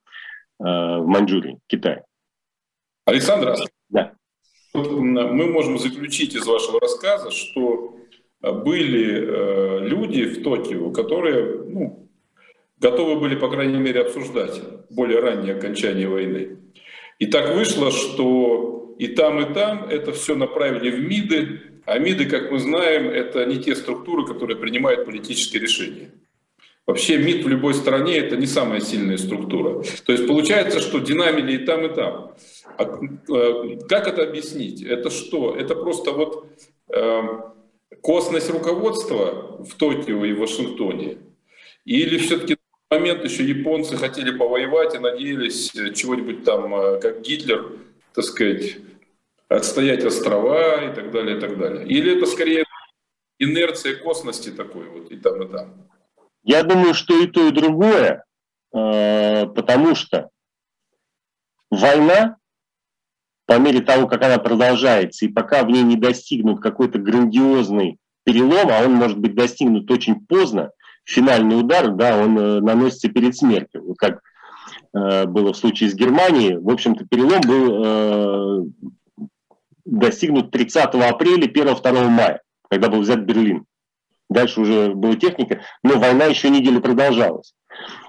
э, 0.59 0.63
в 0.63 1.05
Маньчжурии, 1.05 1.59
Китае. 1.67 2.03
Александр, 3.05 3.55
да. 3.93 4.13
мы 4.73 5.47
можем 5.47 5.77
заключить 5.77 6.35
из 6.35 6.45
вашего 6.45 6.79
рассказа, 6.79 7.31
что 7.31 7.95
были 8.41 9.05
э, 9.05 9.87
люди 9.87 10.23
в 10.25 10.43
Токио, 10.43 10.91
которые 10.91 11.63
ну, 11.63 12.09
готовы 12.79 13.19
были, 13.19 13.35
по 13.35 13.49
крайней 13.49 13.77
мере, 13.77 14.01
обсуждать 14.01 14.61
более 14.89 15.19
раннее 15.19 15.55
окончание 15.55 16.09
войны. 16.09 16.57
И 17.19 17.27
так 17.27 17.55
вышло, 17.55 17.91
что 17.91 18.95
и 18.99 19.07
там, 19.07 19.39
и 19.39 19.53
там 19.53 19.85
это 19.85 20.11
все 20.11 20.35
направили 20.35 20.91
в 20.91 20.99
МИДы, 21.07 21.61
а 21.85 21.99
МИДы, 21.99 22.25
как 22.25 22.51
мы 22.51 22.59
знаем, 22.59 23.09
это 23.09 23.45
не 23.45 23.57
те 23.57 23.75
структуры, 23.75 24.25
которые 24.25 24.57
принимают 24.57 25.05
политические 25.05 25.61
решения. 25.61 26.11
Вообще 26.86 27.17
МИД 27.17 27.45
в 27.45 27.47
любой 27.47 27.73
стране 27.73 28.17
это 28.17 28.36
не 28.36 28.45
самая 28.45 28.81
сильная 28.81 29.17
структура. 29.17 29.84
То 30.05 30.11
есть 30.11 30.27
получается, 30.27 30.81
что 30.81 30.99
динамили 30.99 31.53
и 31.53 31.65
там, 31.65 31.86
и 31.86 31.95
там. 31.95 32.36
А, 32.77 32.84
э, 32.84 33.77
как 33.88 34.07
это 34.07 34.23
объяснить? 34.23 34.81
Это 34.81 35.09
что? 35.09 35.55
Это 35.55 35.75
просто 35.75 36.11
вот 36.11 36.45
э, 36.89 37.21
косность 38.01 38.49
руководства 38.49 39.63
в 39.63 39.75
Токио 39.75 40.25
и 40.25 40.34
Вашингтоне? 40.34 41.19
Или 41.86 42.17
все-таки 42.17 42.55
в 42.55 42.93
момент 42.93 43.23
еще 43.23 43.45
японцы 43.45 43.95
хотели 43.95 44.31
повоевать 44.38 44.93
и 44.95 44.99
надеялись 44.99 45.73
э, 45.75 45.93
чего-нибудь 45.93 46.43
там, 46.43 46.75
э, 46.75 46.99
как 46.99 47.21
Гитлер, 47.21 47.71
так 48.13 48.25
сказать, 48.25 48.77
отстоять 49.47 50.03
острова 50.03 50.91
и 50.91 50.93
так 50.93 51.11
далее, 51.11 51.38
и 51.38 51.39
так 51.39 51.57
далее. 51.57 51.88
Или 51.88 52.17
это 52.17 52.25
скорее 52.25 52.65
инерция 53.39 53.95
косности 53.95 54.49
такой 54.49 54.86
вот 54.89 55.11
и 55.11 55.17
там, 55.17 55.43
и 55.43 55.47
там? 55.49 55.88
Я 56.43 56.63
думаю, 56.63 56.93
что 56.93 57.17
и 57.21 57.27
то, 57.27 57.47
и 57.47 57.51
другое, 57.51 58.23
э, 58.73 59.45
потому 59.47 59.95
что 59.95 60.29
война, 61.69 62.37
по 63.45 63.57
мере 63.59 63.81
того, 63.81 64.07
как 64.07 64.23
она 64.23 64.37
продолжается, 64.39 65.25
и 65.25 65.29
пока 65.29 65.63
в 65.63 65.69
ней 65.69 65.83
не 65.83 65.95
достигнут 65.95 66.61
какой-то 66.61 66.99
грандиозный 66.99 67.97
перелом, 68.25 68.69
а 68.71 68.85
он 68.85 68.93
может 68.93 69.17
быть 69.17 69.35
достигнут 69.35 69.89
очень 69.89 70.25
поздно, 70.25 70.71
финальный 71.05 71.59
удар, 71.59 71.91
да, 71.91 72.17
он 72.17 72.37
э, 72.37 72.59
наносится 72.59 73.09
перед 73.09 73.35
смертью. 73.37 73.85
Вот 73.85 73.97
как 73.97 74.21
э, 74.93 75.25
было 75.25 75.53
в 75.53 75.57
случае 75.57 75.89
с 75.89 75.95
Германией, 75.95 76.57
в 76.57 76.69
общем-то, 76.69 77.05
перелом 77.05 77.41
был 77.41 78.73
достигнут 79.85 80.51
30 80.51 80.95
апреля, 80.95 81.47
1-2 81.47 82.07
мая, 82.07 82.41
когда 82.69 82.89
был 82.89 83.01
взят 83.01 83.19
Берлин. 83.19 83.65
Дальше 84.34 84.61
уже 84.61 84.93
была 84.93 85.15
техника, 85.15 85.61
но 85.84 85.99
война 85.99 86.25
еще 86.25 86.49
неделю 86.49 86.81
продолжалась. 86.81 87.53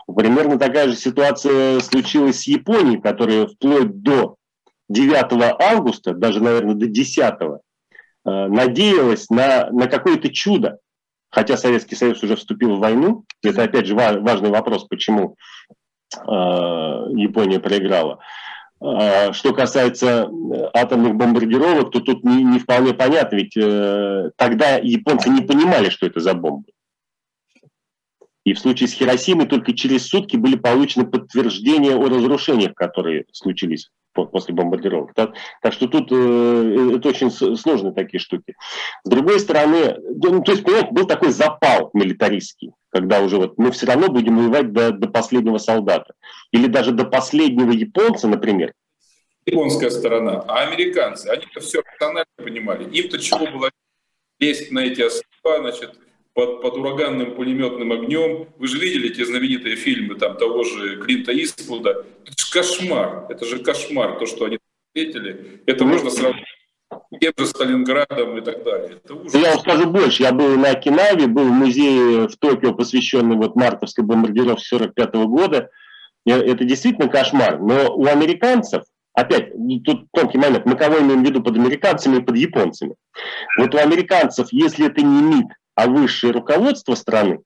Примерно 0.06 0.58
такая 0.58 0.88
же 0.88 0.96
ситуация 0.96 1.80
случилась 1.80 2.40
с 2.40 2.46
Японией, 2.46 3.00
которая 3.00 3.46
вплоть 3.46 4.02
до 4.02 4.36
9 4.88 5.56
августа, 5.60 6.14
даже, 6.14 6.42
наверное, 6.42 6.74
до 6.74 6.86
10 6.86 7.34
надеялась 8.24 9.28
на, 9.28 9.68
на 9.70 9.86
какое-то 9.86 10.30
чудо. 10.30 10.78
Хотя 11.30 11.56
Советский 11.56 11.96
Союз 11.96 12.22
уже 12.22 12.36
вступил 12.36 12.76
в 12.76 12.80
войну, 12.80 13.24
это 13.42 13.64
опять 13.64 13.86
же 13.86 13.94
важный 13.94 14.50
вопрос, 14.50 14.84
почему 14.84 15.36
Япония 16.16 17.60
проиграла. 17.60 18.20
А, 18.86 19.32
что 19.32 19.54
касается 19.54 20.28
э, 20.28 20.68
атомных 20.74 21.14
бомбардировок, 21.14 21.90
то 21.90 22.00
тут 22.00 22.22
не, 22.22 22.44
не 22.44 22.58
вполне 22.58 22.92
понятно, 22.92 23.36
ведь 23.36 23.56
э, 23.56 24.30
тогда 24.36 24.76
японцы 24.76 25.30
не 25.30 25.40
понимали, 25.40 25.88
что 25.88 26.06
это 26.06 26.20
за 26.20 26.34
бомбы. 26.34 26.70
И 28.44 28.52
в 28.52 28.58
случае 28.58 28.88
с 28.88 28.92
Хиросимой 28.92 29.46
только 29.46 29.72
через 29.72 30.06
сутки 30.06 30.36
были 30.36 30.56
получены 30.56 31.06
подтверждения 31.06 31.96
о 31.96 32.08
разрушениях, 32.10 32.74
которые 32.74 33.24
случились 33.32 33.88
после 34.12 34.54
бомбардировок. 34.54 35.14
Так, 35.14 35.32
так 35.62 35.72
что 35.72 35.88
тут 35.88 36.12
э, 36.12 36.96
это 36.96 37.08
очень 37.08 37.30
сложные 37.30 37.94
такие 37.94 38.20
штуки. 38.20 38.54
С 39.02 39.08
другой 39.08 39.40
стороны, 39.40 39.96
ну, 40.22 40.42
то 40.42 40.52
есть, 40.52 40.62
понимаете, 40.62 40.92
был 40.92 41.06
такой 41.06 41.30
запал 41.30 41.88
милитаристский 41.94 42.72
когда 42.94 43.22
уже 43.22 43.38
вот 43.38 43.58
мы 43.58 43.72
все 43.72 43.86
равно 43.86 44.08
будем 44.08 44.38
воевать 44.38 44.72
до, 44.72 44.92
до 44.92 45.08
последнего 45.08 45.58
солдата. 45.58 46.14
Или 46.52 46.68
даже 46.68 46.92
до 46.92 47.04
последнего 47.04 47.72
японца, 47.72 48.28
например. 48.28 48.72
Японская 49.46 49.90
сторона. 49.90 50.44
А 50.46 50.60
американцы, 50.68 51.26
они 51.26 51.44
это 51.50 51.58
все 51.58 51.82
рационально 51.82 52.24
понимали. 52.36 52.88
Им-то 52.88 53.18
чего 53.18 53.46
было 53.50 53.70
лезть 54.38 54.70
на 54.70 54.78
эти 54.78 55.02
острова, 55.02 55.58
значит, 55.58 55.98
под, 56.34 56.62
под 56.62 56.76
ураганным 56.76 57.34
пулеметным 57.34 57.90
огнем. 57.90 58.46
Вы 58.58 58.68
же 58.68 58.78
видели 58.78 59.10
эти 59.10 59.24
знаменитые 59.24 59.74
фильмы 59.74 60.14
там 60.14 60.36
того 60.36 60.62
же 60.62 60.98
Клинта 61.02 61.32
Иствуда. 61.32 62.06
Это 62.24 62.34
же 62.38 62.52
кошмар. 62.52 63.26
Это 63.28 63.44
же 63.44 63.58
кошмар, 63.58 64.20
то, 64.20 64.26
что 64.26 64.44
они 64.44 64.60
встретили. 64.94 65.62
Это 65.66 65.84
можно 65.84 66.10
сравнить 66.10 66.46
тем 67.20 67.32
же 67.36 67.46
Сталинградом 67.46 68.38
и 68.38 68.40
так 68.40 68.64
далее. 68.64 68.98
Это. 69.04 69.38
Я 69.38 69.50
вам 69.50 69.60
скажу 69.60 69.90
больше. 69.90 70.22
Я 70.22 70.32
был 70.32 70.56
на 70.56 70.70
Окинаве, 70.70 71.26
был 71.26 71.44
в 71.44 71.52
музее 71.52 72.28
в 72.28 72.36
Токио, 72.36 72.72
посвященный 72.74 73.36
вот 73.36 73.56
мартовской 73.56 74.04
бомбардировке 74.04 74.64
45 74.64 75.14
года. 75.26 75.70
Это 76.26 76.64
действительно 76.64 77.08
кошмар. 77.08 77.60
Но 77.60 77.94
у 77.94 78.06
американцев, 78.06 78.84
опять, 79.12 79.52
тут 79.84 80.06
тонкий 80.12 80.38
момент, 80.38 80.64
мы 80.66 80.76
кого 80.76 81.00
имеем 81.00 81.22
в 81.22 81.26
виду 81.26 81.42
под 81.42 81.56
американцами 81.56 82.16
и 82.16 82.22
под 82.22 82.36
японцами. 82.36 82.94
Вот 83.58 83.74
у 83.74 83.78
американцев, 83.78 84.48
если 84.50 84.86
это 84.86 85.02
не 85.02 85.22
МИД, 85.22 85.46
а 85.74 85.88
высшее 85.88 86.32
руководство 86.32 86.94
страны, 86.94 87.40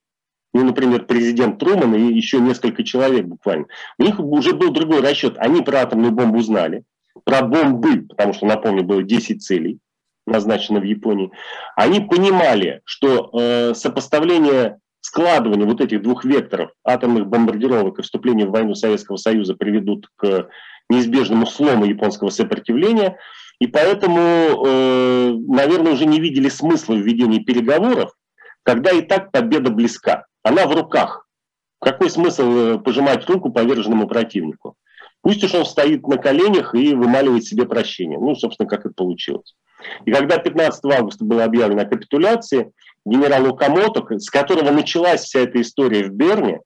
ну, 0.54 0.64
например, 0.64 1.04
президент 1.04 1.58
Труман 1.58 1.94
и 1.94 2.14
еще 2.14 2.40
несколько 2.40 2.82
человек 2.82 3.26
буквально, 3.26 3.66
у 3.98 4.02
них 4.02 4.18
уже 4.18 4.54
был 4.54 4.70
другой 4.70 5.02
расчет. 5.02 5.36
Они 5.38 5.60
про 5.60 5.82
атомную 5.82 6.12
бомбу 6.12 6.38
узнали, 6.38 6.84
про 7.24 7.42
бомбы, 7.42 8.02
потому 8.08 8.32
что, 8.32 8.46
напомню, 8.46 8.82
было 8.82 9.02
10 9.02 9.42
целей, 9.42 9.78
назначено 10.26 10.80
в 10.80 10.84
Японии, 10.84 11.30
они 11.76 12.00
понимали, 12.00 12.80
что 12.84 13.30
э, 13.32 13.74
сопоставление 13.74 14.78
складывания 15.00 15.66
вот 15.66 15.80
этих 15.80 16.02
двух 16.02 16.24
векторов 16.24 16.70
атомных 16.84 17.26
бомбардировок 17.26 17.98
и 17.98 18.02
вступления 18.02 18.46
в 18.46 18.50
войну 18.50 18.74
Советского 18.74 19.16
Союза 19.16 19.54
приведут 19.54 20.08
к 20.16 20.48
неизбежному 20.90 21.46
слому 21.46 21.84
японского 21.84 22.30
сопротивления, 22.30 23.18
и 23.58 23.66
поэтому, 23.66 24.20
э, 24.20 25.32
наверное, 25.48 25.92
уже 25.92 26.06
не 26.06 26.20
видели 26.20 26.48
смысла 26.48 26.94
в 26.94 27.00
ведении 27.00 27.40
переговоров, 27.40 28.12
когда 28.62 28.90
и 28.90 29.02
так 29.02 29.32
победа 29.32 29.70
близка. 29.70 30.26
Она 30.42 30.66
в 30.66 30.74
руках. 30.74 31.26
Какой 31.80 32.10
смысл 32.10 32.50
э, 32.50 32.78
пожимать 32.78 33.28
руку 33.28 33.50
поверженному 33.50 34.08
противнику? 34.08 34.76
Пусть 35.22 35.42
уж 35.44 35.54
он 35.54 35.64
стоит 35.64 36.06
на 36.06 36.16
коленях 36.16 36.74
и 36.74 36.94
вымаливает 36.94 37.44
себе 37.44 37.66
прощение. 37.66 38.18
Ну, 38.18 38.34
собственно, 38.34 38.68
как 38.68 38.86
это 38.86 38.94
получилось. 38.94 39.54
И 40.04 40.12
когда 40.12 40.38
15 40.38 40.84
августа 40.86 41.24
было 41.24 41.44
объявлено 41.44 41.82
о 41.82 41.86
капитуляции, 41.86 42.72
генерал 43.04 43.46
Укамото, 43.48 44.04
с 44.18 44.30
которого 44.30 44.70
началась 44.70 45.22
вся 45.22 45.40
эта 45.40 45.60
история 45.60 46.04
в 46.04 46.10
Берне, 46.10 46.60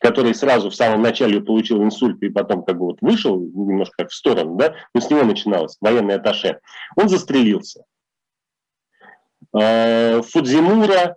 который 0.00 0.34
сразу 0.34 0.70
в 0.70 0.74
самом 0.74 1.02
начале 1.02 1.40
получил 1.40 1.82
инсульт 1.82 2.22
и 2.22 2.28
потом 2.28 2.64
как 2.64 2.78
бы 2.78 2.86
вот 2.86 2.98
вышел 3.00 3.38
немножко 3.38 3.94
как 3.98 4.10
в 4.10 4.14
сторону, 4.14 4.56
да, 4.56 4.74
но 4.94 5.00
с 5.00 5.10
него 5.10 5.24
начиналось, 5.24 5.76
военный 5.80 6.16
аташе, 6.16 6.60
он 6.96 7.08
застрелился. 7.08 7.84
А, 9.52 10.22
Фудзимура 10.22 11.16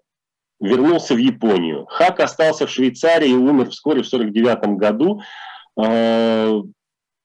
вернулся 0.60 1.16
в 1.16 1.18
Японию. 1.18 1.86
Хак 1.88 2.20
остался 2.20 2.66
в 2.66 2.72
Швейцарии 2.72 3.30
и 3.30 3.36
умер 3.36 3.70
вскоре 3.70 4.04
в 4.04 4.08
1949 4.08 4.78
году. 4.78 5.22
А, 5.78 6.62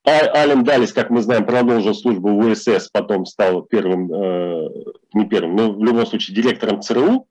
а, 0.04 0.10
Ален 0.34 0.64
Далис, 0.64 0.92
как 0.92 1.10
мы 1.10 1.20
знаем, 1.22 1.44
продолжил 1.46 1.94
службу 1.94 2.30
в 2.30 2.38
УСС, 2.38 2.88
потом 2.92 3.26
стал 3.26 3.62
первым, 3.62 4.12
э, 4.12 4.68
не 5.14 5.26
первым, 5.26 5.56
но 5.56 5.72
в 5.72 5.82
любом 5.82 6.06
случае 6.06 6.36
директором 6.36 6.80
ЦРУ. 6.80 7.26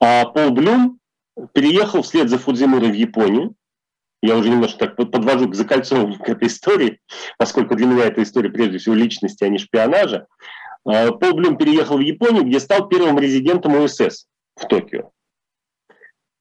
А 0.00 0.26
Пол 0.26 0.50
Блюм 0.50 1.00
переехал 1.52 2.02
вслед 2.02 2.28
за 2.28 2.38
Фудзимурой 2.38 2.92
в 2.92 2.94
Японию. 2.94 3.54
Я 4.22 4.36
уже 4.36 4.50
немножко 4.50 4.78
так 4.78 4.96
подвожу 4.96 5.48
к 5.48 5.54
закольцовыванию 5.54 6.18
к 6.18 6.28
этой 6.28 6.48
истории, 6.48 7.00
поскольку 7.38 7.74
для 7.74 7.86
меня 7.86 8.04
эта 8.04 8.22
история 8.22 8.50
прежде 8.50 8.78
всего 8.78 8.94
личности, 8.94 9.44
а 9.44 9.48
не 9.48 9.58
шпионажа. 9.58 10.26
Пол 10.84 11.34
Блюм 11.34 11.56
переехал 11.56 11.98
в 11.98 12.00
Японию, 12.00 12.44
где 12.44 12.60
стал 12.60 12.88
первым 12.88 13.18
резидентом 13.18 13.74
УСС 13.74 14.26
в 14.54 14.66
Токио. 14.68 15.10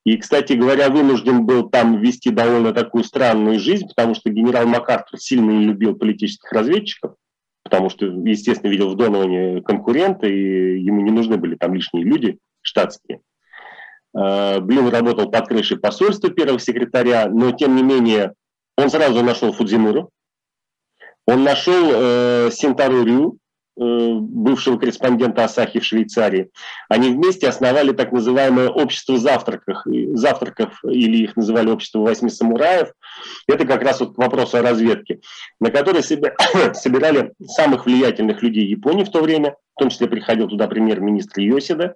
И, 0.05 0.17
кстати 0.17 0.53
говоря, 0.53 0.89
вынужден 0.89 1.45
был 1.45 1.67
там 1.67 1.99
вести 1.99 2.29
довольно 2.29 2.73
такую 2.73 3.03
странную 3.03 3.59
жизнь, 3.59 3.87
потому 3.87 4.13
что 4.13 4.29
генерал 4.29 4.67
МакАртур 4.67 5.19
сильно 5.19 5.49
не 5.49 5.65
любил 5.65 5.95
политических 5.95 6.51
разведчиков, 6.51 7.15
потому 7.63 7.89
что, 7.89 8.05
естественно, 8.05 8.69
видел 8.69 8.89
в 8.89 8.95
Доноване 8.95 9.63
конкурента, 9.63 10.27
и 10.27 10.79
ему 10.79 11.01
не 11.01 11.11
нужны 11.11 11.37
были 11.37 11.55
там 11.55 11.73
лишние 11.73 12.05
люди 12.05 12.37
штатские. 12.61 13.21
А, 14.15 14.59
Блин 14.59 14.87
работал 14.89 15.31
под 15.31 15.47
крышей 15.47 15.79
посольства 15.79 16.29
первого 16.29 16.59
секретаря, 16.59 17.27
но, 17.27 17.51
тем 17.51 17.75
не 17.75 17.81
менее, 17.81 18.33
он 18.77 18.91
сразу 18.91 19.23
нашел 19.23 19.53
Фудзимуру, 19.53 20.11
он 21.25 21.43
нашел 21.43 21.89
э, 21.91 22.49
Синтару 22.51 23.03
Рю, 23.03 23.39
бывшего 23.75 24.77
корреспондента 24.77 25.43
Асахи 25.43 25.79
в 25.79 25.85
Швейцарии, 25.85 26.49
они 26.89 27.09
вместе 27.09 27.47
основали 27.47 27.91
так 27.91 28.11
называемое 28.11 28.69
общество 28.69 29.17
завтраков, 29.17 29.81
завтраков 30.13 30.79
или 30.83 31.17
их 31.17 31.35
называли 31.35 31.69
общество 31.69 31.99
восьми 31.99 32.29
самураев. 32.29 32.93
Это 33.47 33.65
как 33.65 33.83
раз 33.83 33.99
вот 33.99 34.15
к 34.15 34.17
вопросу 34.17 34.57
о 34.57 34.61
разведке, 34.61 35.19
на 35.59 35.71
которой 35.71 36.03
собирали 36.73 37.33
самых 37.45 37.85
влиятельных 37.85 38.41
людей 38.41 38.65
Японии 38.65 39.03
в 39.03 39.11
то 39.11 39.21
время, 39.21 39.55
в 39.75 39.79
том 39.79 39.89
числе 39.89 40.07
приходил 40.07 40.47
туда 40.47 40.67
премьер-министр 40.67 41.41
Йосида, 41.41 41.95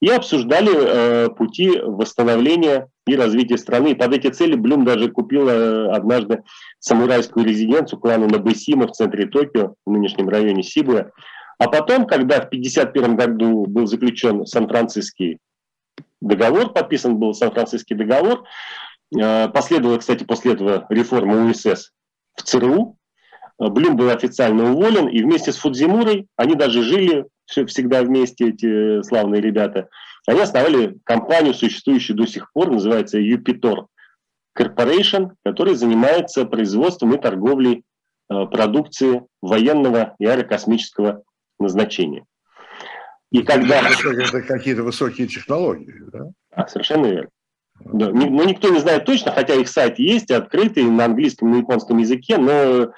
и 0.00 0.08
обсуждали 0.08 0.70
э, 0.72 1.28
пути 1.30 1.78
восстановления 1.78 2.88
и 3.06 3.14
развития 3.14 3.58
страны. 3.58 3.92
И 3.92 3.94
под 3.94 4.14
эти 4.14 4.28
цели 4.28 4.54
Блюм 4.54 4.84
даже 4.84 5.10
купил 5.10 5.48
э, 5.48 5.90
однажды 5.90 6.42
самурайскую 6.78 7.44
резиденцию 7.44 8.00
клана 8.00 8.26
Набысима 8.26 8.86
в 8.86 8.92
центре 8.92 9.26
Токио, 9.26 9.74
в 9.84 9.90
нынешнем 9.90 10.28
районе 10.28 10.62
Сибуя. 10.62 11.10
А 11.58 11.68
потом, 11.68 12.06
когда 12.06 12.36
в 12.36 12.46
1951 12.46 13.16
году 13.16 13.66
был 13.66 13.86
заключен 13.86 14.46
Сан-Франциский 14.46 15.38
договор, 16.22 16.72
подписан 16.72 17.18
был 17.18 17.34
Сан-Франциский 17.34 17.94
договор, 17.94 18.44
э, 19.14 19.48
последовала, 19.48 19.98
кстати, 19.98 20.24
после 20.24 20.54
этого 20.54 20.86
реформа 20.88 21.50
УСС 21.50 21.92
в 22.36 22.42
ЦРУ, 22.42 22.96
Блюм 23.58 23.96
был 23.96 24.08
официально 24.08 24.72
уволен, 24.72 25.08
и 25.08 25.22
вместе 25.22 25.52
с 25.52 25.58
Фудзимурой 25.58 26.26
они 26.36 26.54
даже 26.54 26.82
жили 26.82 27.26
всегда 27.66 28.02
вместе, 28.02 28.48
эти 28.48 29.02
славные 29.02 29.40
ребята. 29.40 29.88
Они 30.26 30.40
основали 30.40 30.98
компанию, 31.04 31.54
существующую 31.54 32.16
до 32.16 32.26
сих 32.26 32.52
пор, 32.52 32.70
называется 32.70 33.18
Юпитор 33.18 33.86
Corporation, 34.58 35.30
которая 35.44 35.74
занимается 35.74 36.44
производством 36.44 37.14
и 37.14 37.20
торговлей 37.20 37.84
э, 38.28 38.46
продукции 38.46 39.22
военного 39.40 40.14
и 40.18 40.26
аэрокосмического 40.26 41.22
назначения. 41.58 42.24
И 43.30 43.42
когда... 43.42 43.80
Это 43.80 44.42
какие-то 44.42 44.82
высокие 44.82 45.28
технологии, 45.28 45.94
да? 46.12 46.30
А, 46.52 46.66
совершенно 46.66 47.06
верно. 47.06 47.30
Да. 47.84 48.10
Но 48.10 48.44
никто 48.44 48.68
не 48.68 48.80
знает 48.80 49.04
точно, 49.04 49.32
хотя 49.32 49.54
их 49.54 49.68
сайт 49.68 49.98
есть, 49.98 50.30
открытый 50.30 50.84
на 50.84 51.06
английском, 51.06 51.50
на 51.50 51.56
японском 51.56 51.96
языке, 51.98 52.36
но 52.36 52.92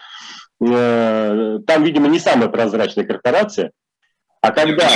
э, 0.67 1.59
там, 1.67 1.85
видимо, 1.85 2.09
не 2.09 2.19
самая 2.19 2.49
прозрачная 2.49 3.05
корпорация. 3.05 3.71
А 4.43 4.51
когда 4.51 4.89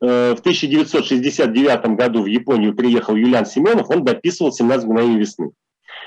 э, 0.00 0.34
в 0.34 0.40
1969 0.40 1.86
году 1.94 2.22
в 2.22 2.26
Японию 2.26 2.74
приехал 2.74 3.14
Юлиан 3.14 3.44
Семенов, 3.44 3.90
он 3.90 4.02
дописывал 4.02 4.50
«17 4.50 4.86
мгновений 4.86 5.18
весны». 5.18 5.50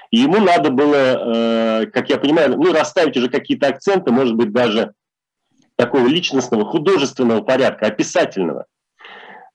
И 0.10 0.18
ему 0.18 0.40
надо 0.40 0.72
было, 0.72 0.96
э, 1.84 1.86
как 1.88 2.10
я 2.10 2.18
понимаю, 2.18 2.58
ну, 2.58 2.74
расставить 2.74 3.16
уже 3.18 3.30
какие-то 3.30 3.68
акценты, 3.68 4.12
может 4.12 4.36
быть, 4.36 4.52
даже 4.52 4.94
такого 5.76 6.08
личностного, 6.08 6.66
художественного 6.66 7.42
порядка, 7.42 7.88
описательного. 7.88 8.66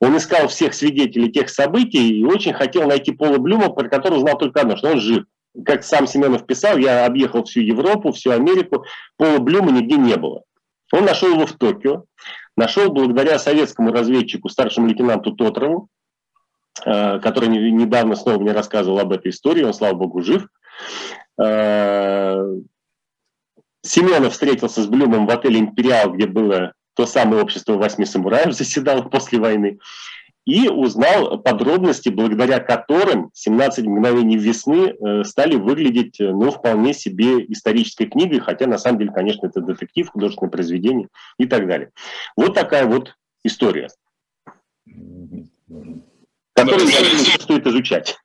Он 0.01 0.17
искал 0.17 0.49
всех 0.49 0.75
свидетелей 0.75 1.33
тех 1.33 1.51
событий 1.51 2.21
и 2.21 2.25
очень 2.25 2.55
хотел 2.55 2.87
найти 2.87 3.13
Пола 3.13 3.39
Блюма, 3.39 3.71
про 3.71 3.89
которого 3.89 4.21
знал 4.21 4.39
только 4.39 4.61
одно, 4.61 4.77
что 4.77 4.91
он 4.91 5.01
жив. 5.01 5.25
как 5.65 5.83
сам 5.83 6.07
Семенов 6.07 6.47
писал, 6.47 6.79
я 6.79 7.07
объехал 7.07 7.45
всю 7.45 7.61
Европу, 7.61 8.13
всю 8.13 8.31
Америку, 8.31 8.85
Пола 9.17 9.39
Блюма 9.39 9.73
нигде 9.73 9.97
не 9.97 10.17
было. 10.17 10.43
Он 10.93 11.05
нашел 11.05 11.31
его 11.31 11.47
в 11.47 11.53
Токио, 11.53 12.05
нашел 12.61 12.93
благодаря 12.93 13.39
советскому 13.39 13.91
разведчику, 13.91 14.51
старшему 14.51 14.87
лейтенанту 14.87 15.33
Тотрову, 15.33 15.89
э, 16.85 17.19
который 17.21 17.49
недавно 17.49 18.15
снова 18.15 18.39
мне 18.39 18.53
рассказывал 18.53 18.99
об 18.99 19.13
этой 19.13 19.31
истории, 19.31 19.65
он, 19.65 19.73
слава 19.73 19.95
богу, 19.95 20.21
жив. 20.21 20.47
Э, 21.41 22.39
Семенов 23.83 24.35
встретился 24.35 24.83
с 24.83 24.87
Блюмом 24.87 25.27
в 25.27 25.31
отеле 25.31 25.59
«Империал», 25.59 26.13
где 26.13 26.27
было 26.27 26.75
то 26.95 27.07
самое 27.07 27.43
общество 27.43 27.79
восьми 27.79 28.05
самураев 28.05 28.55
заседало 28.57 29.03
после 29.03 29.41
войны 29.41 29.79
и 30.47 30.69
узнал 30.69 31.39
подробности, 31.41 32.09
благодаря 32.09 32.61
которым 32.61 33.31
«17 33.35 33.83
мгновений 33.85 34.37
весны» 34.37 34.95
э, 34.95 35.25
стали 35.25 35.57
выглядеть 35.57 36.21
э, 36.21 36.31
ну, 36.31 36.51
вполне 36.51 36.95
себе 36.95 37.45
исторической 37.53 38.07
книгой, 38.07 38.41
хотя 38.41 38.67
на 38.67 38.79
самом 38.79 38.99
деле, 38.99 39.13
конечно, 39.13 39.47
это 39.47 39.61
детектив, 39.61 40.09
художественное 40.09 40.51
произведение 40.51 41.09
и 41.39 41.47
так 41.47 41.67
далее. 41.67 41.91
Вот 42.37 42.55
такая 42.55 42.87
вот 42.87 43.15
история, 43.45 43.89
которую 46.55 46.89
стоит 46.89 47.67
изучать. 47.67 48.17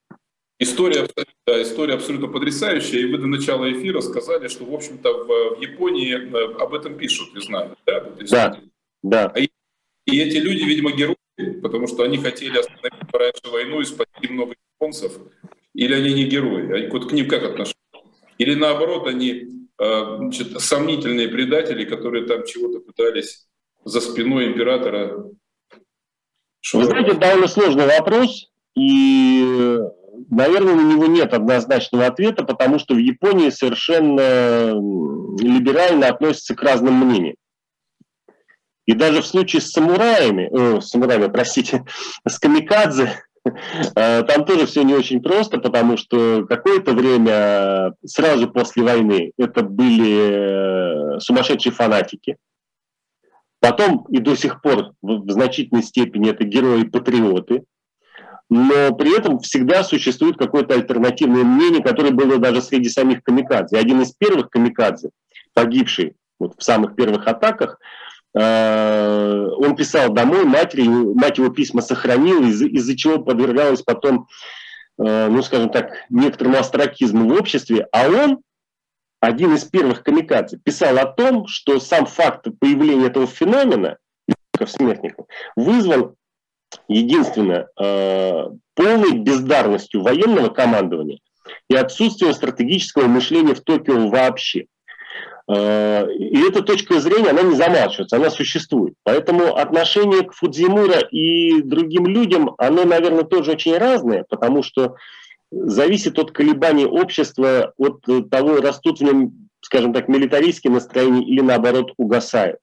История, 0.57 1.05
да, 1.45 1.61
история 1.61 1.95
абсолютно 1.95 2.27
потрясающая, 2.27 2.99
и 2.99 3.11
вы 3.11 3.17
до 3.17 3.27
начала 3.27 3.69
эфира 3.69 3.99
сказали, 3.99 4.47
что, 4.47 4.63
в 4.63 4.73
общем-то, 4.73 5.25
в, 5.25 5.57
в 5.57 5.61
Японии 5.61 6.13
э, 6.15 6.53
об 6.61 6.73
этом 6.73 6.97
пишут, 6.97 7.35
я 7.35 7.41
знаю. 7.41 7.77
Да, 7.85 8.05
да. 8.31 8.57
да. 9.03 9.33
И, 9.37 9.49
и 10.05 10.19
эти 10.21 10.37
люди, 10.37 10.63
видимо, 10.63 10.93
герои 10.93 11.17
потому 11.61 11.87
что 11.87 12.03
они 12.03 12.17
хотели 12.17 12.57
остановить 12.57 13.11
раньше 13.11 13.51
войну 13.51 13.81
и 13.81 13.85
спасти 13.85 14.27
много 14.29 14.55
японцев, 14.75 15.13
или 15.73 15.93
они 15.93 16.13
не 16.13 16.23
герои, 16.25 16.71
они 16.71 16.87
вот 16.87 17.09
к 17.09 17.11
ним 17.11 17.27
как 17.27 17.43
отношения? 17.43 17.75
Или 18.37 18.55
наоборот, 18.55 19.07
они 19.07 19.47
э, 19.79 20.17
значит, 20.17 20.59
сомнительные 20.59 21.27
предатели, 21.27 21.85
которые 21.85 22.25
там 22.25 22.45
чего-то 22.45 22.79
пытались 22.79 23.47
за 23.83 24.01
спиной 24.01 24.47
императора. 24.47 25.25
Что... 26.59 26.79
Вы 26.79 26.85
знаете, 26.85 27.13
довольно 27.13 27.47
сложный 27.47 27.85
вопрос, 27.85 28.51
и, 28.75 29.77
наверное, 30.29 30.75
на 30.75 30.91
него 30.91 31.05
нет 31.07 31.33
однозначного 31.33 32.07
ответа, 32.07 32.43
потому 32.43 32.79
что 32.79 32.95
в 32.95 32.97
Японии 32.97 33.49
совершенно 33.49 34.73
либерально 35.39 36.07
относятся 36.07 36.55
к 36.55 36.63
разным 36.63 36.95
мнениям. 37.05 37.35
И 38.85 38.93
даже 38.93 39.21
в 39.21 39.27
случае 39.27 39.61
с 39.61 39.71
самураями, 39.71 40.49
э, 40.51 40.81
с 40.81 40.89
самураями, 40.89 41.27
простите, 41.27 41.85
с 42.27 42.39
камикадзе, 42.39 43.23
э, 43.45 44.23
там 44.23 44.45
тоже 44.45 44.65
все 44.67 44.83
не 44.83 44.93
очень 44.93 45.21
просто, 45.21 45.59
потому 45.59 45.97
что 45.97 46.45
какое-то 46.47 46.93
время 46.93 47.93
сразу 48.05 48.49
после 48.49 48.83
войны 48.83 49.31
это 49.37 49.63
были 49.63 51.15
э, 51.15 51.19
сумасшедшие 51.19 51.73
фанатики. 51.73 52.37
Потом 53.59 54.05
и 54.09 54.19
до 54.19 54.35
сих 54.35 54.61
пор 54.61 54.91
в 55.01 55.31
значительной 55.31 55.81
степени 55.81 56.29
это 56.29 56.43
герои-патриоты. 56.43 57.63
Но 58.47 58.93
при 58.93 59.17
этом 59.17 59.39
всегда 59.39 59.83
существует 59.83 60.37
какое-то 60.37 60.75
альтернативное 60.75 61.43
мнение, 61.43 61.81
которое 61.81 62.11
было 62.11 62.37
даже 62.37 62.61
среди 62.61 62.89
самих 62.89 63.23
камикадзе. 63.23 63.77
Один 63.79 64.01
из 64.01 64.11
первых 64.11 64.51
камикадзе, 64.51 65.09
погибший 65.55 66.15
вот 66.37 66.53
в 66.59 66.63
самых 66.63 66.95
первых 66.95 67.25
атаках, 67.25 67.79
он 68.37 69.75
писал 69.75 70.11
домой 70.11 70.43
матери, 70.43 70.87
мать 70.87 71.37
его 71.37 71.49
письма 71.49 71.81
сохранила, 71.81 72.43
из-за 72.45 72.65
из 72.67 72.95
чего 72.97 73.19
подвергалась 73.19 73.81
потом, 73.81 74.27
э, 74.97 75.27
ну, 75.27 75.41
скажем 75.41 75.69
так, 75.69 75.91
некоторому 76.09 76.57
астракизму 76.57 77.29
в 77.29 77.33
обществе, 77.33 77.87
а 77.91 78.09
он, 78.09 78.41
один 79.21 79.55
из 79.55 79.63
первых 79.63 80.03
камикадзе, 80.03 80.57
писал 80.57 80.97
о 80.97 81.05
том, 81.05 81.47
что 81.47 81.79
сам 81.79 82.05
факт 82.05 82.47
появления 82.59 83.07
этого 83.07 83.25
феномена, 83.25 83.97
смертников, 84.65 85.27
вызван 85.55 86.15
единственно 86.87 87.67
э, 87.79 88.43
полной 88.73 89.19
бездарностью 89.19 90.01
военного 90.01 90.49
командования 90.49 91.19
и 91.69 91.75
отсутствием 91.75 92.33
стратегического 92.33 93.07
мышления 93.07 93.55
в 93.55 93.61
Токио 93.61 94.09
вообще. 94.09 94.67
Э, 95.47 96.11
и 96.11 96.39
эта 96.47 96.61
точка 96.61 96.99
зрения, 96.99 97.29
она 97.29 97.43
не 97.43 97.55
замалчивается, 97.55 98.15
она 98.15 98.29
существует. 98.29 98.95
Поэтому 99.03 99.55
отношение 99.55 100.23
к 100.23 100.33
Фудзимура 100.33 100.99
и 100.99 101.61
другим 101.61 102.07
людям, 102.07 102.55
оно, 102.57 102.83
наверное, 102.83 103.23
тоже 103.23 103.51
очень 103.51 103.77
разное, 103.77 104.25
потому 104.27 104.63
что 104.63 104.95
зависит 105.51 106.17
от 106.17 106.31
колебаний 106.31 106.85
общества, 106.85 107.73
от 107.77 108.01
того, 108.29 108.57
растут 108.57 108.99
в 108.99 109.03
нем, 109.03 109.49
скажем 109.61 109.93
так, 109.93 110.07
милитаристские 110.07 110.73
настроения 110.73 111.23
или, 111.23 111.41
наоборот, 111.41 111.93
угасают. 111.97 112.59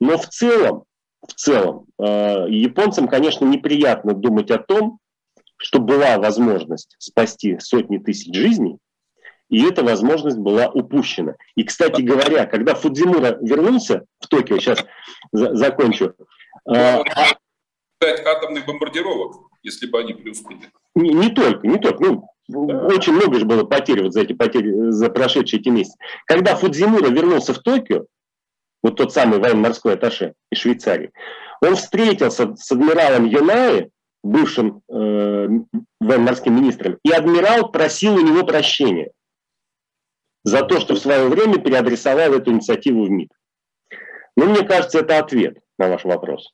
Но 0.00 0.16
в 0.16 0.26
целом, 0.26 0.84
в 1.26 1.34
целом, 1.34 1.86
э, 1.98 2.46
японцам, 2.48 3.08
конечно, 3.08 3.44
неприятно 3.44 4.14
думать 4.14 4.50
о 4.50 4.58
том, 4.58 4.98
что 5.58 5.80
была 5.80 6.18
возможность 6.18 6.96
спасти 6.98 7.58
сотни 7.58 7.98
тысяч 7.98 8.34
жизней, 8.34 8.78
и 9.48 9.64
эта 9.64 9.82
возможность 9.82 10.38
была 10.38 10.68
упущена. 10.68 11.36
И, 11.54 11.64
кстати 11.64 12.02
говоря, 12.02 12.46
когда 12.46 12.74
Фудзимура 12.74 13.38
вернулся 13.40 14.04
в 14.18 14.26
Токио, 14.28 14.58
сейчас 14.58 14.84
за 15.32 15.54
закончу. 15.54 16.14
Э, 16.68 17.02
атомных 18.00 18.66
бомбардировок, 18.66 19.36
если 19.62 19.86
бы 19.86 20.00
они 20.00 20.14
преуспели. 20.14 20.70
Не, 20.94 21.10
не 21.10 21.30
только, 21.30 21.66
не 21.66 21.78
только. 21.78 22.02
Ну, 22.02 22.28
да. 22.48 22.86
Очень 22.86 23.14
много 23.14 23.38
же 23.38 23.44
было 23.44 23.64
потерь 23.64 24.02
вот 24.02 24.12
за 24.12 24.22
эти 24.22 24.32
потери, 24.32 24.90
за 24.90 25.10
прошедшие 25.10 25.60
эти 25.60 25.68
месяцы. 25.68 25.96
Когда 26.26 26.54
Фудзимура 26.56 27.08
вернулся 27.08 27.54
в 27.54 27.58
Токио, 27.58 28.06
вот 28.82 28.96
тот 28.96 29.12
самый 29.12 29.38
военно-морской 29.38 29.94
атташе 29.94 30.34
из 30.50 30.58
Швейцарии, 30.58 31.10
он 31.60 31.76
встретился 31.76 32.54
с 32.56 32.70
адмиралом 32.70 33.24
Юнаи, 33.24 33.90
бывшим 34.22 34.82
э, 34.88 35.48
военно-морским 36.00 36.54
министром, 36.54 36.98
и 37.04 37.10
адмирал 37.10 37.70
просил 37.70 38.14
у 38.14 38.20
него 38.20 38.44
прощения 38.44 39.10
за 40.46 40.62
то, 40.62 40.78
что 40.78 40.94
в 40.94 40.98
свое 40.98 41.28
время 41.28 41.58
переадресовал 41.58 42.32
эту 42.32 42.52
инициативу 42.52 43.04
в 43.04 43.10
МИД. 43.10 43.30
Ну, 44.36 44.46
мне 44.46 44.62
кажется, 44.62 45.00
это 45.00 45.18
ответ 45.18 45.58
на 45.76 45.88
ваш 45.88 46.04
вопрос. 46.04 46.52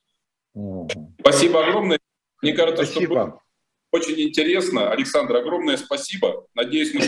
Спасибо 1.20 1.66
огромное. 1.66 1.98
Мне 2.40 2.54
кажется, 2.54 2.86
спасибо. 2.86 3.14
что 3.14 3.40
очень 3.98 4.18
интересно. 4.18 4.90
Александр, 4.90 5.36
огромное 5.36 5.76
спасибо. 5.76 6.46
Надеюсь, 6.54 6.94
мы 6.94 7.00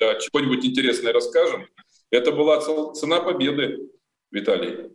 да, 0.00 0.16
чего-нибудь 0.16 0.64
интересное 0.64 1.12
расскажем. 1.12 1.68
Это 2.10 2.32
была 2.32 2.60
цена 2.94 3.20
победы, 3.20 3.78
Виталий. 4.32 4.90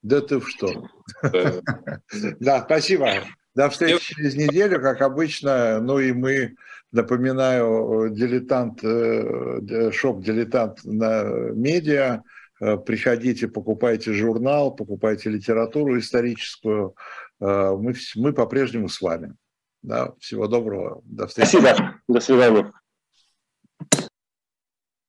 Да 0.00 0.22
ты 0.22 0.40
что. 0.40 0.88
Да, 1.22 1.60
да 2.40 2.62
спасибо. 2.64 3.22
До 3.54 3.68
встречи 3.68 4.14
через 4.14 4.34
неделю, 4.34 4.80
как 4.80 5.02
обычно. 5.02 5.78
Ну 5.80 5.98
и 5.98 6.12
мы 6.12 6.56
Напоминаю, 6.92 8.10
дилетант, 8.10 8.84
э, 8.84 9.90
шоп-дилетант 9.92 10.84
на 10.84 11.24
медиа. 11.52 12.22
Э, 12.60 12.76
приходите, 12.76 13.48
покупайте 13.48 14.12
журнал, 14.12 14.74
покупайте 14.74 15.30
литературу 15.30 15.98
историческую. 15.98 16.94
Э, 17.40 17.74
мы, 17.76 17.94
мы 18.16 18.32
по-прежнему 18.32 18.88
с 18.88 19.00
вами. 19.00 19.34
Да, 19.82 20.12
всего 20.20 20.46
доброго. 20.46 21.00
До 21.04 21.26
встречи. 21.26 21.48
Спасибо. 21.48 21.94
До 22.06 22.20
свидания. 22.20 22.72